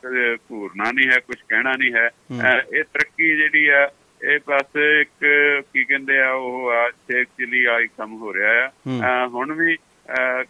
[0.50, 2.08] ਘੂਰਨਾ ਨਹੀਂ ਹੈ ਕੁਝ ਕਹਿਣਾ ਨਹੀਂ ਹੈ।
[2.72, 3.88] ਇਹ ਤਰੱਕੀ ਜਿਹੜੀ ਆ
[4.20, 5.26] ਇਹ ਬਸ ਇੱਕ
[5.72, 8.70] ਕੀ ਕਹਿੰਦੇ ਆ ਉਹ ਆ ਛੇਕ ਚਲੀ ਆਈ ਕੰਮ ਹੋ ਰਿਹਾ
[9.04, 9.76] ਆ। ਹੁਣ ਵੀ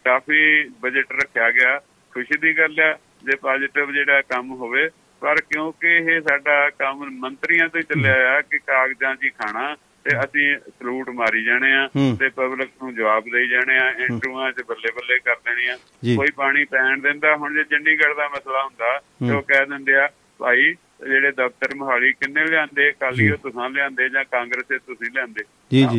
[0.04, 1.78] ਕਾਫੀ ਬਜਟ ਰੱਖਿਆ ਗਿਆ।
[2.12, 2.92] ਖੁਸ਼ੀ ਦੀ ਗੱਲ ਆ
[3.24, 4.88] ਜੇ ਪੋਜ਼ਿਟਿਵ ਜਿਹੜਾ ਕੰਮ ਹੋਵੇ
[5.20, 10.10] ਪਰ ਕਿਉਂਕਿ ਇਹ ਸਾਡਾ ਕੰਮ ਮੰਤਰੀਆਂ ਤੋਂ ਚੱਲਿਆ ਆ ਕਿ ਕਾਗਜ਼ਾਂ 'ਚ ਹੀ ਖਾਣਾ ਤੇ
[10.20, 11.88] ਅਸੀਂ ਸਲੂਟ ਮਾਰੀ ਜਾਣੇ ਆ।
[12.20, 16.16] ਤੇ ਪਬਲਿਕ ਨੂੰ ਜਵਾਬ ਦੇਈ ਜਾਣੇ ਆ ਇੰਟਰਵਿਊਆਂ 'ਚ ਬੱਲੇ ਬੱਲੇ ਕਰ ਦੇਣੀ ਆ। ਜੀ।
[16.16, 20.08] ਕੋਈ ਪਾਣੀ ਪੈਣ ਦਿੰਦਾ ਹੁਣ ਜੇ ਚੰਡੀਗੜ੍ਹ ਦਾ ਮਸਲਾ ਹੁੰਦਾ ਤੇ ਉਹ ਕਹਿ ਦਿੰਦੇ ਆ
[20.38, 20.74] ਭਾਈ
[21.06, 22.92] ਜਿਹੜੇ ਦਫ਼ਤਰ ਮੋਹਾਲੀ ਕਿੰਨੇ ਲਿਆਂਦੇ?
[23.00, 25.44] ਕਾਲੀ ਉਹ ਤੁਸੀਂ ਲਿਆਂਦੇ ਜਾਂ ਕਾਂਗਰਸੇ ਤੁਸੀਂ ਲਿਆਂਦੇ।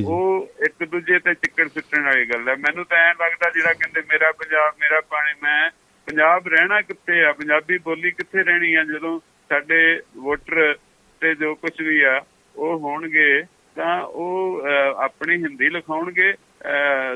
[0.05, 4.01] ਉਹ ਇੱਕ ਦੂਜੇ ਤੇ ਚਿੱਕੜ ਸਿੱਟਣ ਵਾਲੀ ਗੱਲ ਹੈ ਮੈਨੂੰ ਤਾਂ ਐਂ ਲੱਗਦਾ ਜਿਹੜਾ ਕਹਿੰਦੇ
[4.01, 5.71] ਮੇਰਾ ਪੰਜਾਬ ਮੇਰਾ ਪਾਣੀ ਮੈਂ
[6.09, 7.31] ਪੰਜਾਬ ਰਹਿਣਾ ਕਿੱਥੇ ਆ?
[7.33, 8.83] ਪੰਜਾਬੀ ਬੋਲੀ ਕਿੱਥੇ ਰਹਿਣੀ ਆ?
[8.83, 9.79] ਜਦੋਂ ਸਾਡੇ
[10.17, 10.75] ਵੋਟਰ
[11.21, 12.19] ਤੇ ਜੋ ਕੁਝ ਵੀ ਆ
[12.55, 13.41] ਉਹ ਹੋਣਗੇ
[13.75, 14.61] ਤਾਂ ਉਹ
[15.05, 16.33] ਆਪਣੀ ਹਿੰਦੀ ਲਿਖਾਉਣਗੇ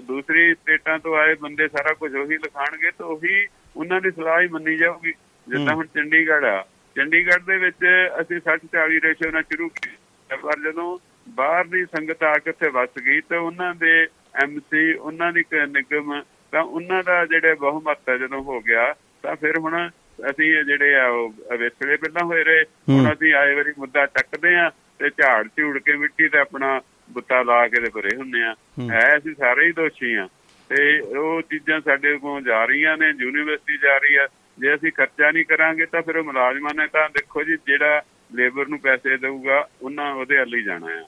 [0.07, 3.45] ਦੂਸਰੀ ਸਟੇਟਾਂ ਤੋਂ ਆਏ ਬੰਦੇ ਸਾਰਾ ਕੁਝ ਉਹੀ ਲਿਖਾਣਗੇ ਤਾਂ ਉਹੀ
[3.77, 5.13] ਉਹਨਾਂ ਦੀ ਸਲਾਹ ਹੀ ਮੰਨੀ ਜਾਊਗੀ।
[5.47, 6.63] ਜਿੱਦਾਂ ਹੁਣ ਚੰਡੀਗੜ੍ਹ ਆ।
[6.95, 7.85] ਚੰਡੀਗੜ੍ਹ ਦੇ ਵਿੱਚ
[8.21, 10.87] ਅਸੀਂ 60 40 ਰੇਸ਼ੋ ਨਾਲ ਸ਼ੁਰੂ ਕੀਤਾ। ਪਰ ਜਦੋਂ
[11.29, 13.95] ਬਾਹਰ ਦੀ ਸੰਗਤ ਆ ਕੇ ਉੱਥੇ ਵਸ ਗਈ ਤਾਂ ਉਹਨਾਂ ਦੇ
[14.43, 16.13] ਐਮਸੀ ਉਹਨਾਂ ਦੀ ਨਿਗਮ
[16.53, 18.93] ਤਾਂ ਉਹਨਾਂ ਦਾ ਜਿਹੜੇ ਬਹੁਮਤ ਹੈ ਜਦੋਂ ਹੋ ਗਿਆ
[19.23, 19.89] ਤਾਂ ਫਿਰ ਹੁਣ
[20.29, 24.69] ਅਸੀਂ ਜਿਹੜੇ ਆ ਉਹ ਵਿਸਲੇ ਪਹਿਲਾਂ ਹੋਏ ਰਹੇ ਹੁਣ ਅਸੀਂ ਆਏ ਵਾਰੀ ਮੁੱਦਾ ਚੱਕਦੇ ਆ
[24.99, 26.81] ਤੇ ਝਾੜ ਝੂੜ ਕੇ ਮਿੱਟੀ ਤੇ ਆਪਣਾ
[27.11, 28.55] ਬੁੱਤਾ ਲਾ ਕੇ ਤੇ ਭਰੇ ਹੁੰਨੇ ਆ
[28.91, 30.27] ਹੈ। ਅਸੀਂ ਸਾਰੇ ਹੀ ਦੋਸ਼ੀ ਆ
[30.69, 34.27] ਤੇ ਉਹ ਚੀਜ਼ਾਂ ਸਾਡੇ ਕੋਲ ਜਾ ਰਹੀਆਂ ਨੇ ਯੂਨੀਵਰਸਿਟੀ ਜਾ ਰਹੀ ਆ।
[34.59, 38.01] ਜੇ ਅਸੀਂ ਖਰਚਾ ਨਹੀਂ ਕਰਾਂਗੇ ਤਾਂ ਫਿਰ ਉਹ ਮੁਲਾਜ਼ਮਾਂ ਨੇ ਤਾਂ ਦੇਖੋ ਜੀ ਜਿਹੜਾ
[38.35, 41.03] ਲੇਬਰ ਨੂੰ ਪੈਸੇ ਦੇਊਗਾ ਉਹਨਾਂ ਉਹਦੇ ਹੱਲ ਹੀ ਜਾਣਾ ਆ।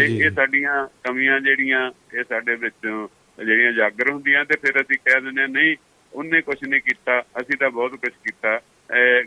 [0.00, 3.08] ਤੇ। ਇਹ ਸਾਡੀਆਂ ਕਮੀਆਂ ਜਿਹੜੀਆਂ ਇਹ ਸਾਡੇ ਵਿੱਚੋਂ
[3.44, 5.76] ਜਿਹੜੀਆਂ ਜਾਗਰ ਹੁੰਦੀਆਂ ਤੇ ਫਿਰ ਅਸੀਂ ਕਹਿ ਦਿੰਦੇ ਨਹੀਂ
[6.12, 8.60] ਉਹਨੇ ਕੁਝ ਨਹੀਂ ਕੀਤਾ ਅਸੀਂ ਤਾਂ ਬਹੁਤ ਕੁਝ ਕੀਤਾ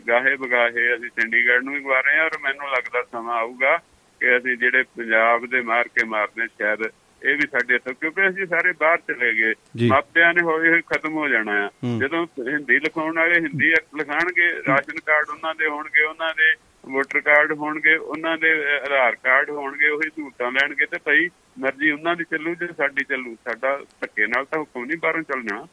[0.08, 3.76] ਗਾਹੇ ਬਗਾਹੇ ਅਸੀਂ ਚੰਡੀਗੜ੍ਹ ਨੂੰ ਵੀ ਗਵਾ ਰਹੇ ਹਾਂ ਔਰ ਮੈਨੂੰ ਲੱਗਦਾ ਸਮਾਂ ਆਊਗਾ
[4.20, 6.82] ਕਿ ਅਸੀਂ ਜਿਹੜੇ ਪੰਜਾਬ ਦੇ ਮਾਰ ਕੇ ਮਾਰਦੇ ਸ਼ਾਇਦ
[7.22, 9.54] ਇਹ ਵੀ ਸਾਡੇ ਤੋਂ ਕਿਉਂਕਿ ਅਸੀਂ ਸਾਰੇ ਬਾਹਰ ਚਲੇ ਗਏ।
[9.88, 14.98] ਮਾਪਿਆਂ ਨੇ ਹੌਲੀ ਹੌਲੀ ਖਤਮ ਹੋ ਜਾਣਾ ਆ। ਜਦੋਂ ਹਿੰਦੀ ਲਿਖਾਉਣ ਵਾਲੇ ਹਿੰਦੀ ਲਿਖਾਣਗੇ ਰਾਸ਼ਨ
[15.06, 16.54] ਕਾਰਡ ਉਹਨਾਂ ਦੇ ਹੋਣਗੇ ਉਹਨਾਂ ਦੇ
[16.90, 21.28] ਵੋਟਰ ਕਾਰਡ ਹੋਣਗੇ ਉਹਨਾਂ ਦੇ ਆਧਾਰ ਕਾਰਡ ਹੋਣਗੇ ਉਹੀ ਸਹੂਲਤਾਂ ਲੈਣਗੇ ਤੇ ਭਾਈ
[21.58, 25.66] ਮਰਜ਼ੀ ਉਹਨਾਂ ਦੀ ਚੱਲੂ ਜੇ ਸਾਡੀ ਚੱਲੂ ਸਾਡਾ ਧੱਕੇ ਨਾਲ ਤਾਂ ਹੁਕਮ ਨਹੀਂ ਬਾਹਰੋਂ ਚੱਲਣਾ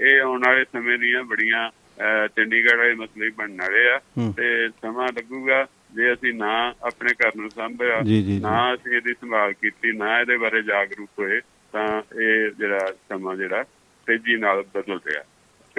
[0.00, 1.70] ਇਹ ਆਉਣ ਵਾਲੇ ਸਮੇਂ ਦੀਆਂ ਬੜੀਆਂ
[2.36, 4.00] ਚੰਡੀਗੜ੍ਹ ਵਾਲੇ ਮਸਲੇ ਬਣਨ ਵਾਲੇ ਆ।
[4.36, 8.00] ਤੇ ਸਮਾਂ ਲੱਗੂਗਾ ਜੇ ਅਸੀਂ ਨਾ ਆਪਣੇ ਘਰ ਨੂੰ ਸੰਭਿਆ।
[8.40, 11.40] ਨਾ ਅਸੀਂ ਇਹਦੀ ਸੰਭਾਲ ਕੀਤੀ ਨਾ ਇਹਦੇ ਬਾਰੇ ਜਾਗਰੂਕ ਹੋਏ
[11.72, 13.64] ਤਾਂ ਇਹ ਜਿਹੜਾ ਸਮਾਂ ਜਿਹੜਾ
[14.06, 15.22] ਤੇਜ਼ੀ ਨਾਲ ਬਦਲ ਰਿਹਾ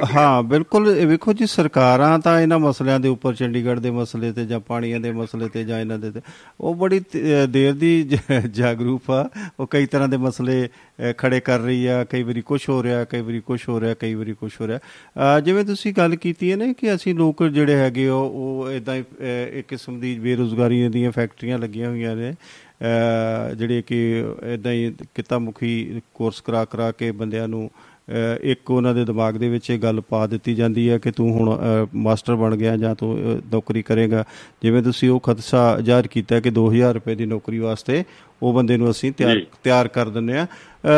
[0.05, 4.45] ਹਾਂ ਬਿਲਕੁਲ। ਇਹ ਵੇਖੋ ਜੀ ਸਰਕਾਰਾਂ ਤਾਂ ਇਹਨਾਂ ਮਸਲਿਆਂ ਦੇ ਉੱਪਰ ਚੰਡੀਗੜ੍ਹ ਦੇ ਮਸਲੇ ਤੇ
[4.45, 6.21] ਜਾਂ ਪਾਣੀਆਂ ਦੇ ਮਸਲੇ ਤੇ ਜਾਂ ਇਹਨਾਂ ਦੇ ਤੇ
[6.61, 8.17] ਉਹ ਬੜੀ ਤ- ਅਹ ਦੇਰ ਦੀ ਜ-
[8.51, 9.29] ਜਾਗਰੂਕ ਆ।
[9.59, 13.03] ਉਹ ਕਈ ਤਰ੍ਹਾਂ ਦੇ ਮਸਲੇ ਅਹ, ਖੜੇ ਕਰ ਰਹੀ ਆ। ਕਈ ਵਾਰੀ ਕੁਝ ਹੋ ਰਿਹਾ
[13.03, 16.51] ਕਈ ਵਾਰੀ ਕੁਝ ਹੋ ਰਿਹਾ ਕਈ ਵਾਰੀ ਕੁਝ ਹੋ ਰਿਹਾ। ਅਹ, ਜਿਵੇਂ ਤੁਸੀਂ ਗੱਲ ਕੀਤੀ
[16.51, 21.11] ਹੈ ਨਾ ਕਿ ਅਸੀਂ ਲੋਕ ਜਿਹੜੇ ਹੈਗੇ ਉਹ ਉਹ ਇਦਾਂ ਇੱਕ ਕਿਸਮ ਦੀ ਬੇਰੁਜ਼ਗਾਰੀ ਦੀਆਂ
[21.11, 24.23] ਫੈਕਟਰੀਆਂ ਲੱਗੀਆਂ ਹੋਈਆਂ ਨੇ। ਅਹ, ਜਿਹੜੇ ਕਿ
[24.53, 27.96] ਇਦਾਂ ਹੀ ਕਿੱਤਾ ਮੁਖੀ ਕੋਰਸ ਕਰਾ ਕਰਾ ਕੇ ਬੰਦਿਆਂ ਨੂੰ ਅਹ,
[28.41, 31.87] ਇੱਕ ਉਹਨਾਂ ਦੇ ਦਿਮਾਗ ਦੇ ਵਿੱਚ ਇਹ ਗੱਲ ਪਾ ਦਿੱਤੀ ਜਾਂਦੀ ਹੈ ਕਿ ਤੂੰ ਹੁਣ
[31.95, 33.17] ਮਾਸਟਰ ਬਣ ਗਿਆ ਜਾਂ ਤੂੰ
[33.53, 34.23] ਨੌਕਰੀ ਕਰੇਗਾ।
[34.63, 38.03] ਜਿਵੇਂ ਤੁਸੀਂ ਉਹ ਖਦਸ਼ਾ ਜ਼ਾਹਰ ਕੀਤਾ ਕਿ 2000 ਰੁਪਏ ਦੀ ਨੌਕਰੀ ਵਾਸਤੇ
[38.43, 40.47] ਉਹ ਬੰਦੇ ਨੂੰ ਅਸੀਂ ਤਿਆਰ। ਤਿਆਰ ਕਰ ਦਿੰਦੇ ਆ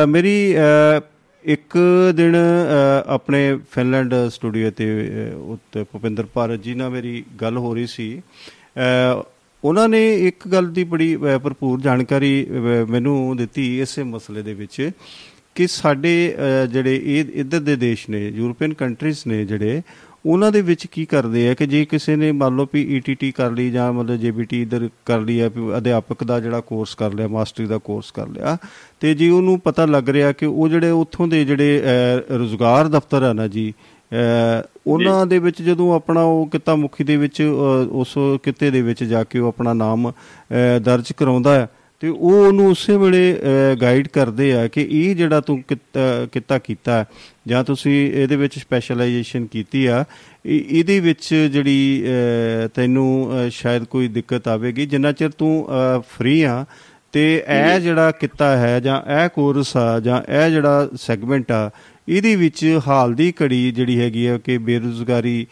[0.07, 0.55] ਮੇਰੀ
[1.43, 1.77] ਇੱਕ
[2.15, 2.35] ਦਿਨ
[3.07, 4.87] ਆਪਣੇ ਫਿਨਲੈਂਡ ਸਟੂਡੀਓ ਤੇ
[5.33, 8.21] ਉੱਤੇ ਭੁਪਿੰਦਰ ਭਾਰਤ ਜੀ ਨਾਲ ਮੇਰੀ ਗੱਲ ਹੋ ਰਹੀ ਸੀ।
[9.63, 12.47] ਉਹਨਾਂ ਨੇ ਇੱਕ ਗੱਲ ਦੀ ਬੜੀ ਭਰਪੂਰ ਜਾਣਕਾਰੀ
[12.89, 14.91] ਮੈਨੂੰ ਦਿੱਤੀ ਇਸੇ ਮਸਲੇ ਦੇ ਵਿੱਚ
[15.59, 16.11] ਕਿ ਸਾਡੇ
[16.71, 19.81] ਜਿਹੜੇ ਇਹ ਇੱਧਰ ਦੇ ਦੇਸ਼ ਨੇ ਯੂਰਪੀਅਨ ਕੰਟਰੀਜ਼ ਨੇ ਜਿਹੜੇ
[20.25, 23.51] ਉਹਨਾਂ ਦੇ ਵਿੱਚ ਕੀ ਕਰਦੇ ਆ ਕਿ ਜੇ ਕਿਸੇ ਨੇ ਮੰਨ ਲਓ ਵੀ ਈਟੀਟੀ ਕਰ
[23.51, 27.65] ਲਈ ਜਾਂ ਮਤਲਬ ਜੀਬੀਟੀ ਇਧਰ ਕਰ ਲਈ ਵੀ ਅਧਿਆਪਕ ਦਾ ਜਿਹੜਾ ਕੋਰਸ ਕਰ ਲਿਆ ਮਾਸਟਰੀ
[27.65, 28.57] ਦਾ ਕੋਰਸ ਕਰ ਲਿਆ
[28.99, 31.81] ਤੇ ਜੇ ਉਹਨੂੰ ਪਤਾ ਲੱਗ ਰਿਹਾ ਕਿ ਉਹ ਜਿਹੜੇ ਉੱਥੋਂ ਦੇ ਜਿਹੜੇ
[32.29, 33.73] ਰੁਜ਼ਗਾਰ ਦਫ਼ਤਰ ਆ ਨਾ ਜੀ
[34.87, 37.41] ਉਹਨਾਂ ਦੇ ਵਿੱਚ ਜਦੋਂ ਆਪਣਾ ਉਹ ਕਿੱਤਾ ਮੁਖੀ ਦੇ ਵਿੱਚ
[37.91, 40.11] ਉਸ ਕਿੱਤੇ ਦੇ ਵਿੱਚ ਜਾ ਕੇ ਉਹ ਆਪਣਾ ਨਾਮ
[40.81, 41.67] ਦਰਜ ਕਰਾਉਂਦਾ ਹੈ
[42.03, 43.39] ਤੇ ਉਹ ਉਹਨੂੰ ਉਸੇ ਵੇਲੇ
[43.81, 45.61] ਗਾਈਡ ਕਰਦੇ ਆ ਕਿ ਇਹ ਜਿਹੜਾ ਤੂੰ
[46.31, 47.05] ਕਿੱਤਾ ਕਿੱਤਾ ਹੈ,
[47.47, 50.03] ਜਾਂ ਤੁਸੀਂ ਇਹਦੇ ਵਿੱਚ ਸਪੈਸ਼ਲਾਈਜੇਸ਼ਨ ਕੀਤੀ ਆ
[50.45, 52.03] ਇਹ- ਇਹਦੇ ਵਿੱਚ ਜਿਹੜੀ
[52.73, 55.67] ਤੈਨੂੰ ਸ਼ਾਇਦ ਕੋਈ ਦਿੱਕਤ ਆਵੇਗੀ ਜਿੰਨਾ ਚਿਰ ਤੂੰ
[56.09, 56.65] ਫ੍ਰੀ ਆ
[57.13, 61.69] ਤੇ ਇਹ ਜਿਹੜਾ ਕਿੱਤਾ ਹੈ ਜਾਂ ਇਹ ਕੋਰਸ ਆ ਜਾਂ ਇਹ ਜਿਹੜਾ ਸੈਗਮੈਂਟ ਆ
[62.09, 65.45] ਇਹਦੇ ਵਿੱਚ ਹਾਲ ਦੀ ਘੜੀ ਜਿਹੜੀ ਹੈਗੀ ਆ ਕਿ ਬੇਰੁਜ਼ਗਾਰੀ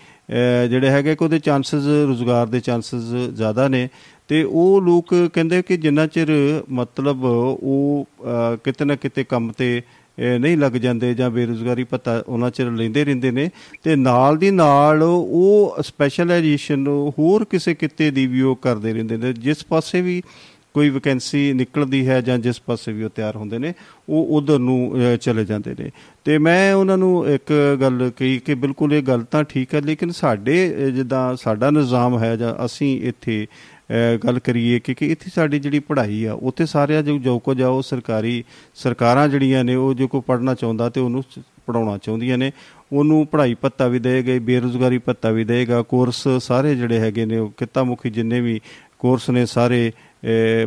[0.69, 3.87] ਜਿਹੜੇ ਹੈਗੇ ਕਿ ਉਹਦੇ ਚਾਂਸਸ ਰੁਜ਼ਗਾਰ ਦੇ ਚਾਂਸਸ ਜ਼ਿਆਦਾ ਨੇ
[4.29, 6.27] ਤੇ ਉਹ ਲੋਕ ਕਹਿੰਦੇ ਕਿ ਜਿੰਨਾ ਚਿਰ
[6.71, 9.81] ਮਤਲਬ ਉਹ ਅਹ, ਕਿਤੇ ਨਾ ਕਿਤੇ ਕੰਮ ਤੇ
[10.17, 13.49] ਅਹ, ਨਹੀਂ ਲੱਗ ਜਾਂਦੇ ਜਾਂ ਬੇਰੁਜ਼ਗਾਰੀ ਭੱਤਾ ਉਹਨਾਂ ਚਿਰ ਲੈਂਦੇ ਰਹਿੰਦੇ ਨੇ
[13.83, 19.33] ਤੇ ਨਾਲ ਦੀ ਨਾਲ ਉਹ ਸਪੈਸ਼ਲਾਈਜੇਸ਼ਨ ਹੋਰ ਕਿਸੇ ਕਿਤੇ ਦੀ ਵੀ ਉਹ ਕਰਦੇ ਰਹਿੰਦੇ ਨੇ
[19.33, 20.21] ਜਿਸ ਪਾਸੇ ਵੀ
[20.73, 23.73] ਕੋਈ ਵੈਕੈਂਸੀ ਨਿਕਲਦੀ ਹੈ ਜਾਂ ਜਿਸ ਪਾਸੇ ਵੀ ਉਹ ਤਿਆਰ ਹੁੰਦੇ ਨੇ
[24.09, 25.91] ਉਹ ਉਧਰ ਨੂੰ ਅਹ, ਚਲੇ ਜਾਂਦੇ ਨੇ।
[26.25, 30.11] ਤੇ ਮੈਂ ਉਹਨਾਂ ਨੂੰ ਇੱਕ ਗੱਲ ਕਹੀ ਕਿ ਬਿਲਕੁਲ ਇਹ ਗੱਲ ਤਾਂ ਠੀਕ ਹੈ ਲੇਕਿਨ
[30.11, 33.76] ਸਾਡੇ ਅਹ, ਜਿੱਦਾਂ ਸਾਡਾ ਨਿਜ਼ਾਮ ਹੈ ਜਾਂ ਅਸੀਂ ਇੱਥੇ ਅਹ,
[34.25, 37.67] ਗੱਲ ਕਰੀਏ ਕਿ ਕਿ ਇੱਥੇ ਸਾਡੀ ਜਿਹੜੀ ਪੜ੍ਹਾਈ ਆ ਉੱਥੇ ਸਾਰਿਆਂ ਜੋ ਜੋ ਕੁਝ ਆ
[37.67, 38.43] ਉਹ ਸਰਕਾਰੀ
[38.75, 41.23] ਸਰਕਾਰਾਂ ਜਿਹੜੀਆਂ ਨੇ ਉਹ ਜੋ ਕੋ ਪੜ੍ਹਨਾ ਚਾਹੁੰਦਾ ਤੇ ਉਹਨੂੰ
[41.67, 42.51] ਪੜਾਉਣਾ ਚਾਹੁੰਦੀਆਂ ਨੇ।
[42.93, 47.51] ਉਹਨੂੰ ਪੜ੍ਹਾਈ ਭੱਤਾ ਵੀ ਦੇਗਾ ਬੇਰੁਜ਼ਗਾਰੀ ਭੱਤਾ ਵੀ ਦੇਗਾ ਕੋਰਸ ਸਾਰੇ ਜਿਹੜੇ ਹੈਗੇ ਨੇ ਉਹ
[47.57, 48.59] ਕਿੱਤਾ ਮੁਖੀ ਜਿੰਨੇ ਵੀ
[48.99, 49.91] ਕੋਰਸ ਨੇ ਸਾਰੇ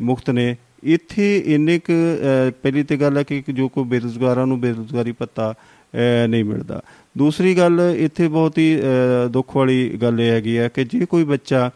[0.00, 4.60] ਮੁਫਤ ਨੇ। ਇੱਥੇ ਇੰਨੇ ਕੁ ਅਹ, ਪਹਿਲੀ ਤੇ ਗੱਲ ਹੈ ਕਿ ਜੋ ਕੋਈ ਬੇਰੁਜ਼ਗਾਰਾਂ ਨੂੰ
[4.60, 6.80] ਬੇਰੁਜ਼ਗਾਰੀ ਭੱਤਾ ਅਹ, ਨਹੀਂ ਮਿਲਦਾ।
[7.18, 11.24] ਦੂਸਰੀ ਗੱਲ ਇੱਥੇ ਬਹੁਤ ਹੀ ਅਹ, ਦੁੱਖ ਵਾਲੀ ਗੱਲ ਇਹ ਹੈਗੀ ਹੈ ਕਿ ਜੇ ਕੋਈ
[11.24, 11.70] ਬੱਚਾ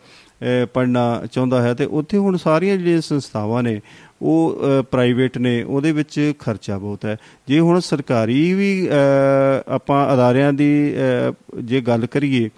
[0.74, 3.80] ਪੜਨਾ ਚਾਹੁੰਦਾ ਹੈ ਤੇ ਉੱਥੇ ਹੁਣ ਸਾਰੀਆਂ ਜਿਹੜੀਆਂ ਸੰਸਥਾਵਾਂ ਨੇ
[4.22, 7.16] ਉਹ ਪ੍ਰਾਈਵੇਟ ਨੇ ਉਹਦੇ ਵਿੱਚ ਖਰਚਾ ਬਹੁਤ ਹੈ
[7.48, 8.88] ਜੇ ਹੁਣ ਸਰਕਾਰੀ ਵੀ
[9.68, 10.94] ਆਪਾਂ ਅਦਾਰਿਆਂ ਦੀ
[11.64, 12.50] ਜੇ ਗੱਲ ਕਰੀਏ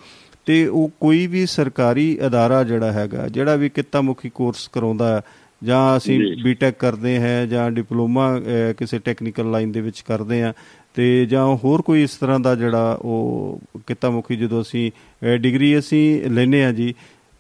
[0.47, 5.23] ਤੇ ਉਹ ਕੋਈ ਵੀ ਸਰਕਾਰੀ ਅਦਾਰਾ ਜਿਹੜਾ ਹੈਗਾ ਜਿਹੜਾ ਵੀ ਕਿੱਤਾ ਮੁਖੀ ਕੋਰਸ ਕਰਾਉਂਦਾ
[5.65, 8.41] ਜਾਂ ਅਸੀਂ। ਬੀਟੈਕ ਕਰਦੇ ਹਾਂ ਜਾਂ ਡਿਪਲੋਮਾ
[8.79, 10.53] ਕਿਸੇ ਟੈਕਨੀਕਲ ਲਾਈਨ ਦੇ ਵਿੱਚ ਕਰਦੇ ਹਾਂ
[10.95, 14.91] ਤੇ ਜਾਂ ਹੋਰ ਕੋਈ ਇਸ ਤਰ੍ਹਾਂ ਦਾ ਜਿਹੜਾ ਉਹ ਕਿੱਤਾ ਮੁਖੀ ਜਦੋਂ ਅਸੀਂ
[15.37, 16.95] ਡਿਗਰੀ ਅਸੀਂ ਲੈਨੇ ਆ ਜੀ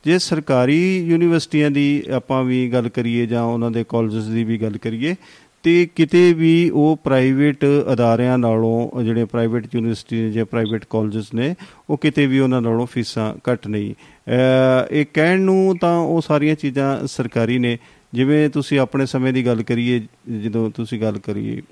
[0.06, 4.76] ਜੇ ਸਰਕਾਰੀ ਯੂਨੀਵਰਸਿਟੀਆਂ ਦੀ ਆਪਾਂ ਵੀ ਗੱਲ ਕਰੀਏ ਜਾਂ ਉਹਨਾਂ ਦੇ ਕਾਲਜਸ ਦੀ ਵੀ ਗੱਲ
[4.76, 5.14] ਕਰੀਏ,
[5.62, 11.54] ਤੇ ਕਿਤੇ ਵੀ ਉਹ ਪ੍ਰਾਈਵੇਟ ਅਦਾਰਿਆਂ ਨਾਲੋਂ, ਜਿਹੜੇ ਪ੍ਰਾਈਵੇਟ ਯੂਨੀਵਰਸਿਟੀ ਨੇ ਜਾਂ ਪ੍ਰਾਈਵੇਟ ਕਾਲਜਸ ਨੇ,
[11.90, 16.54] ਉਹ ਕਿਤੇ ਵੀ ਉਹਨਾਂ ਨਾਲੋਂ ਫੀਸਾਂ ਘੱਟ ਨਹੀਂ ਅਹ ਇਹ ਕਹਿਣ ਨੂੰ ਤਾਂ ਉਹ ਸਾਰੀਆਂ
[16.54, 17.78] ਚੀਜ਼ਾਂ ਸਰਕਾਰੀ ਨੇ
[18.14, 20.00] ਜਿਵੇਂ ਤੁਸੀਂ ਆਪਣੇ ਸਮੇਂ ਦੀ ਗੱਲ ਕਰੀਏ,
[20.42, 21.62] ਜਦੋਂ ਤੁਸੀਂ ਗੱਲ ਕਰੀਏ ਅਹ ਜੀ।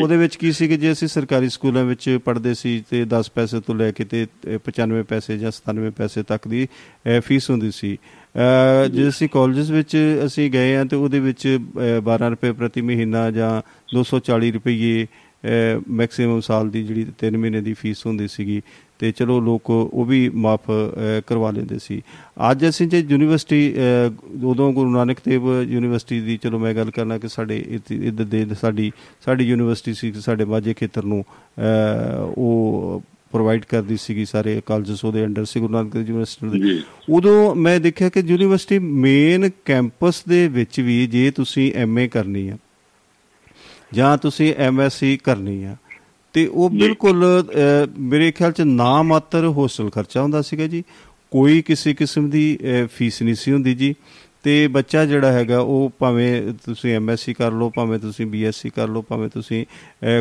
[0.00, 3.60] ਉਹਦੇ ਵਿੱਚ ਕੀ ਸੀ ਕਿ ਜੇ ਅਸੀਂ ਸਰਕਾਰੀ ਸਕੂਲਾਂ ਵਿੱਚ ਪੜ੍ਹਦੇ ਸੀ ਤੇ 10 ਪੈਸੇ
[3.60, 6.68] ਤੋਂ ਲੈ ਕੇ ਤੇ ਅਹ 95 ਪੈਸੇ ਜਾਂ 97 ਪੈਸੇ ਤੱਕ ਦੀ
[7.20, 7.98] ਫੀਸ ਹੁੰਦੀ ਸੀ।
[8.92, 9.96] ਜੇ ਅਸੀਂ ਕਾਲਜਸ ਵਿੱਚ
[10.26, 11.58] ਅਸੀਂ ਗਏ ਆ ਤੇ ਉਹਦੇ ਵਿੱਚ
[11.98, 13.62] ਅਹ 12 ਰੁਪਏ ਪ੍ਰਤੀ ਮਹੀਨਾ ਜਾਂ
[13.96, 15.06] 240 ਰੁਪਏ
[15.88, 18.60] ਮੈਕਸਿਮਮ ਸਾਲ ਦੀ ਜਿਹੜੀ 3 ਮਹੀਨੇ ਦੀ ਫੀਸ ਹੁੰਦੀ ਸੀਗੀ
[18.98, 20.70] ਤੇ ਚਲੋ ਲੋਕ ਉਹ ਵੀ ਮਾਫ
[21.26, 22.00] ਕਰਵਾ ਲੈਂਦੇ ਸੀ।
[22.50, 23.74] ਅੱਜ ਅਸੀਂ ਜੇ ਯੂਨੀਵਰਸਿਟੀ
[24.44, 28.92] ਉਦੋਂ ਗੁਰੂ ਨਾਨਕ ਦੇਵ ਯੂਨੀਵਰਸਿਟੀ ਦੀ ਚਲੋ ਮੈਂ ਗੱਲ ਕਰਨਾ ਕਿ ਸਾਡੇ ਇੱਧਰ ਦੇ ਸਾਡੀ
[29.24, 31.24] ਸਾਡੀ ਯੂਨੀਵਰਸਿਟੀ ਸੀ ਸਾਡੇ ਮਾਝੇ ਖੇਤਰ ਨੂੰ
[32.36, 37.54] ਉਹ ਪ੍ਰੋਵਾਈਡ ਕਰਦੀ ਸੀਗੀ ਸਾਰੇ ਕਾਲਜਸ ਉਹਦੇ ਅੰਡਰ ਸੀ ਗੁਰੂ ਨਾਨਕ ਦੇਵ ਯੂਨੀਵਰਸਿਟੀ ਦੇ। ਉਦੋਂ
[37.54, 42.56] ਮੈਂ ਦੇਖਿਆ ਕਿ ਯੂਨੀਵਰਸਿਟੀ ਮੇਨ ਕੈਂਪਸ ਦੇ ਵਿੱਚ ਵੀ ਜੇ ਤੁਸੀਂ ਐਮਏ ਕਰਨੀ ਆ
[43.94, 45.76] ਜਾਂ ਤੁਸੀਂ ਐਮਐਸਸੀ ਕਰਨੀ ਆ
[46.32, 47.44] ਤੇ ਉਹ। ਬਿਲਕੁਲ
[47.98, 50.84] ਮੇਰੇ ਖਿਆਲ ਚ ਨਾ ਮਾਤਰ ਹੋਸਟਲ ਖਰਚਾ ਹੁੰਦਾ ਸੀਗਾ ਜੀ
[51.30, 52.58] ਕੋਈ ਕਿਸੇ ਕਿਸਮ ਦੀ
[52.92, 53.94] ਫੀਸ ਨਹੀਂ ਸੀ ਹੁੰਦੀ ਜੀ
[54.42, 59.02] ਤੇ ਬੱਚਾ ਜਿਹੜਾ ਹੈਗਾ ਉਹ ਭਾਵੇਂ ਤੁਸੀਂ ਐਮਐਸਸੀ ਕਰ ਲਓ ਭਾਵੇਂ ਤੁਸੀਂ ਬੀਐਸਸੀ ਕਰ ਲਓ
[59.02, 59.64] ਭਾਵੇਂ ਤੁਸੀਂ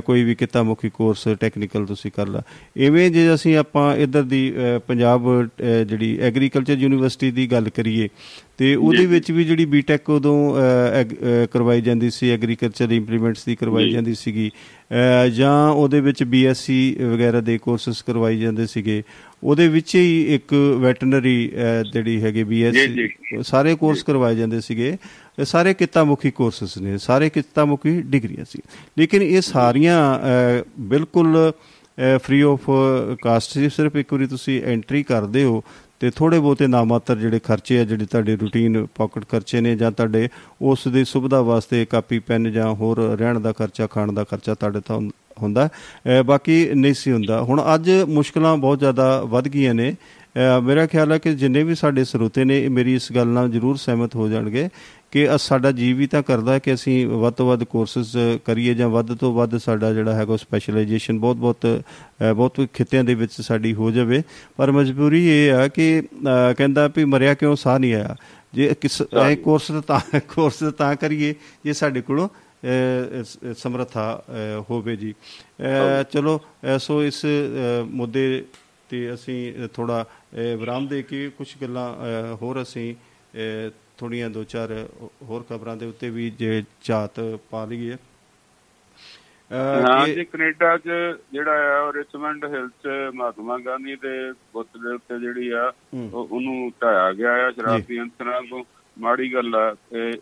[0.06, 2.42] ਕੋਈ ਵੀ ਕਿੱਤਾ ਮੁਖੀ ਕੋਰਸ ਟੈਕਨੀਕਲ ਤੁਸੀਂ ਕਰ ਲਾ
[2.78, 4.54] ਇਵੇਂ ਜੇ ਅਸੀਂ ਆਪਾਂ ਇਧਰ ਦੀ
[4.88, 5.48] ਪੰਜਾਬ
[5.88, 8.10] ਜਿਹੜੀ ਐਗਰੀਕਲਚਰ ਯੂਨੀਵਰਸਿਟੀ ਦੀ ਗੱਲ ਕਰੀਏ
[8.58, 10.56] ਤੇ ਉਹਦੇ। ਵਿੱਚ ਵੀ ਜਿਹੜੀ ਬੀਟੈਕ ਉਦੋਂ
[11.52, 14.52] ਕਰਵਾਈ ਜਾਂਦੀ ਸੀ ਐਗਰੀਕਲਚਰ ਇੰਪਲੀਮੈਂਟਸ ਦੀ ਕਰਵਾਈ। ਜਾਂਦੀ ਸੀਗੀ
[15.34, 19.04] ਜਾਂ ਉਹਦੇ ਵਿੱਚ ਬੀਐਸਸੀ ਵਗੈਰਾ ਦੇ ਕੋਰਸਸ ਕਰਵਾਈ ਜਾਂਦੇ ਸੀਗੇ
[19.44, 21.52] ਉਹਦੇ ਵਿੱਚ ਹੀ ਇੱਕ ਵੈਟਰਨਰੀ
[21.94, 23.10] ਜਿਹੜੀ ਹੈਗੀ ਬੀਐਸਸੀ
[23.44, 24.98] ਸਾਰੇ ਕੋਰਸ ਕਰਵਾਏ ਜਾਂਦੇ ਸੀਗੇ।
[25.44, 28.60] ਸਾਰੇ ਕਿੱਤਾ ਮੁਖੀ ਕੋਰਸਸ ਨੇ ਸਾਰੇ ਕਿੱਤਾ ਮੁਖੀ ਡਿਗਰੀਆਂ ਸੀ।
[28.98, 30.20] ਲੇਕਿਨ ਇਹ ਸਾਰੀਆਂ
[30.80, 31.52] ਬਿਲਕੁਲ
[32.18, 32.70] ਫ੍ਰੀ ਆਫ
[33.22, 35.64] ਕਾਸਟ ਸੀ। ਸਿਰਫ ਇੱਕ ਵਾਰੀ ਤੁਸੀਂ ਐਂਟਰੀ ਕਰਦੇ ਹੋ
[36.00, 40.30] ਤੇ ਥੋੜੇ ਬਹੁਤੇ ਨਾਮਾਤਰ ਜਿਹੜੇ ਖਰਚੇ ਆ ਜਿਹੜੇ ਤੁਹਾਡੇ ਰੂਟੀਨ ਪਾਕਟ ਖਰਚੇ ਨੇ ਜਾਂ ਤੁਹਾਡੇ
[40.62, 44.80] ਉਸ ਦੀ ਸੁਵਿਧਾ ਵਾਸਤੇ ਕਾਪੀ ਪੈਨ ਜਾਂ ਹੋਰ ਰਹਿਣ ਦਾ ਖਰਚਾ ਖਾਣ ਦਾ ਖਰਚਾ ਤੁਹਾਡੇ
[44.80, 45.02] ਤੋਂ
[45.42, 45.70] ਹੁੰਦਾ।
[46.26, 49.96] ਬਾਕੀ ਨਹੀਂ ਸੀ ਹੁੰਦਾ। ਹੁਣ ਅੱਜ ਮੁਸ਼ਕਲਾਂ ਬਹੁਤ ਜ਼ਿਆਦਾ ਵੱਧ ਗਈਆਂ ਨੇ।
[50.64, 54.16] ਮੇਰਾ ਖਿਆਲ ਹੈ ਕਿ ਜਿੰਨੇ ਵੀ ਸਾਡੇ ਸਰੋਤੇ ਨੇ ਮੇਰੀ ਇਸ ਗੱਲ ਨਾਲ ਜ਼ਰੂਰ ਸਹਿਮਤ
[54.16, 54.70] ਹੋ ਜਾਣਗੇ
[55.12, 58.90] ਕਿ ਸਾਡਾ ਜੀਵ ਵੀ ਤਾਂ ਕਰਦਾ ਹੈ ਕਿ ਅਸੀਂ ਵੱਧ ਤੋਂ ਵੱਧ ਕੋਰਸਸ ਕਰੀਏ ਜਾਂ
[58.90, 61.82] ਵੱਧ ਤੋਂ ਵੱਧ ਸਾਡਾ ਜਿਹੜਾ ਹੈਗਾ ਸਪੈਸ਼ਲਾਈਜੇਸ਼ਨ ਬਹੁਤ ਬਹੁਤ
[62.36, 64.22] ਬਹੁਤ ਖਿੱਤਿਆਂ ਦੇ ਵਿੱਚ ਸਾਡੀ ਹੋ ਜਾਵੇ।
[64.58, 66.04] ਪਰ ਮਜਬੂਰੀ ਇਹ ਆ ਕਿ
[66.58, 68.16] ਕਹਿੰਦਾ ਵੀ ਮਰਿਆ ਕਿਉਂ ਸਾਹ ਨਹੀਂ ਆਇਆ?
[68.54, 69.02] ਜੇ ਕਿਸ
[69.44, 71.34] ਕੋਰਸ ਤਾਂ ਕੋਰਸ ਤਾਂ ਕਰੀਏ
[71.66, 72.30] ਜੇ ਸਾਡੇ ਕੋਲੋਂ
[73.56, 74.24] ਸਮਰੱਥਾ
[74.70, 75.14] ਹੋਵੇ ਜੀ।
[76.12, 76.40] ਚਲੋ
[76.80, 77.26] ਸੋ ਇਸ
[77.92, 78.46] ਮੁੱਦੇ
[78.90, 80.06] ਤੇ ਅਸੀਂ ਥੋੜਾ
[80.58, 81.88] ਵਿਰਾਮ ਦੇ ਕੇ ਕੁਝ ਗੱਲਾਂ
[82.36, 82.94] ਹੋਰ ਅਸੀਂ
[83.98, 84.72] ਥੋੜੀਆਂ ਦੋ ਚਾਰ
[85.24, 87.20] ਹੋਰ ਖਬਰਾਂ ਦੇ ਉੱਤੇ ਵੀ ਜੇ ਝਾਤ
[87.52, 87.98] ਪਾ ਲਈਏ।
[89.52, 90.90] ਹਾਂ ਜੀ ਕੈਨੇਡਾ 'ਚ
[91.34, 95.72] ਜਿਹੜਾ ਆ ਰਿਚਮੰਡ ਹਿਲ 'ਚ ਮਹਾਤਮਾ ਗਾਂਧੀ ਦੇ ਬੁੱਤ ਦੇ ਉੱਤੇ ਜਿਹੜੀ ਆ
[96.14, 98.64] ਉਹਨੂੰ ਢਾਇਆ ਗਿਆ ਆ ਸ਼ਰਾਬੀ ਅੰਸਰਾਂ ਤੋਂ
[98.98, 99.76] ਮਾੜੀ ਗੱਲ ਆ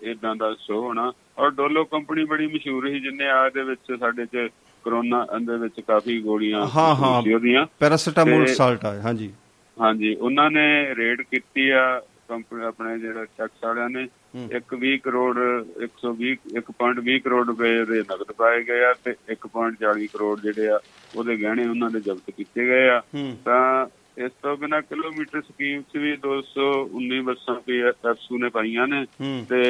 [0.04, 4.26] ਇਦਾਂ ਦਾ ਸ਼ੋ ਹੋਣਾ। ਔਰ ਡੋਲੋ ਕੰਪਨੀ ਬੜੀ ਮਸ਼ਹੂਰ ਸੀ ਜਿੰਨੇ ਆ ਦੇ ਵਿੱਚ ਸਾਡੇ
[4.26, 4.48] 'ਚ
[4.86, 9.32] ਕਰੋਨਾ ਦੇ ਵਿੱਚ ਕਾਫੀ ਗੋਲੀਆਂ ਹਾਂ, ਹਾਂ। ਉਹਦੀਆਂ। ਪੈਰਾਸੀਟਾਮੋਲ ਸਾਲਟ ਆ ਹਾਂਜੀ।
[9.78, 11.82] ਹਾਂਜੀ ਉਹਨਾਂ ਨੇ ਰੇਡ ਕੀਤੀ ਆ
[12.30, 14.04] ਕੰਪਨੀ ਆਪਣੇ ਜਿਹੜਾ ਟੈਕਸ ਵਾਲਿਆਂ ਨੇ
[14.36, 15.36] ਹੂੰ। 120 ਕਰੋੜ
[15.84, 20.80] 120 1.20 ਕਰੋੜ ਰੁਪਏ ਦੇ ਨਗਦ ਪਾਏ ਗਏ ਆ ਤੇ 1.40 ਕਰੋੜ ਜਿਹੜੇ ਆ
[21.16, 23.02] ਉਹਦੇ ਗਹਿਣੇ ਉਹਨਾਂ ਦੇ ਜ਼ਬਤ ਕੀਤੇ ਗਏ ਆ।
[23.46, 29.06] ਤਾਂ ਇਸ ਤੋਂ ਬਿਨਾ ਕਿਲੋਮੀਟਰ ਸਕੀਮ 'ਚ ਵੀ 219 ਬੱਸਾਂ ਪੀ ਐਫਸੂ ਨੇ ਪਾਈਆਂ ਨੇ
[29.50, 29.62] ਤੇ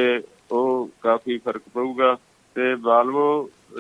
[0.52, 2.18] ਉਹ ਕਾਫੀ ਫ਼ਰਕ ਪਊਗਾ
[2.56, 3.28] ਤੇ ਵਾਲਵੋ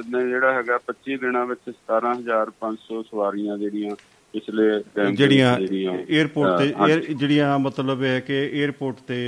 [0.07, 3.95] ਨੇ ਜਿਹੜਾ ਹੈਗਾ 25 ਦਿਨਾਂ ਵਿੱਚ 17500 ਸਵਾਰੀਆਂ ਜਿਹੜੀਆਂ
[4.33, 4.65] ਪਿਛਲੇ
[5.13, 9.19] ਜਿਹੜੀਆਂ 에어ਪੋਰਟ ਤੇ ਜਿਹੜੀਆਂ ਮਤਲਬ ਹੈ ਕਿ 에어ਪੋਰਟ ਤੇ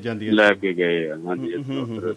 [0.00, 1.54] ਜਾਂਦੀਆਂ ਲੈ ਕੇ ਗਏ ਆ ਹਾਂਜੀ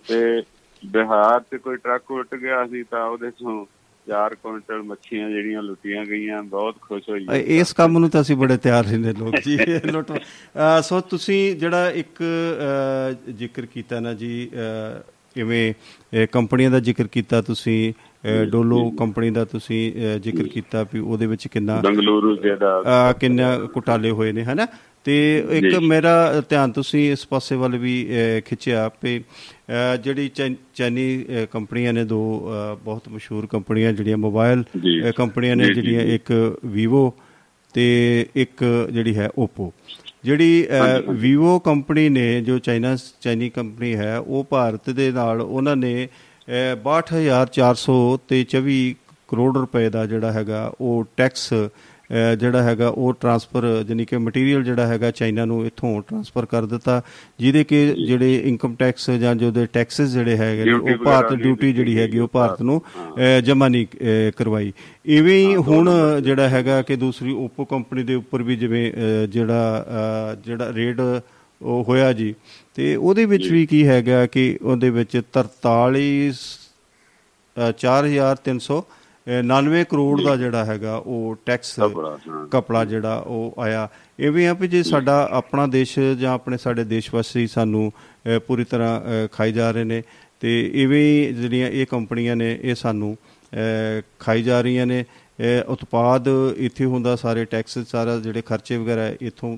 [0.08, 0.42] ਤੇ
[0.84, 3.66] ਬਿਹਾਰ ਤੇ ਕੋਈ ਟਰੱਕ ਉੱਟ ਗਿਆ ਸੀ ਤਾਂ ਉਹਦੇ ਤੋਂ
[4.08, 7.26] 4 ਕੁਇੰਟਲ ਮੱਛੀਆਂ ਜਿਹੜੀਆਂ ਲੁੱਟੀਆਂ ਗਈਆਂ ਬਹੁਤ ਖੁਸ਼ ਹੋਈ
[7.58, 9.58] ਇਸ ਕੰਮ ਨੂੰ ਤਾਂ ਅਸੀਂ ਬੜੇ ਤਿਆਰ ਰਹਿੰਦੇ ਲੋਕ ਜੀ
[9.92, 10.12] ਲੁੱਟ
[10.84, 12.24] ਸੋ ਤੁਸੀਂ ਜਿਹੜਾ ਇੱਕ
[13.30, 14.50] ਜ਼ਿਕਰ ਕੀਤਾ ਨਾ ਜੀ
[15.38, 15.74] ਇਵੇਂ
[16.32, 17.94] ਕੰਪਨੀਆਂ ਦਾ ਜ਼ਿਕਰ ਕੀਤਾ ਤੁਸੀਂ
[18.46, 24.32] ਡੋਲੋ ਕੰਪਨੀ ਦਾ ਤੁਸੀਂ ਜ਼ਿਕਰ ਕੀਤਾ ਵੀ ਉਹਦੇ ਵਿੱਚ ਕਿੰਨਾ ਬੰਗਲੁਰੂ ਜਿਹੜਾ ਕਿੰਨਾ ਘੁਟਾਲੇ ਹੋਏ
[24.32, 24.68] ਨੇ ਹਨਾ?
[25.06, 28.08] ਤੇ ਇੱਕ। ਮੇਰਾ ਧਿਆਨ ਤੁਸੀਂ ਇਸ ਪਾਸੇ ਵੱਲ ਵੀ
[28.46, 28.90] ਖਿੱਚਿਆ
[29.20, 32.52] ਅ, ਜਿਹੜੀ ਚੈ- ਚੈਨੀ ਅ, ਕੰਪਨੀਆਂ ਨੇ ਦੋ
[32.84, 34.64] ਬਹੁਤ ਮਸ਼ਹੂਰ ਕੰਪਨੀਆਂ ਜਿਹੜੀਆਂ ਮੋਬਾਈਲ
[35.18, 37.14] ਕੰਪਨੀਆਂ ਨੇ ਜਿਹੜੀਆਂ। ਇੱਕ ਵੀਵੋ
[37.74, 39.72] ਤੇ ਇੱਕ ਜਿਹੜੀ ਹੈ Oppo
[40.24, 40.68] ਜਿਹੜੀ।
[41.10, 46.76] ਵੀਵੋ ਕੰਪਨੀ ਨੇ ਜੋ ਚਾਈਨਾ ਚਾਈਨੀ ਕੰਪਨੀ ਹੈ ਉਹ ਭਾਰਤ ਦੇ ਨਾਲ ਉਹਨਾਂ ਨੇ ਅ,
[46.76, 48.94] 62400 ਤੇ 24
[49.28, 51.54] ਕਰੋੜ ਰੁਪਏ ਦਾ ਜਿਹੜਾ ਹੈਗਾ ਉਹ ਟੈਕਸ
[52.12, 57.02] ਜਿਹੜਾ ਹੈਗਾ ਉਹ ਟ੍ਰਾਂਸਫਰ ਜਾਨੀ ਕਿ ਮਟੀਰੀਅਲ ਜਿਹੜਾ ਹੈਗਾ ਚਾਈਨਾ ਨੂੰ ਇੱਥੋਂ ਟ੍ਰਾਂਸਫਰ ਕਰ ਦਿੱਤਾ
[57.40, 61.98] ਜਿਹਦੇ ਕਿ ਜਿਹੜੇ ਇਨਕਮ ਟੈਕਸ ਜਾਂ ਜੋ ਦੇ ਟੈਕਸਸ ਜਿਹੜੇ ਹੈਗੇ ਉਹ ਭਾਰਤ ਡਿਊਟੀ ਜਿਹੜੀ
[61.98, 62.82] ਹੈਗੀ ਉਹ ਭਾਰਤ ਨੂੰ
[63.46, 64.72] ਜਮ੍ਹਾਂ ਨਹੀਂ ਕਰਵਾਈ।
[65.06, 65.90] ਇਵੇਂ ਹੀ ਹੁਣ
[66.24, 68.92] ਜਿਹੜਾ ਹੈਗਾ ਕਿ ਦੂਸਰੀ ਓਪੋ ਕੰਪਨੀ ਦੇ ਉੱਪਰ ਵੀ ਜਿਵੇਂ
[69.28, 69.86] ਜਿਹੜਾ
[70.46, 71.02] ਜਿਹੜਾ ਰੇਟ
[71.62, 72.34] ਉਹ ਹੋਇਆ ਜੀ
[72.76, 76.44] ਤੇ ਉਹਦੇ ਵਿੱਚ ਵੀ ਕੀ ਹੈਗਾ ਕਿ ਉਹਦੇ ਵਿੱਚ 43
[77.82, 78.80] 4300
[79.28, 81.76] 99 ਕਰੋੜ ਦਾ ਜਿਹੜਾ ਹੈਗਾ ਉਹ ਟੈਕਸ
[82.52, 83.88] ਕਪੜਾ ਜਿਹੜਾ ਉਹ ਆਇਆ।
[84.20, 87.92] ਇਹ ਵੀ ਆ ਵੀ ਜੇ ਸਾਡਾ ਆਪਣਾ ਦੇਸ਼ ਜਾਂ ਆਪਣੇ ਸਾਡੇ ਦੇਸ਼ ਵਾਸੀ ਸਾਨੂੰ
[88.48, 90.02] ਪੂਰੀ ਤਰ੍ਹਾਂ ਖਾਈ ਜਾ ਰਹੇ ਨੇ
[90.40, 93.18] ਤੇ ਇਵੇਂ ਜਿਹੜੀਆਂ ਇਹ ਕੰਪਨੀਆਂ ਨੇ ਇਹ ਸਾਨੂੰ
[94.20, 95.04] ਖਾਈ ਜਾ ਰਹੀਆਂ ਨੇ।
[95.68, 99.58] ਉਤਪਾਦ ਇੱਥੇ ਹੁੰਦਾ ਸਾਰੇ ਟੈਕਸ ਸਾਰਾ ਜਿਹੜੇ ਖਰਚੇ ਵਗੈਰਾ ਇਥੋਂ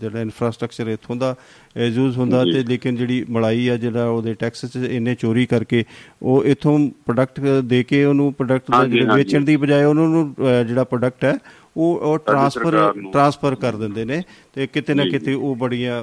[0.00, 1.34] ਜਿਹੜਾ ਇਨਫਰਾਸਟ੍ਰਕਚਰ ਇਥੋਂ ਦਾ
[1.76, 5.84] ਯੂਜ਼ ਹੁੰਦਾ। ਤੇ ਲੇਕਿਨ ਜਿਹੜੀ ਮਲਾਈ ਆ ਜਿਹੜਾ ਉਹਦੇ ਟੈਕਸ ਚ ਇੰਨੇ ਚੋਰੀ ਕਰਕੇ
[6.22, 10.34] ਉਹ ਇੱਥੋਂ ਪ੍ਰੋਡਕਟ ਦੇ ਕੇ ਉਹਨੂੰ ਪ੍ਰੋਡਕਟ ਦਾ। ਵੇਚਣ ਦੀ ਬਜਾਏ ਉਹਨਾਂ ਨੂੰ
[10.68, 11.36] ਜਿਹੜਾ ਪ੍ਰੋਡਕਟ ਹੈ
[11.76, 12.74] ਉਹ ਉਹ ਟਰਾਂਸਫਰ।
[13.12, 14.22] ਟਰਾਂਸਫਰ ਕਰ ਦਿੰਦੇ ਨੇ
[14.54, 16.02] ਤੇ ਕਿਤੇ ਨਾ ਕਿਤੇ ਉਹ ਬੜੀਆਂ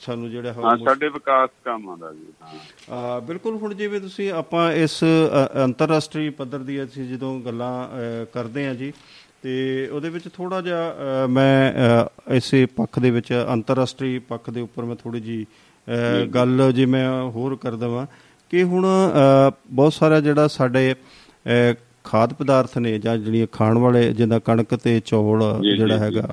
[0.00, 2.58] ਸਾਨੂੰ ਜਿਹੜਾ ਹੈ ਸਾਡੇ ਵਿਕਾਸ ਕੰਮ ਆਉਂਦਾ ਜੀ
[2.90, 5.02] ਹਾਂ ਬਿਲਕੁਲ ਹੁਣ ਜਿਵੇਂ ਤੁਸੀਂ ਆਪਾਂ ਇਸ
[5.64, 7.72] ਅੰਤਰਰਾਸ਼ਟਰੀ ਪੱਧਰ ਦੀ ਅਸੀਂ ਜਦੋਂ ਗੱਲਾਂ
[8.32, 8.92] ਕਰਦੇ ਹਾਂ ਜੀ
[9.42, 11.72] ਤੇ ਉਹਦੇ ਵਿੱਚ ਥੋੜਾ ਜਿਹਾ ਮੈਂ
[12.34, 15.46] ਇਸੇ ਪੱਖ ਦੇ ਵਿੱਚ ਅੰਤਰਰਾਸ਼ਟਰੀ ਪੱਖ ਦੇ ਉੱਪਰ ਮੈਂ ਥੋੜੀ ਜੀ
[16.34, 18.06] ਗੱਲ ਜੇ ਮੈਂ ਹੋਰ ਕਰ ਦਵਾਂ
[18.50, 18.86] ਕਿ ਹੁਣ
[19.70, 20.94] ਬਹੁਤ ਸਾਰਾ ਜਿਹੜਾ ਸਾਡੇ
[22.04, 25.42] ਖਾਦ ਪਦਾਰਥ ਨੇ ਜਾਂ ਜਿਹੜੀਆਂ ਖਾਣ ਵਾਲੇ ਜਿੱਦਾਂ ਕਣਕ ਤੇ ਚੌਲ
[25.76, 26.28] ਜਿਹੜਾ। ਹੈਗਾ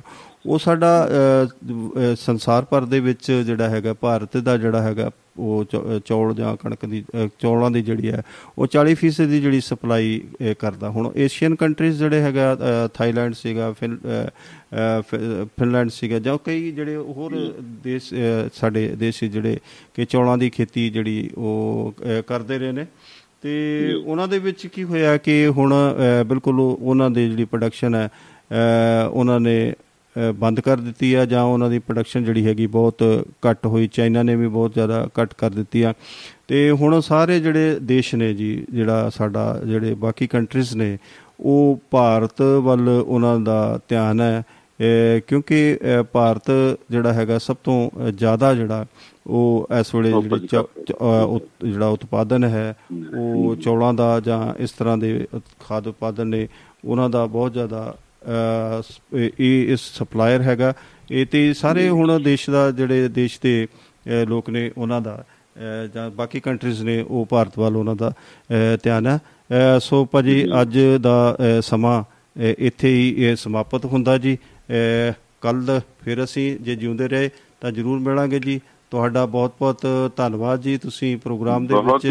[0.46, 5.64] ਉਹ ਸਾਡਾ ਅ, ਅ, ਸੰਸਾਰ ਭਰ ਦੇ ਵਿੱਚ ਜਿਹੜਾ ਹੈਗਾ ਭਾਰਤ ਦਾ ਜਿਹੜਾ ਹੈਗਾ ਉਹ
[5.64, 8.22] ਚੌ- ਅ, ਚੌਲ ਜਾਂ ਕਣਕ ਦੀ ਅ, ਚੌਲਾਂ ਦੀ ਜਿਹੜੀ ਹੈ
[8.58, 10.20] ਉਹ 40% ਦੀ ਜਿਹੜੀ ਸਪਲਾਈ
[10.50, 15.90] ਅ, ਕਰਦਾ। ਹੁਣ ਏਸ਼ੀਅਨ ਕੰਟਰੀਜ਼ ਜਿਹੜੇ ਹੈਗਾ ਅ, ਥਾਈਲੈਂਡ ਸੀਗਾ ਫਿਨ ਅ, ਅ, ਫਿ- ਫਿਨਲੈਂਡ
[15.90, 19.58] ਸੀਗਾ ਜਾਂ ਕਈ ਜਿਹੜੇ ਹੋਰ ਦੇਸ਼ ਅ, ਸਾਡੇ ਦੇਸ਼ ਸੀ ਜਿਹੜੇ
[19.94, 22.86] ਕਿ ਚੌਲਾਂ ਦੀ ਖੇਤੀ ਜਿਹੜੀ ਉਹ ਅ, ਕਰਦੇ ਰਹੇ ਨੇ।
[23.42, 25.74] ਤੇ ਉਹਨਾਂ ਦੇ ਵਿੱਚ ਕੀ ਹੋਇਆ ਕਿ ਹੁਣ
[26.20, 29.74] ਅ, ਬਿਲਕੁਲ ਉਹ- ਉਹਨਾਂ ਦੀ ਜਿਹੜੀ ਪ੍ਰੋਡਕਸ਼ਨ ਹੈ ਅ, ਉਹਨਾਂ ਨੇ ਅ,
[30.36, 33.02] ਬੰਦ ਕਰ ਦਿੱਤੀ ਆ ਜਾਂ ਉਹਨਾਂ ਦੀ ਪ੍ਰੋਡਕਸ਼ਨ ਜਿਹੜੀ ਹੈਗੀ ਬਹੁਤ
[33.50, 35.94] ਘੱਟ ਹੋਈ ਚਾਈਨਾ ਨੇ ਵੀ ਬਹੁਤ ਜ਼ਿਆਦਾ ਘੱਟ ਕਰ ਦਿੱਤੀ ਆ।
[36.48, 40.98] ਤੇ ਹੁਣ ਸਾਰੇ ਜਿਹੜੇ ਦੇਸ਼ ਨੇ ਜੀ ਜਿਹੜਾ ਸਾਡਾ ਜਿਹੜੇ ਬਾਕੀ ਕੰਟਰੀਜ਼ ਨੇ
[41.40, 44.42] ਉਹ ਭਾਰਤ ਵੱਲ ਉਹਨਾਂ ਦਾ ਧਿਆਨ ਹੈ।
[45.26, 45.78] ਕਿਉਂਕਿ
[46.12, 46.50] ਭਾਰਤ
[46.90, 48.86] ਜਿਹੜਾ ਹੈਗਾ ਸਭ ਤੋਂ ਜ਼ਿਆਦਾ ਜਿਹੜਾ
[49.26, 52.74] ਉਹ ਇਸ ਵੇਲੇ ਜਿਹੜੀ ਜਿਹੜਾ ਉਤਪਾਦਨ ਹੈ
[53.18, 55.26] ਉਹ ਚੌਲਾਂ ਦਾ ਜਾਂ ਇਸ ਤਰ੍ਹਾਂ ਦੇ
[55.60, 56.48] ਖਾਦ ਉਤਪਾਦਨ ਨੇ
[56.84, 57.96] ਉਹਨਾਂ ਦਾ ਬਹੁਤ ਜ਼ਿਆਦਾ
[59.16, 60.72] ਇਹ- ਇਸ ਸਪਲਾਇਰ ਹੈਗਾ।
[61.10, 63.66] ਇਹ ਤੇ ਸਾਰੇ ਹੁਣ ਦੇਸ਼ ਦਾ ਜਿਹੜੇ ਦੇਸ਼ ਦੇ
[64.26, 65.24] ਲੋਕ ਨੇ ਉਹਨਾਂ ਦਾ
[65.94, 68.12] ਜਾਂ ਬਾਕੀ ਕੰਟਰੀਜ਼ ਨੇ ਉਹ ਭਾਰਤ ਵੱਲ ਉਹਨਾਂ ਦਾ
[68.82, 69.18] ਧਿਆਨ ਹੈ।
[69.78, 72.04] ਸੋ ਭਾਜੀ ਅੱਜ ਦਾ ਸਮਾਂ
[72.58, 74.38] ਇੱਥੇ ਹੀ ਸਮਾਪਤ ਹੁੰਦਾ ਜੀ।
[75.40, 78.60] ਕੱਲ ਫਿਰ ਅਸੀਂ ਜੇ ਜਿਉਂਦੇ ਰਹੇ ਤਾਂ ਜਰੂਰ ਮਿਲਾਂਗੇ ਜੀ।
[78.90, 82.06] ਤੁਹਾਡਾ ਬਹੁਤ-ਬਹੁਤ ਧੰਨਵਾਦ ਜੀ। ਤੁਸੀਂ ਪ੍ਰੋਗਰਾਮ ਦੇ ਵਿੱਚ।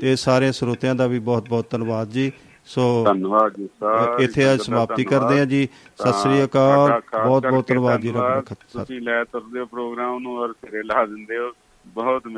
[0.00, 2.32] ਤੇ ਸਾਰੇ ਸਰੋਤਿਆਂ ਦਾ ਵੀ ਬਹੁਤ-ਬਹੁਤ ਧੰਨਵਾਦ ਜੀ।
[2.70, 5.68] ਸੋ ਧੰਨਵਾਦ ਜੀ ਸਾਰੀ ਇੱਥੇ ਅੱਜ ਸਮਾਪਤੀ। ਕਰਦੇ ਹਾਂ ਜੀ
[5.98, 10.18] ਸਤਿ ਸ੍ਰੀ ਅਕਾਲ ਬਹੁਤ ਬਹੁਤ ਧੰਨਵਾਦ ਜੀ ਰੱਬ ਧੰਨਵਾਦ। ਰੱਖਾ ਤੁਸੀਂ ਲੈ ਤੁਰਦੇ ਹੋ ਪ੍ਰੋਗਰਾਮ
[10.18, 11.50] ਨੂੰ ਔਰ ਸਿਰੇ ਲਾ ਦਿੰਦੇ ਹੋ
[11.86, 12.26] ਬਹੁਤ